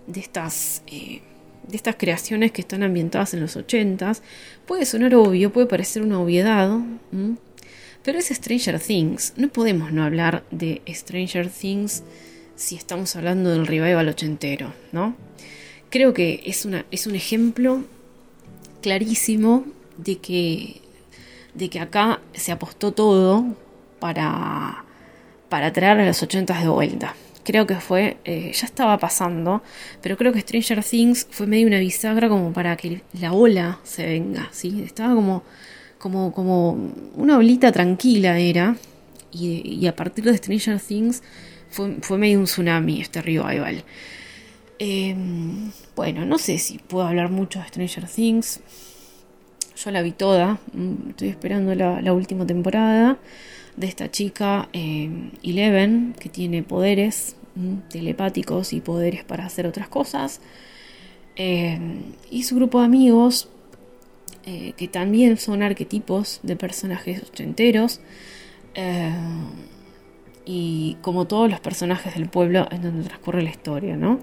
de 0.07 0.19
estas, 0.19 0.83
eh, 0.87 1.21
de 1.67 1.75
estas 1.75 1.95
creaciones 1.95 2.51
que 2.51 2.61
están 2.61 2.83
ambientadas 2.83 3.33
en 3.33 3.41
los 3.41 3.55
80 3.55 4.13
puede 4.65 4.85
sonar 4.85 5.15
obvio, 5.15 5.51
puede 5.51 5.67
parecer 5.67 6.03
una 6.03 6.19
obviedad. 6.19 6.69
Pero 8.03 8.19
es 8.19 8.27
Stranger 8.27 8.79
Things. 8.79 9.33
No 9.37 9.49
podemos 9.49 9.91
no 9.91 10.03
hablar 10.03 10.43
de 10.51 10.81
Stranger 10.87 11.49
Things 11.49 12.03
si 12.55 12.75
estamos 12.75 13.15
hablando 13.15 13.49
del 13.51 13.65
revival 13.65 14.07
ochentero, 14.07 14.73
¿no? 14.91 15.15
Creo 15.89 16.13
que 16.13 16.41
es, 16.45 16.65
una, 16.65 16.85
es 16.91 17.07
un 17.07 17.15
ejemplo 17.15 17.83
clarísimo 18.81 19.65
de 19.97 20.17
que, 20.17 20.81
de 21.53 21.69
que 21.69 21.79
acá 21.79 22.21
se 22.33 22.51
apostó 22.51 22.91
todo 22.91 23.45
para, 23.99 24.85
para 25.49 25.71
traer 25.71 25.99
a 25.99 26.05
los 26.05 26.21
ochentas 26.23 26.61
de 26.61 26.69
vuelta. 26.69 27.15
Creo 27.43 27.65
que 27.65 27.75
fue, 27.75 28.17
eh, 28.23 28.51
ya 28.53 28.65
estaba 28.65 28.97
pasando, 28.99 29.63
pero 30.01 30.15
creo 30.15 30.31
que 30.31 30.41
Stranger 30.41 30.83
Things 30.83 31.27
fue 31.31 31.47
medio 31.47 31.67
una 31.67 31.79
bisagra 31.79 32.29
como 32.29 32.53
para 32.53 32.75
que 32.77 33.01
la 33.19 33.33
ola 33.33 33.79
se 33.83 34.05
venga, 34.05 34.49
¿sí? 34.51 34.83
Estaba 34.85 35.15
como 35.15 35.43
como, 36.01 36.33
como 36.33 36.91
una 37.15 37.37
olita 37.37 37.71
tranquila 37.71 38.37
era. 38.37 38.75
Y, 39.31 39.87
a 39.87 39.95
partir 39.95 40.25
de 40.25 40.35
Stranger 40.35 40.79
Things 40.81 41.23
fue, 41.69 41.97
fue 42.01 42.17
medio 42.17 42.39
un 42.39 42.45
tsunami 42.45 42.99
este 42.99 43.21
revival. 43.21 43.83
Eh, 44.83 45.15
bueno, 45.95 46.25
no 46.25 46.39
sé 46.39 46.57
si 46.57 46.79
puedo 46.79 47.05
hablar 47.05 47.29
mucho 47.29 47.59
de 47.59 47.67
Stranger 47.67 48.07
Things. 48.07 48.61
Yo 49.77 49.91
la 49.91 50.01
vi 50.01 50.11
toda. 50.11 50.59
Mm, 50.73 51.09
estoy 51.11 51.27
esperando 51.27 51.75
la, 51.75 52.13
última 52.13 52.47
temporada 52.47 53.19
de 53.77 53.85
esta 53.85 54.09
chica 54.09 54.69
eh, 54.73 55.29
Eleven, 55.43 56.15
que 56.19 56.29
tiene 56.29 56.63
poderes 56.63 57.35
mm, 57.53 57.89
telepáticos 57.91 58.73
y 58.73 58.81
poderes 58.81 59.23
para 59.23 59.45
hacer 59.45 59.67
otras 59.67 59.87
cosas. 59.87 60.41
Eh, 61.35 61.79
y 62.31 62.41
su 62.41 62.55
grupo 62.55 62.79
de 62.79 62.85
amigos 62.85 63.49
eh, 64.47 64.73
que 64.77 64.87
también 64.87 65.37
son 65.37 65.61
arquetipos 65.61 66.39
de 66.41 66.55
personajes 66.55 67.21
ochenteros. 67.21 68.01
Y 70.43 70.97
como 71.03 71.27
todos 71.27 71.51
los 71.51 71.59
personajes 71.59 72.15
del 72.15 72.27
pueblo 72.27 72.67
en 72.71 72.81
donde 72.81 73.03
transcurre 73.03 73.43
la 73.43 73.51
historia, 73.51 73.95
¿no? 73.95 74.19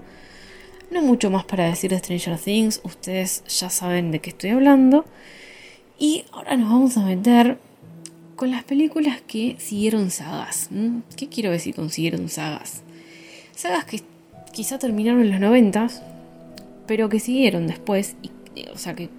No 0.91 1.03
mucho 1.03 1.29
más 1.29 1.45
para 1.45 1.65
decir 1.65 1.91
de 1.91 1.99
Stranger 1.99 2.39
Things, 2.39 2.81
ustedes 2.83 3.43
ya 3.47 3.69
saben 3.69 4.11
de 4.11 4.19
qué 4.19 4.31
estoy 4.31 4.49
hablando. 4.49 5.05
Y 5.99 6.25
ahora 6.31 6.57
nos 6.57 6.69
vamos 6.69 6.97
a 6.97 7.05
meter 7.05 7.59
con 8.35 8.49
las 8.49 8.63
películas 8.63 9.21
que 9.27 9.55
siguieron 9.59 10.09
sagas. 10.09 10.69
¿Qué 11.15 11.27
quiero 11.27 11.51
decir 11.51 11.75
con 11.75 11.89
siguieron 11.89 12.29
sagas? 12.29 12.81
Sagas 13.53 13.85
que 13.85 14.01
quizá 14.51 14.79
terminaron 14.79 15.21
en 15.21 15.31
los 15.31 15.39
noventas, 15.39 16.01
pero 16.87 17.07
que 17.07 17.19
siguieron 17.19 17.67
después, 17.67 18.15
y, 18.23 18.31
o 18.69 18.77
sea, 18.77 18.95
que 18.95 19.09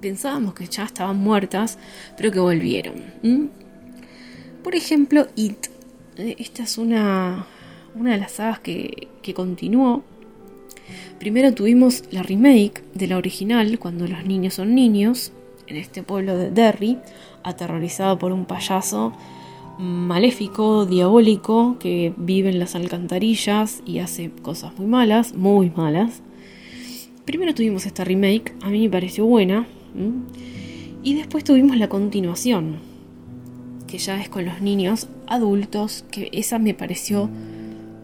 pensábamos 0.00 0.54
que 0.54 0.66
ya 0.66 0.84
estaban 0.84 1.18
muertas, 1.18 1.78
pero 2.16 2.32
que 2.32 2.40
volvieron. 2.40 3.50
Por 4.64 4.74
ejemplo, 4.74 5.28
It. 5.36 5.68
Eh, 6.16 6.34
esta 6.38 6.64
es 6.64 6.78
una, 6.78 7.46
una 7.94 8.12
de 8.12 8.18
las 8.18 8.32
sagas 8.32 8.58
que, 8.58 9.06
que 9.22 9.34
continuó. 9.34 10.02
Primero 11.18 11.54
tuvimos 11.54 12.04
la 12.10 12.22
remake 12.22 12.82
de 12.94 13.06
la 13.06 13.16
original, 13.16 13.78
cuando 13.78 14.06
los 14.06 14.24
niños 14.24 14.54
son 14.54 14.74
niños, 14.74 15.32
en 15.66 15.76
este 15.76 16.02
pueblo 16.02 16.36
de 16.36 16.50
Derry, 16.50 16.98
aterrorizado 17.42 18.18
por 18.18 18.32
un 18.32 18.44
payaso 18.44 19.12
maléfico, 19.78 20.86
diabólico, 20.86 21.76
que 21.78 22.12
vive 22.16 22.50
en 22.50 22.58
las 22.58 22.74
alcantarillas 22.74 23.82
y 23.84 23.98
hace 23.98 24.30
cosas 24.30 24.78
muy 24.78 24.86
malas, 24.86 25.34
muy 25.34 25.70
malas. 25.70 26.22
Primero 27.24 27.54
tuvimos 27.54 27.86
esta 27.86 28.04
remake, 28.04 28.54
a 28.62 28.70
mí 28.70 28.80
me 28.82 28.90
pareció 28.90 29.26
buena, 29.26 29.66
y 31.02 31.14
después 31.14 31.44
tuvimos 31.44 31.76
la 31.76 31.88
continuación, 31.88 32.76
que 33.86 33.98
ya 33.98 34.20
es 34.20 34.28
con 34.28 34.44
los 34.44 34.60
niños 34.60 35.08
adultos, 35.26 36.04
que 36.10 36.28
esa 36.32 36.58
me 36.58 36.74
pareció 36.74 37.30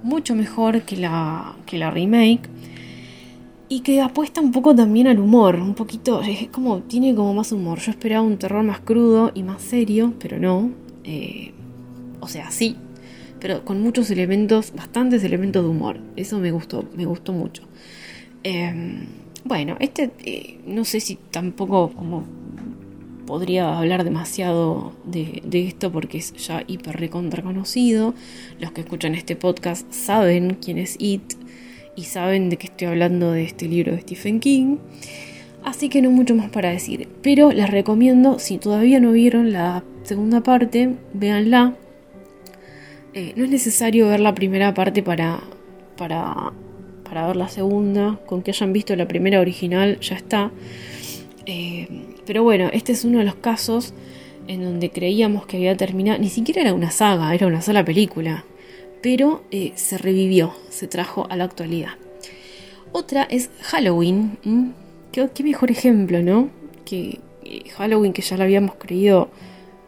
mucho 0.03 0.35
mejor 0.35 0.83
que 0.83 0.97
la, 0.97 1.57
que 1.67 1.79
la 1.79 1.91
remake. 1.91 2.49
Y 3.73 3.81
que 3.81 4.03
apuesta 4.03 4.43
un 4.43 4.53
poco 4.53 4.75
también 4.75 5.07
al 5.07 5.19
humor, 5.19 5.57
un 5.57 5.73
poquito, 5.73 6.21
es 6.21 6.49
como, 6.49 6.81
tiene 6.81 7.15
como 7.15 7.33
más 7.33 7.53
humor. 7.53 7.79
Yo 7.79 7.91
esperaba 7.91 8.21
un 8.21 8.37
terror 8.37 8.63
más 8.63 8.81
crudo 8.81 9.33
y 9.35 9.43
más 9.45 9.63
serio, 9.63 10.13
pero 10.19 10.39
no. 10.39 10.71
Eh, 11.05 11.53
o 12.21 12.29
sea, 12.29 12.51
sí, 12.51 12.77
pero 13.41 13.65
con 13.65 13.81
muchos 13.81 14.11
elementos, 14.11 14.75
bastantes 14.77 15.25
elementos 15.25 15.65
de 15.65 15.71
humor. 15.71 16.01
Eso 16.17 16.39
me 16.39 16.51
gustó, 16.51 16.85
me 16.95 17.07
gustó 17.07 17.33
mucho. 17.33 17.63
Eh, 18.45 19.07
bueno, 19.45 19.79
este 19.81 20.11
eh, 20.23 20.61
no 20.67 20.85
sé 20.85 21.01
si 21.01 21.17
tampoco 21.31 21.93
como 21.95 22.25
podría 23.27 23.79
hablar 23.79 24.05
demasiado 24.05 24.93
de, 25.05 25.43
esto 25.67 25.91
porque 25.91 26.19
es 26.19 26.35
ya 26.35 26.63
hiper 26.67 27.01
recontra 27.01 27.43
conocido. 27.43 28.13
Los 28.61 28.73
que 28.73 28.83
escuchan 28.83 29.15
este 29.15 29.35
podcast 29.35 29.91
saben 29.91 30.59
quién 30.61 30.77
es 30.77 30.97
It 30.99 31.42
y 31.97 32.05
saben 32.05 32.51
de 32.51 32.57
qué 32.57 32.67
estoy 32.67 32.89
hablando 32.89 33.33
de 33.33 33.45
este 33.45 33.69
libro 33.69 33.93
de 33.93 34.01
Stephen 34.01 34.41
King. 34.41 34.79
Así 35.65 35.89
que 35.89 36.03
no 36.03 36.11
mucho 36.11 36.35
más 36.35 36.51
para 36.51 36.71
decir. 36.71 37.09
Pero 37.23 37.53
les 37.53 37.71
recomiendo, 37.71 38.39
si 38.39 38.59
todavía 38.59 39.01
no 39.01 39.13
vieron 39.13 39.53
la 39.53 39.85
segunda 40.03 40.43
parte, 40.43 40.97
véanla. 41.15 41.77
Eh, 43.15 43.33
no 43.37 43.45
es 43.45 43.51
necesario 43.51 44.09
ver 44.09 44.21
la 44.21 44.35
primera 44.35 44.75
parte 44.75 45.03
para, 45.03 45.41
para 45.97 46.53
para 47.13 47.27
ver 47.27 47.37
la 47.37 47.49
segunda, 47.49 48.19
con 48.25 48.41
que 48.41 48.53
hayan 48.53 48.73
visto 48.73 48.97
la 48.97 49.07
primera 49.07 49.39
original 49.39 50.01
ya 50.01 50.17
está. 50.17 50.51
Eh, 51.45 51.87
pero 52.25 52.43
bueno, 52.43 52.71
este 52.73 52.93
es 52.93 53.05
uno 53.05 53.19
de 53.19 53.25
los 53.27 53.35
casos 53.35 53.93
en 54.49 54.65
donde 54.65 54.89
creíamos 54.89 55.45
que 55.45 55.59
había 55.59 55.77
terminado, 55.77 56.19
ni 56.19 56.31
siquiera 56.31 56.63
era 56.63 56.73
una 56.73 56.91
saga, 56.91 57.35
era 57.35 57.47
una 57.47 57.61
sola 57.61 57.85
película, 57.85 58.47
pero 59.03 59.43
eh, 59.51 59.73
se 59.75 59.99
revivió, 59.99 60.55
se 60.71 60.87
trajo 60.87 61.27
a 61.29 61.37
la 61.37 61.45
actualidad. 61.45 61.91
Otra 62.93 63.25
es 63.25 63.51
Halloween. 63.63 64.39
¿Qué, 65.11 65.29
mejor 65.43 65.71
ejemplo, 65.71 66.23
¿no? 66.23 66.51
Que 66.85 67.19
eh, 67.45 67.69
Halloween, 67.71 68.13
que 68.13 68.23
ya 68.23 68.37
la 68.37 68.45
habíamos 68.45 68.77
creído 68.77 69.29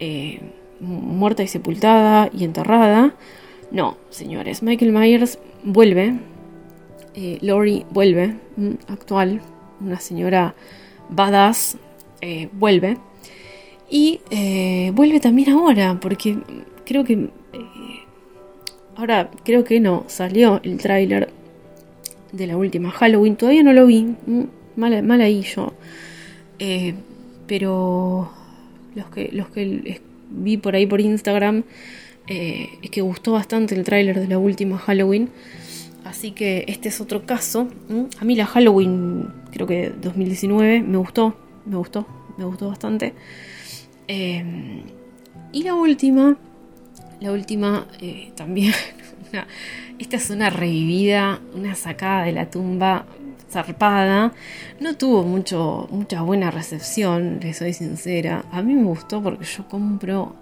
eh, 0.01 0.41
muerta 0.81 1.43
y 1.43 1.49
sepultada 1.49 2.29
y 2.37 2.45
enterrada. 2.45 3.15
No, 3.71 3.97
señores, 4.11 4.63
Michael 4.63 4.93
Myers 4.93 5.39
vuelve. 5.63 6.15
Lori 7.43 7.87
vuelve, 7.91 8.35
actual, 8.89 9.41
una 9.81 10.01
señora 10.01 10.57
badass, 11.11 11.77
vuelve. 12.53 12.99
Y 13.89 14.21
vuelve 14.93 15.21
también 15.21 15.51
ahora, 15.51 16.01
porque 16.01 16.39
creo 16.85 17.05
que... 17.05 17.31
ahora 18.97 19.31
creo 19.45 19.65
que 19.65 19.81
no, 19.81 20.05
salió 20.09 20.61
el 20.63 20.79
tráiler 20.79 21.31
de 22.33 22.47
la 22.47 22.57
última 22.57 22.91
Halloween. 22.91 23.37
Todavía 23.37 23.63
no 23.63 23.73
lo 23.73 23.87
vi. 23.87 24.15
Mal, 24.77 25.21
ahí 25.21 25.43
yo. 25.43 25.73
Eh, 26.59 26.95
pero 27.47 28.31
los 28.95 29.07
que, 29.07 29.31
los 29.33 29.49
que 29.49 30.01
vi 30.31 30.57
por 30.57 30.75
ahí 30.75 30.87
por 30.87 31.01
Instagram 31.01 31.65
eh, 32.27 32.69
es 32.83 32.91
que 32.91 33.01
gustó 33.03 33.33
bastante 33.33 33.75
el 33.75 33.85
tráiler 33.85 34.19
de 34.21 34.29
la 34.29 34.39
última 34.39 34.79
Halloween. 34.79 35.31
Así 36.05 36.33
que 36.33 36.65
este 36.69 36.89
es 36.89 37.01
otro 37.01 37.25
caso. 37.25 37.69
A 38.21 38.25
mí 38.25 38.37
la 38.37 38.47
Halloween, 38.47 39.29
creo 39.53 39.67
que 39.67 39.91
2019, 39.91 40.83
me 40.83 40.99
gustó. 40.99 41.35
Me 41.65 41.77
gustó. 41.77 42.07
Me 42.37 42.45
gustó 42.45 42.69
bastante. 42.69 43.15
Eh, 44.09 44.83
y 45.53 45.63
la 45.63 45.75
última. 45.75 46.37
La 47.25 47.33
última 47.33 47.87
también. 48.37 48.75
esta 49.99 50.17
es 50.17 50.29
una 50.29 50.51
revivida, 50.51 51.41
una 51.55 51.75
sacada 51.75 52.27
de 52.27 52.33
la 52.33 52.51
tumba 52.51 53.07
zarpada. 53.51 54.35
No 54.79 54.95
tuvo 54.99 55.23
mucho, 55.23 55.89
mucha 55.91 56.21
buena 56.21 56.51
recepción, 56.51 57.41
le 57.41 57.55
soy 57.55 57.73
sincera. 57.73 58.45
A 58.53 58.61
mí 58.61 58.75
me 58.75 58.85
gustó 58.85 59.23
porque 59.23 59.47
yo 59.47 59.67
compro, 59.67 60.37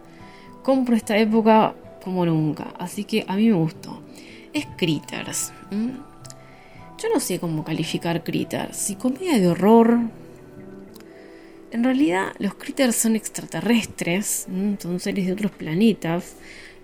compro 0.64 0.96
esta 0.96 1.16
época 1.16 1.72
como 2.02 2.26
nunca. 2.26 2.74
Así 2.80 3.04
que 3.04 3.24
a 3.28 3.36
mí 3.36 3.46
me 3.46 3.54
gustó. 3.54 4.02
Es 4.52 4.66
Critters. 4.76 5.52
Yo 5.70 7.08
no 7.14 7.20
sé 7.20 7.38
cómo 7.38 7.62
calificar 7.62 8.24
Critters. 8.24 8.76
Si 8.76 8.96
comedia 8.96 9.38
de 9.38 9.46
horror. 9.46 10.00
En 11.70 11.84
realidad 11.84 12.32
los 12.40 12.54
Critters 12.54 12.96
son 12.96 13.14
extraterrestres, 13.14 14.48
son 14.80 14.98
seres 14.98 15.26
de 15.26 15.32
otros 15.32 15.52
planetas 15.52 16.34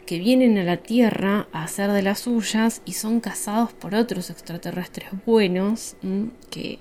que 0.08 0.18
vienen 0.18 0.56
a 0.56 0.64
la 0.64 0.78
Tierra 0.78 1.48
a 1.52 1.64
hacer 1.64 1.92
de 1.92 2.00
las 2.00 2.20
suyas 2.20 2.80
y 2.86 2.94
son 2.94 3.20
cazados 3.20 3.74
por 3.74 3.94
otros 3.94 4.30
extraterrestres 4.30 5.10
buenos 5.26 5.96
que, 6.48 6.78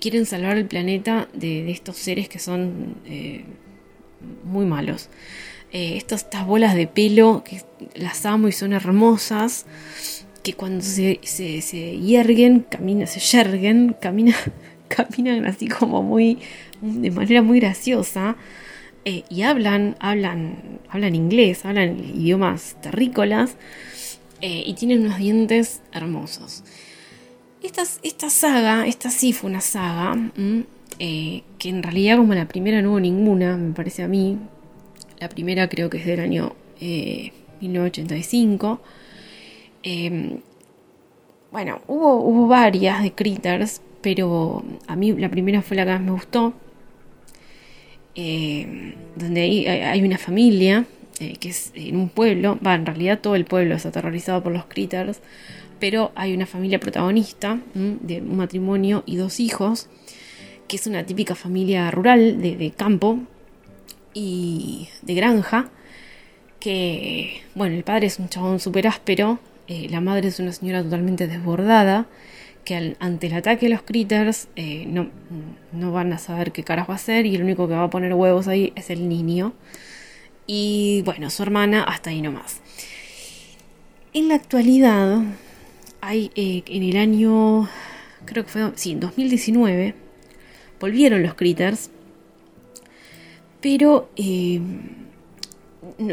quieren 0.00 0.24
salvar 0.24 0.56
el 0.56 0.64
planeta 0.64 1.28
de, 1.34 1.70
estos 1.70 1.98
seres 1.98 2.30
que 2.30 2.38
son 2.38 2.96
eh, 3.04 3.44
muy 4.42 4.64
malos. 4.64 5.10
Eh, 5.70 5.98
estas, 5.98 6.26
bolas 6.46 6.74
de 6.74 6.86
pelo 6.86 7.44
que 7.44 7.60
las 7.94 8.24
amo 8.24 8.48
y 8.48 8.52
son 8.52 8.72
hermosas, 8.72 9.66
que 10.42 10.54
cuando 10.54 10.82
se, 10.82 11.20
se, 11.24 11.60
se 11.60 11.98
hierguen, 11.98 12.60
caminan, 12.60 13.06
se 13.06 13.20
yerguen, 13.20 13.94
caminan, 14.00 14.34
caminan 14.88 15.44
así 15.44 15.68
como 15.68 16.02
muy, 16.02 16.38
de 16.80 17.10
manera 17.10 17.42
muy 17.42 17.60
graciosa. 17.60 18.34
Eh, 19.08 19.22
y 19.30 19.42
hablan, 19.42 19.94
hablan, 20.00 20.80
hablan 20.88 21.14
inglés, 21.14 21.64
hablan 21.64 22.00
idiomas 22.00 22.76
terrícolas 22.82 23.56
eh, 24.40 24.64
y 24.66 24.74
tienen 24.74 25.06
unos 25.06 25.18
dientes 25.18 25.80
hermosos. 25.92 26.64
Esta, 27.62 27.84
esta 28.02 28.30
saga, 28.30 28.84
esta 28.88 29.10
sí 29.10 29.32
fue 29.32 29.48
una 29.48 29.60
saga, 29.60 30.16
eh, 30.98 31.44
que 31.56 31.68
en 31.68 31.84
realidad 31.84 32.16
como 32.16 32.34
la 32.34 32.48
primera 32.48 32.82
no 32.82 32.90
hubo 32.90 33.00
ninguna, 33.00 33.56
me 33.56 33.72
parece 33.74 34.02
a 34.02 34.08
mí. 34.08 34.38
La 35.20 35.28
primera 35.28 35.68
creo 35.68 35.88
que 35.88 35.98
es 35.98 36.06
del 36.06 36.18
año 36.18 36.56
1985. 36.80 38.80
Em, 39.84 40.40
bueno, 41.52 41.80
hubo, 41.86 42.22
hubo 42.22 42.48
varias 42.48 43.04
de 43.04 43.12
Critters, 43.12 43.82
pero 44.00 44.64
a 44.88 44.96
mí 44.96 45.12
la 45.12 45.28
primera 45.28 45.62
fue 45.62 45.76
la 45.76 45.84
que 45.84 45.92
más 45.92 46.00
me 46.00 46.10
gustó 46.10 46.54
eh, 48.18 48.94
donde 49.14 49.42
hay, 49.42 50.02
una 50.02 50.16
familia 50.16 50.86
eh, 51.20 51.36
que 51.38 51.50
es 51.50 51.70
en 51.74 51.96
un 51.96 52.08
pueblo, 52.08 52.58
va, 52.66 52.74
en 52.74 52.86
realidad 52.86 53.20
todo 53.20 53.36
el 53.36 53.44
pueblo 53.44 53.74
es 53.74 53.84
aterrorizado 53.84 54.42
por 54.42 54.52
los 54.52 54.64
critters, 54.64 55.20
pero 55.78 56.12
hay 56.14 56.34
una 56.34 56.46
familia 56.46 56.80
protagonista 56.80 57.60
de 57.74 58.22
un 58.22 58.36
matrimonio 58.36 59.02
y 59.04 59.16
dos 59.16 59.38
hijos, 59.38 59.88
que 60.66 60.76
es 60.76 60.86
una 60.86 61.04
típica 61.04 61.34
familia 61.34 61.90
rural 61.90 62.40
de, 62.40 62.72
campo 62.74 63.20
y 64.14 64.88
de 65.02 65.14
granja, 65.14 65.68
que, 66.58 67.42
bueno, 67.54 67.76
el 67.76 67.84
padre 67.84 68.06
es 68.06 68.18
un 68.18 68.30
chabón 68.30 68.60
súper 68.60 68.86
áspero, 68.86 69.38
eh, 69.68 69.88
la 69.90 70.00
madre 70.00 70.28
es 70.28 70.40
una 70.40 70.52
señora 70.52 70.82
totalmente 70.82 71.26
desbordada, 71.26 72.06
que 72.66 72.96
ante 72.98 73.28
el 73.28 73.34
ataque 73.34 73.66
de 73.66 73.70
los 73.70 73.82
critters 73.82 74.48
eh, 74.56 74.84
no, 74.86 75.08
no, 75.72 75.92
van 75.92 76.12
a 76.12 76.18
saber 76.18 76.50
qué 76.50 76.64
caras 76.64 76.88
va 76.90 76.94
a 76.94 76.96
hacer 76.96 77.24
y 77.24 77.36
el 77.36 77.44
único 77.44 77.68
que 77.68 77.74
va 77.74 77.84
a 77.84 77.90
poner 77.90 78.12
huevos 78.12 78.48
ahí 78.48 78.72
es 78.74 78.90
el 78.90 79.08
niño. 79.08 79.54
Y 80.48 81.02
bueno, 81.04 81.30
su 81.30 81.44
hermana 81.44 81.84
hasta 81.84 82.10
ahí 82.10 82.20
nomás. 82.20 82.60
En 84.12 84.28
la 84.28 84.34
actualidad, 84.34 85.22
hay 86.00 86.32
eh, 86.34 86.64
en 86.66 86.82
el 86.82 86.96
año, 86.96 87.68
creo 88.24 88.44
que 88.44 88.50
fue, 88.50 88.72
sí, 88.74 88.92
en 88.92 89.00
2019, 89.00 89.94
volvieron 90.80 91.22
los 91.22 91.34
critters, 91.34 91.90
pero 93.60 94.10
eh, 94.16 94.60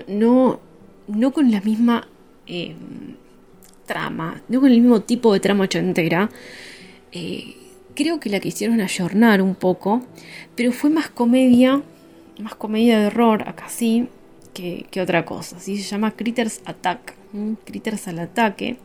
no, 0.07 0.59
no, 1.07 1.33
con 1.33 1.51
la 1.51 1.61
misma 1.61 2.07
trama, 3.85 4.41
no 4.47 4.59
con 4.59 4.71
el 4.71 4.79
mismo 4.79 5.01
tipo 5.01 5.33
de 5.33 5.39
trama 5.39 5.65
ochentera. 5.65 6.29
Eh, 7.11 7.55
creo 7.95 8.19
que 8.19 8.29
la 8.29 8.39
quisieron 8.39 8.81
ayornar 8.81 9.41
un 9.41 9.55
poco, 9.55 10.01
pero 10.55 10.71
fue 10.71 10.89
más 10.89 11.09
comedia, 11.09 11.81
más 12.39 12.55
comedia 12.55 12.99
de 12.99 13.07
horror, 13.07 13.47
acá 13.47 13.69
sí, 13.69 14.07
que, 14.53 14.87
otra 15.01 15.25
cosa. 15.25 15.59
Se 15.59 15.75
llama 15.77 16.11
Critters 16.11 16.61
Attack, 16.65 17.15
Critters 17.65 18.07
al 18.07 18.19
ataque. 18.19 18.77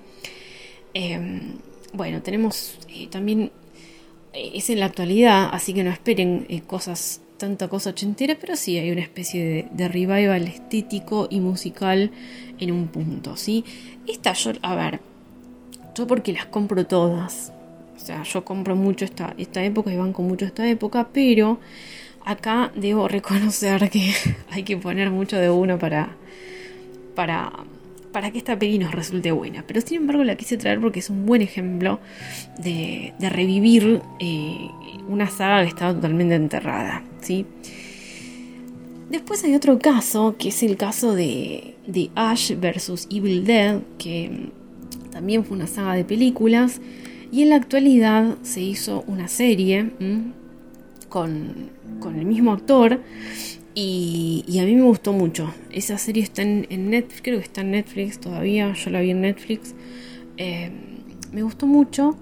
Em, 0.95 1.59
bueno, 1.93 2.23
tenemos 2.23 2.79
eh, 2.89 3.09
también, 3.09 3.51
eh, 4.33 4.51
es 4.55 4.71
en 4.71 4.81
la 4.81 4.87
actualidad, 4.87 5.51
así 5.53 5.75
que 5.75 5.85
no 5.85 5.91
esperen 5.91 6.47
cosas 6.67 7.21
tanta 7.39 7.69
cosa 7.69 7.91
ochentera, 7.91 8.37
pero 8.39 8.57
sí 8.57 8.77
hay 8.77 8.91
una 8.91 9.01
especie 9.01 9.45
de, 9.45 9.69
de, 9.71 9.89
revival 9.89 10.47
estético 10.47 11.29
y 11.31 11.41
musical 11.41 12.11
en 12.59 12.73
un 12.73 12.89
punto, 12.89 13.37
¿sí? 13.37 13.65
Esta 14.07 14.33
yo, 14.35 14.53
a 14.63 14.75
ver, 14.75 15.01
yo 15.95 16.07
porque 16.07 16.33
las 16.33 16.47
compro 16.47 16.87
todas, 16.87 17.53
o 17.97 17.99
sea, 18.01 18.23
yo 18.23 18.45
compro 18.45 18.77
mucho 18.77 19.05
esta, 19.05 19.35
esta 19.39 19.65
época 19.65 19.93
y 19.93 19.97
banco 19.97 20.23
mucho 20.23 20.45
esta 20.45 20.69
época, 20.69 21.09
pero 21.13 21.59
acá 22.25 22.71
debo 22.75 23.09
reconocer 23.19 23.91
que 23.91 24.13
hay 24.51 24.63
que 24.63 24.77
poner 24.77 25.11
mucho 25.11 25.37
de 25.37 25.51
uno 25.51 25.79
para, 25.79 26.17
para, 27.15 27.53
para 28.13 28.31
que 28.31 28.39
esta 28.39 28.59
peli 28.59 28.79
nos 28.79 28.93
resulte 28.93 29.33
buena. 29.33 29.65
Pero 29.67 29.81
sin 29.81 29.99
embargo 29.99 30.25
la 30.25 30.37
quise 30.37 30.57
traer 30.57 30.81
porque 30.81 31.01
es 31.01 31.11
un 31.11 31.27
buen 31.27 31.43
ejemplo 31.43 32.01
de, 32.59 33.15
revivir 33.21 34.03
eh, 34.21 34.69
una 35.09 35.29
saga 35.29 35.63
que 35.63 35.69
estaba 35.69 35.95
totalmente 35.95 36.35
enterrada. 36.35 37.03
¿sí? 37.21 37.47
Después 39.11 39.43
hay 39.45 39.55
otro 39.55 39.79
caso, 39.79 40.37
que 40.39 40.49
es 40.49 40.63
el 40.63 40.77
caso 40.77 41.15
de, 41.15 41.77
de 41.87 42.11
Ash 42.15 42.53
vs. 42.53 43.09
Evil 43.11 43.45
Dead, 43.45 43.81
que 43.97 44.51
también 45.11 45.45
fue 45.45 45.57
una 45.57 45.67
saga 45.67 45.95
de 45.95 46.05
películas. 46.05 46.81
Y 47.33 47.43
en 47.43 47.51
la 47.51 47.57
actualidad 47.57 48.37
se 48.43 48.61
hizo 48.61 49.05
una 49.07 49.29
serie 49.29 49.91
con, 51.09 51.71
con, 52.01 52.19
el 52.19 52.27
mismo 52.27 52.53
actor. 52.53 53.01
Y, 53.81 54.59
a 54.61 54.65
mí 54.65 54.75
me 54.75 54.83
gustó 54.83 55.13
mucho. 55.13 55.55
Esa 55.71 55.99
serie 55.99 56.25
está 56.25 56.43
en, 56.43 56.91
Netflix, 56.91 57.23
creo 57.23 57.39
que 57.39 57.45
está 57.45 57.61
en 57.61 57.71
Netflix 57.71 58.19
todavía. 58.19 58.73
Yo 58.73 58.91
la 58.91 59.01
vi 59.01 59.11
en 59.11 59.21
Netflix. 59.21 59.75
Eh, 60.37 60.71
me 61.33 61.43
gustó 61.43 61.67
mucho 61.67 62.17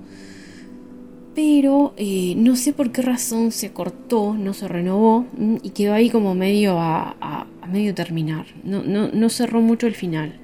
pero 1.37 1.93
eh, 1.99 2.33
no 2.35 2.57
sé 2.57 2.73
por 2.73 2.93
qué 2.93 3.03
razón 3.03 3.53
se 3.53 3.71
cortó, 3.71 4.33
no 4.33 4.55
se 4.55 4.69
renovó 4.69 5.27
mm, 5.37 5.57
y 5.63 5.71
quedó 5.71 5.93
ahí 5.93 6.09
como 6.09 6.35
medio 6.35 6.79
a, 6.81 7.47
medio 7.71 7.95
terminar. 7.95 8.47
No, 8.65 8.83
no, 8.83 9.29
cerró 9.29 9.61
mucho 9.61 9.87
el 9.87 9.95
final. 9.95 10.39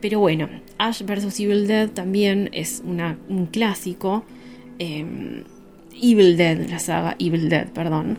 Pero 0.00 0.20
bueno, 0.20 0.48
Ash 0.78 1.02
vs. 1.02 1.40
Evil 1.40 1.66
Dead 1.66 1.90
también 1.90 2.50
es 2.52 2.84
un 2.84 3.46
clásico. 3.46 4.24
Em, 4.78 5.42
Evil 6.00 6.36
Dead, 6.36 6.68
la 6.70 6.78
saga 6.78 7.16
Evil 7.18 7.48
Dead, 7.48 7.68
perdón. 7.72 8.18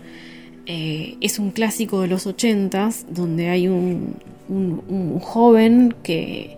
Eh, 0.72 1.18
es 1.20 1.40
un 1.40 1.50
clásico 1.50 2.02
de 2.02 2.08
los 2.08 2.28
ochentas 2.28 3.08
donde 3.10 3.50
hay 3.50 3.68
un, 3.68 4.18
un, 4.48 5.20
joven 5.20 5.96
que, 6.04 6.58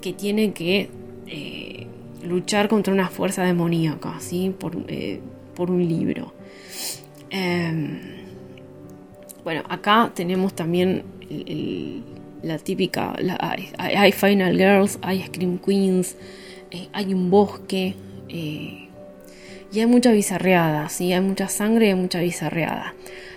que 0.00 0.12
tiene 0.12 0.52
que 0.52 0.88
eh, 1.28 1.86
luchar 2.24 2.66
contra 2.66 2.92
una 2.92 3.08
fuerza 3.10 3.44
demoníaca, 3.44 4.18
¿sí? 4.18 4.52
Por, 4.58 4.76
eh, 4.88 5.20
por 5.54 5.70
un 5.70 5.88
libro. 5.88 6.34
Em, 7.30 8.00
bueno, 9.44 9.62
acá 9.68 10.10
tenemos 10.12 10.54
también 10.54 11.04
la 12.42 12.58
típica, 12.58 13.14
hay, 13.78 14.10
Final 14.10 14.56
Girls, 14.56 14.98
hay 15.00 15.22
Scream 15.22 15.58
Queens, 15.58 16.16
hay 16.92 17.14
un 17.14 17.30
bosque, 17.30 17.94
y 19.74 19.80
hay 19.80 19.86
mucha 19.86 20.10
bizarreada, 20.10 20.88
¿sí? 20.88 21.12
hay 21.12 21.20
mucha 21.20 21.48
sangre 21.48 21.86
y 21.86 21.88
hay 21.90 21.94
mucha 21.94 22.20
bizarreada. 22.20 22.94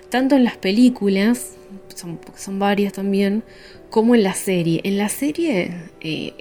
Tanto 0.09 0.35
en 0.35 0.43
las 0.43 0.57
películas, 0.57 1.55
son, 1.95 2.59
varias 2.59 2.93
también, 2.93 3.43
como 3.89 4.15
en 4.15 4.23
la 4.23 4.33
serie. 4.33 4.81
En 4.83 4.97
la 4.97 5.09
serie 5.09 5.71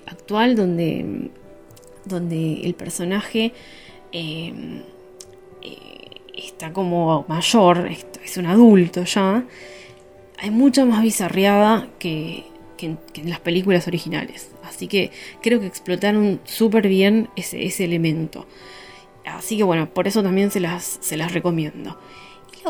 actual 0.06 0.54
donde 0.56 1.30
donde 2.06 2.62
el 2.62 2.74
personaje 2.74 3.52
eh, 4.12 4.82
eh, 5.62 5.76
está 6.34 6.72
como 6.72 7.24
mayor, 7.28 7.88
es 8.24 8.36
un 8.36 8.46
adulto 8.46 9.04
ya, 9.04 9.44
hay 10.38 10.50
mucha 10.50 10.84
más 10.84 11.02
bizarreada 11.02 11.88
que, 11.98 12.44
en, 12.78 12.98
las 13.24 13.40
películas 13.40 13.86
originales. 13.88 14.50
Así 14.62 14.86
que 14.86 15.10
creo 15.42 15.60
que 15.60 15.66
explotaron 15.66 16.40
súper 16.44 16.88
bien 16.88 17.28
ese, 17.36 17.84
elemento. 17.84 18.46
Así 19.24 19.56
que 19.56 19.64
bueno, 19.64 19.88
por 19.92 20.06
eso 20.06 20.22
también 20.22 20.50
se 20.50 20.60
las, 20.60 20.98
se 21.00 21.16
las 21.16 21.32
recomiendo. 21.32 21.98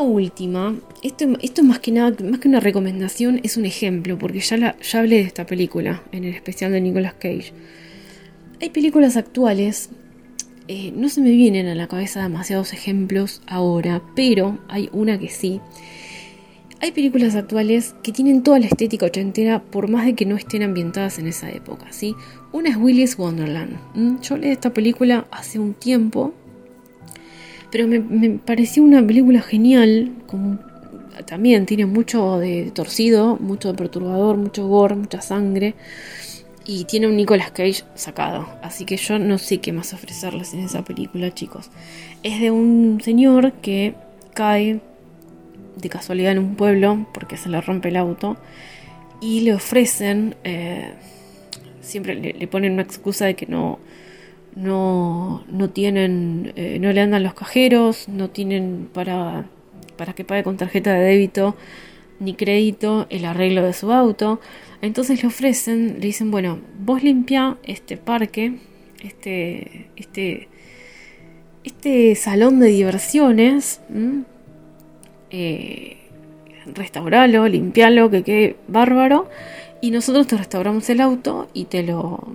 Última, 0.01 0.75
esto, 1.01 1.25
esto 1.41 1.63
más 1.63 1.79
que 1.79 1.91
nada, 1.91 2.15
más 2.23 2.39
que 2.39 2.47
una 2.47 2.59
recomendación, 2.59 3.39
es 3.43 3.57
un 3.57 3.65
ejemplo, 3.65 4.17
porque 4.19 4.39
ya, 4.39 4.57
la, 4.57 4.75
hablé 4.93 5.17
de 5.17 5.21
esta 5.23 5.47
película 5.47 6.03
en 6.11 6.23
el 6.23 6.35
especial 6.35 6.71
de 6.71 6.81
Nicolas 6.81 7.13
Cage. 7.15 7.51
Hay 8.61 8.69
películas 8.69 9.17
actuales, 9.17 9.89
eh, 10.67 10.91
no 10.95 11.09
se 11.09 11.21
me 11.21 11.31
vienen 11.31 11.67
a 11.67 11.73
la 11.73 11.87
cabeza 11.87 12.21
demasiados 12.21 12.73
ejemplos 12.73 13.41
ahora, 13.47 14.03
pero 14.15 14.59
hay 14.67 14.89
una 14.93 15.17
que 15.17 15.29
sí. 15.29 15.61
Hay 16.79 16.91
películas 16.91 17.35
actuales 17.35 17.95
que 18.03 18.11
tienen 18.11 18.43
toda 18.43 18.59
la 18.59 18.67
estética 18.67 19.07
ochentera 19.07 19.63
por 19.63 19.89
más 19.89 20.05
de 20.05 20.13
que 20.13 20.27
no 20.27 20.35
estén 20.35 20.61
ambientadas 20.61 21.17
en 21.17 21.25
esa 21.25 21.49
época, 21.49 21.87
¿sí? 21.91 22.15
Una 22.51 22.69
es 22.69 22.77
Willy's 22.77 23.17
Wonderland. 23.17 24.21
Yo 24.21 24.37
leí 24.37 24.51
esta 24.51 24.71
película 24.71 25.25
hace 25.31 25.57
un 25.57 25.73
tiempo, 25.73 26.35
pero 27.71 27.87
me, 27.87 28.39
pareció 28.39 28.83
una 28.83 29.05
película 29.05 29.41
genial, 29.41 30.11
como 30.25 30.59
también 31.25 31.65
tiene 31.65 31.85
mucho 31.85 32.37
de 32.37 32.71
torcido, 32.73 33.37
mucho 33.37 33.69
de 33.69 33.77
perturbador, 33.77 34.37
mucho 34.37 34.67
gore, 34.67 34.95
mucha 34.95 35.21
sangre 35.21 35.75
y 36.67 36.83
tiene 36.83 37.07
un 37.07 37.15
Nicolas 37.15 37.51
Cage 37.51 37.83
sacado. 37.95 38.47
Así 38.61 38.85
que 38.85 38.97
yo 38.97 39.17
no 39.17 39.37
sé 39.37 39.59
qué 39.59 39.71
más 39.71 39.93
ofrecerles 39.93 40.53
en 40.53 40.59
esa 40.59 40.83
película, 40.83 41.33
chicos. 41.33 41.71
Es 42.23 42.41
de 42.41 42.51
un 42.51 42.99
señor 43.01 43.53
que 43.53 43.95
cae 44.33 44.81
de 45.77 45.89
casualidad 45.89 46.33
en 46.33 46.39
un 46.39 46.55
pueblo 46.55 47.07
porque 47.13 47.37
se 47.37 47.49
le 47.49 47.61
rompe 47.61 47.87
el 47.87 47.95
auto 47.95 48.35
y 49.21 49.41
le 49.41 49.53
ofrecen, 49.53 50.35
eh, 50.43 50.91
siempre 51.81 52.15
le, 52.15 52.47
ponen 52.47 52.73
una 52.73 52.83
excusa 52.83 53.25
de 53.25 53.35
que 53.35 53.45
no, 53.45 53.79
no, 54.57 55.43
no 55.51 55.69
tienen, 55.69 56.51
eh, 56.55 56.79
no 56.79 56.91
le 56.91 57.01
andan 57.01 57.23
los 57.23 57.35
cajeros, 57.35 58.09
no 58.09 58.29
tienen 58.29 58.89
para, 58.91 59.45
para 59.97 60.13
que 60.13 60.23
pague 60.23 60.43
con 60.43 60.57
tarjeta 60.57 60.93
de 60.93 61.03
débito 61.03 61.55
ni 62.19 62.33
crédito 62.33 63.05
el 63.09 63.25
arreglo 63.25 63.63
de 63.63 63.73
su 63.73 63.91
auto. 63.91 64.39
Entonces 64.81 65.21
le 65.21 65.27
ofrecen, 65.27 65.97
le 65.99 66.07
dicen, 66.07 66.31
bueno, 66.31 66.59
vos 66.79 67.03
limpia 67.03 67.57
este 67.63 67.97
parque, 67.97 68.57
este, 69.03 69.89
este, 69.95 70.47
este 71.63 72.15
salón 72.15 72.59
de 72.59 72.67
diversiones, 72.67 73.81
eh, 75.29 75.97
restauralo, 76.73 77.47
limpialo, 77.47 78.09
que 78.09 78.23
quede 78.23 78.55
bárbaro, 78.67 79.29
y 79.81 79.91
nosotros 79.91 80.25
te 80.27 80.37
restauramos 80.37 80.89
el 80.89 81.01
auto 81.01 81.47
y 81.53 81.65
te 81.65 81.83
lo, 81.83 82.27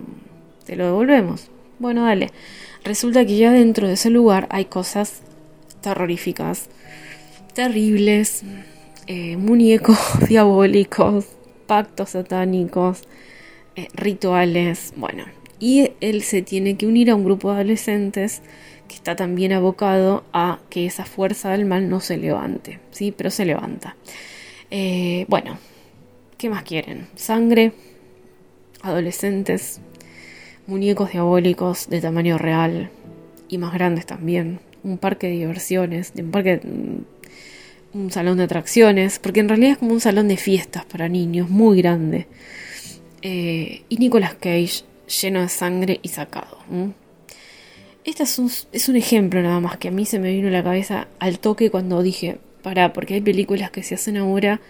te 0.65 0.77
lo 0.77 0.87
devolvemos. 0.87 1.52
Bueno, 1.83 2.05
dale. 2.05 2.31
Resulta 2.85 3.27
que 3.27 3.37
ya 3.37 3.51
dentro 3.51 3.89
de 3.89 3.95
ese 3.95 4.09
lugar 4.09 4.47
hay 4.51 4.67
cosas 4.67 5.23
terroríficas, 5.81 6.69
terribles, 7.55 8.45
eh, 9.09 9.37
muñecos 9.37 9.99
diabólicos, 10.29 11.27
pactos 11.67 12.11
satánicos, 12.11 13.03
eh, 13.75 13.89
rituales, 13.95 14.93
bueno. 14.95 15.25
Y 15.59 15.91
él 16.01 16.23
se 16.23 16.43
tiene 16.43 16.77
que 16.77 16.87
unir 16.87 17.11
a 17.11 17.17
un 17.17 17.25
grupo 17.25 17.49
de 17.49 17.57
adolescentes 17.57 18.43
que 18.87 18.95
está 18.95 19.17
también 19.17 19.53
abocado 19.53 20.23
a 20.33 20.61
que 20.71 20.87
esa 20.87 21.05
fuerza 21.05 21.51
del 21.51 21.65
mal 21.65 21.89
no 21.89 21.99
se 21.99 22.17
levante, 22.17 22.79
¿sí? 22.93 23.11
Pero 23.11 23.31
se 23.31 23.45
levanta. 23.45 23.97
Eh, 24.71 25.27
bueno, 25.27 25.59
¿qué 26.39 26.49
más 26.49 26.63
quieren? 26.63 27.09
Sangre, 27.17 27.73
adolescentes, 28.83 29.81
muñecos 30.67 31.13
diabólicos 31.13 31.89
de 31.89 32.01
tamaño 32.01 32.39
real 32.39 32.91
y 33.49 33.59
más 33.59 33.73
grandes 33.73 34.07
también, 34.07 34.61
un 34.83 34.99
parque 34.99 35.29
de 35.29 35.35
diversiones, 35.35 36.13
un 36.17 36.31
parque 36.31 36.61
un 37.95 38.11
salón 38.11 38.39
de 38.39 38.45
atracciones, 38.45 39.19
porque 39.19 39.41
en 39.41 39.49
realidad 39.49 39.73
es 39.73 39.79
como 39.79 39.93
un 39.93 40.01
salón 40.01 40.29
de 40.29 40.37
fiestas 40.37 40.85
para 40.85 41.09
niños, 41.09 41.51
muy 41.51 41.79
grande. 41.79 42.27
Eh, 43.21 43.83
y 43.89 43.97
Nicolas 43.97 44.35
Cage 44.35 44.85
lleno 45.21 45.41
de 45.43 45.49
sangre 45.49 46.01
y 46.03 46.09
sacado. 46.09 46.59
Este 48.05 48.23
es 48.23 48.39
un, 48.39 48.51
es 48.73 48.89
un, 48.89 48.97
ejemplo 48.97 49.43
nada 49.43 49.61
más 49.61 49.77
que 49.77 49.89
a 49.89 49.91
mí 49.91 50.07
se 50.07 50.19
me 50.19 50.33
vino 50.33 50.49
a 50.49 50.51
la 50.51 50.65
cabeza 50.65 51.07
al 51.19 51.39
toque 51.39 51.71
cuando 51.71 52.03
dije, 52.03 52.39
para, 52.63 52.93
porque 52.93 53.15
hay 53.15 53.21
películas 53.21 53.71
que 53.71 53.83
se 53.83 53.95
hacen 53.95 54.17
ahora 54.17 54.61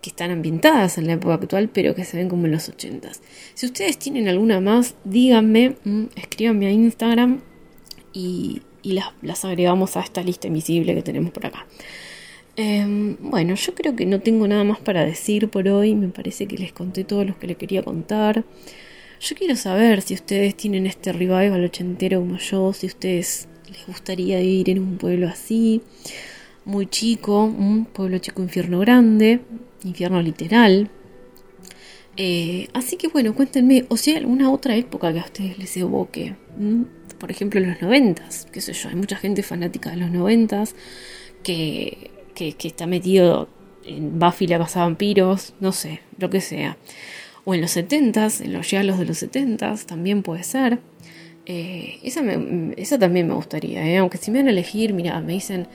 que 0.00 0.10
están 0.10 0.30
ambientadas 0.30 0.98
en 0.98 1.06
la 1.06 1.14
época 1.14 1.34
actual, 1.34 1.68
pero 1.68 1.94
que 1.94 2.04
se 2.04 2.16
ven 2.16 2.28
como 2.28 2.46
en 2.46 2.52
los 2.52 2.68
ochentas. 2.68 3.20
Si 3.54 3.66
ustedes 3.66 3.98
tienen 3.98 4.28
alguna 4.28 4.60
más, 4.60 4.94
díganme, 5.04 5.76
escríbanme 6.14 6.66
a 6.66 6.70
Instagram 6.70 7.40
y, 8.12 8.62
y 8.82 8.92
las, 8.92 9.08
las 9.22 9.44
agregamos 9.44 9.96
a 9.96 10.00
esta 10.00 10.22
lista 10.22 10.46
invisible 10.46 10.94
que 10.94 11.02
tenemos 11.02 11.32
por 11.32 11.46
acá. 11.46 11.66
Em, 12.60 13.16
bueno, 13.20 13.54
yo 13.54 13.72
creo 13.72 13.94
que 13.94 14.04
no 14.04 14.20
tengo 14.20 14.48
nada 14.48 14.64
más 14.64 14.80
para 14.80 15.04
decir 15.04 15.48
por 15.48 15.68
hoy. 15.68 15.94
Me 15.94 16.08
parece 16.08 16.46
que 16.46 16.58
les 16.58 16.72
conté 16.72 17.04
todo 17.04 17.24
lo 17.24 17.38
que 17.38 17.46
les 17.46 17.56
quería 17.56 17.84
contar. 17.84 18.44
Yo 19.20 19.36
quiero 19.36 19.54
saber 19.54 20.02
si 20.02 20.14
ustedes 20.14 20.56
tienen 20.56 20.86
este 20.86 21.12
revival 21.12 21.64
ochentero 21.64 22.20
como 22.20 22.38
yo, 22.38 22.72
si 22.72 22.86
ustedes 22.86 23.48
les 23.70 23.86
gustaría 23.86 24.40
vivir 24.40 24.70
en 24.70 24.80
un 24.80 24.98
pueblo 24.98 25.28
así, 25.28 25.82
muy 26.68 26.86
chico, 26.86 27.44
un 27.44 27.84
pueblo 27.86 28.18
chico, 28.18 28.42
infierno 28.42 28.78
grande, 28.78 29.40
infierno 29.82 30.22
literal. 30.22 30.90
Eh, 32.16 32.68
así 32.72 32.96
que 32.96 33.08
bueno, 33.08 33.34
cuéntenme, 33.34 33.86
o 33.88 33.96
si 33.96 34.12
hay 34.12 34.18
alguna 34.18 34.50
otra 34.50 34.76
época 34.76 35.12
que 35.12 35.18
a 35.18 35.24
ustedes 35.24 35.58
les 35.58 35.76
evoque. 35.76 36.36
Por 37.18 37.30
ejemplo, 37.32 37.58
los 37.60 37.82
noventas, 37.82 38.46
qué 38.52 38.60
sé 38.60 38.72
yo, 38.72 38.88
hay 38.88 38.94
mucha 38.94 39.16
gente 39.16 39.42
fanática 39.42 39.90
de 39.90 39.96
los 39.96 40.10
noventas 40.10 40.76
que 41.42 42.12
que, 42.38 42.68
está 42.68 42.86
metido 42.86 43.48
en 43.84 44.18
Buffy 44.18 44.46
la 44.46 44.58
casa 44.58 44.80
vampiros, 44.80 45.54
no 45.60 45.72
sé, 45.72 46.00
lo 46.18 46.30
que 46.30 46.40
sea. 46.40 46.76
O 47.44 47.54
en 47.54 47.60
los 47.60 47.76
70s, 47.76 48.44
en 48.44 48.52
los 48.52 48.70
yalos 48.70 48.98
de 48.98 49.06
los 49.06 49.22
70s, 49.22 49.86
también 49.86 50.22
puede 50.22 50.42
ser. 50.42 50.78
Eh, 51.46 51.98
esa, 52.02 52.22
esa, 52.76 52.98
también 52.98 53.26
me 53.26 53.34
gustaría, 53.34 53.86
¿eh? 53.86 53.96
aunque 53.96 54.18
si 54.18 54.30
me 54.30 54.38
van 54.38 54.48
a 54.48 54.50
elegir, 54.50 54.92
mira, 54.92 55.18
me 55.20 55.32
dicen, 55.32 55.66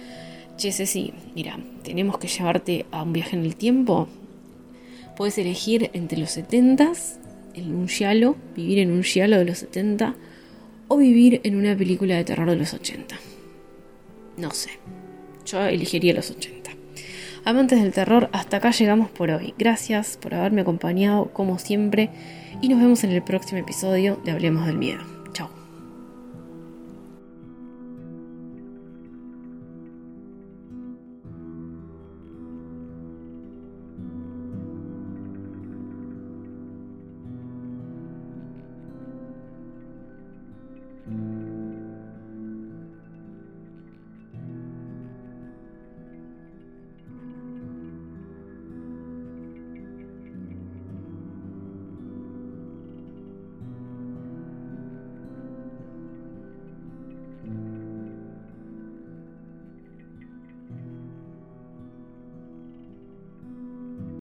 che, 0.57 0.71
Ceci, 0.71 1.13
mira, 1.35 1.57
tenemos 1.83 2.17
que 2.17 2.27
llevarte 2.27 2.85
a 2.91 3.03
un 3.03 3.13
viaje 3.13 3.35
en 3.35 3.43
el 3.43 3.55
tiempo. 3.55 4.07
Puedes 5.15 5.37
elegir 5.37 5.89
entre 5.93 6.17
los 6.17 6.37
70s, 6.37 7.17
en 7.53 7.75
un 7.75 7.87
yalo, 7.87 8.35
vivir 8.55 8.79
en 8.79 8.91
un 8.91 9.03
yalo 9.03 9.37
de 9.37 9.45
los 9.45 9.59
70, 9.59 10.15
o 10.87 10.97
vivir 10.97 11.41
en 11.43 11.55
una 11.55 11.75
película 11.75 12.15
de 12.15 12.23
terror 12.23 12.49
de 12.49 12.55
los 12.55 12.73
80. 12.73 13.15
No 14.37 14.51
sé. 14.51 14.71
Yo 15.45 15.63
elegiría 15.65 16.13
los 16.13 16.31
80. 16.31 16.71
Amantes 17.45 17.81
del 17.81 17.91
terror, 17.91 18.29
hasta 18.31 18.57
acá 18.57 18.71
llegamos 18.71 19.09
por 19.11 19.29
hoy. 19.29 19.53
Gracias 19.57 20.17
por 20.17 20.33
haberme 20.33 20.61
acompañado 20.61 21.25
como 21.33 21.59
siempre 21.59 22.09
y 22.61 22.69
nos 22.69 22.79
vemos 22.79 23.03
en 23.03 23.11
el 23.11 23.21
próximo 23.21 23.59
episodio 23.59 24.19
de 24.23 24.31
Hablemos 24.31 24.65
del 24.65 24.77
Miedo. 24.77 25.12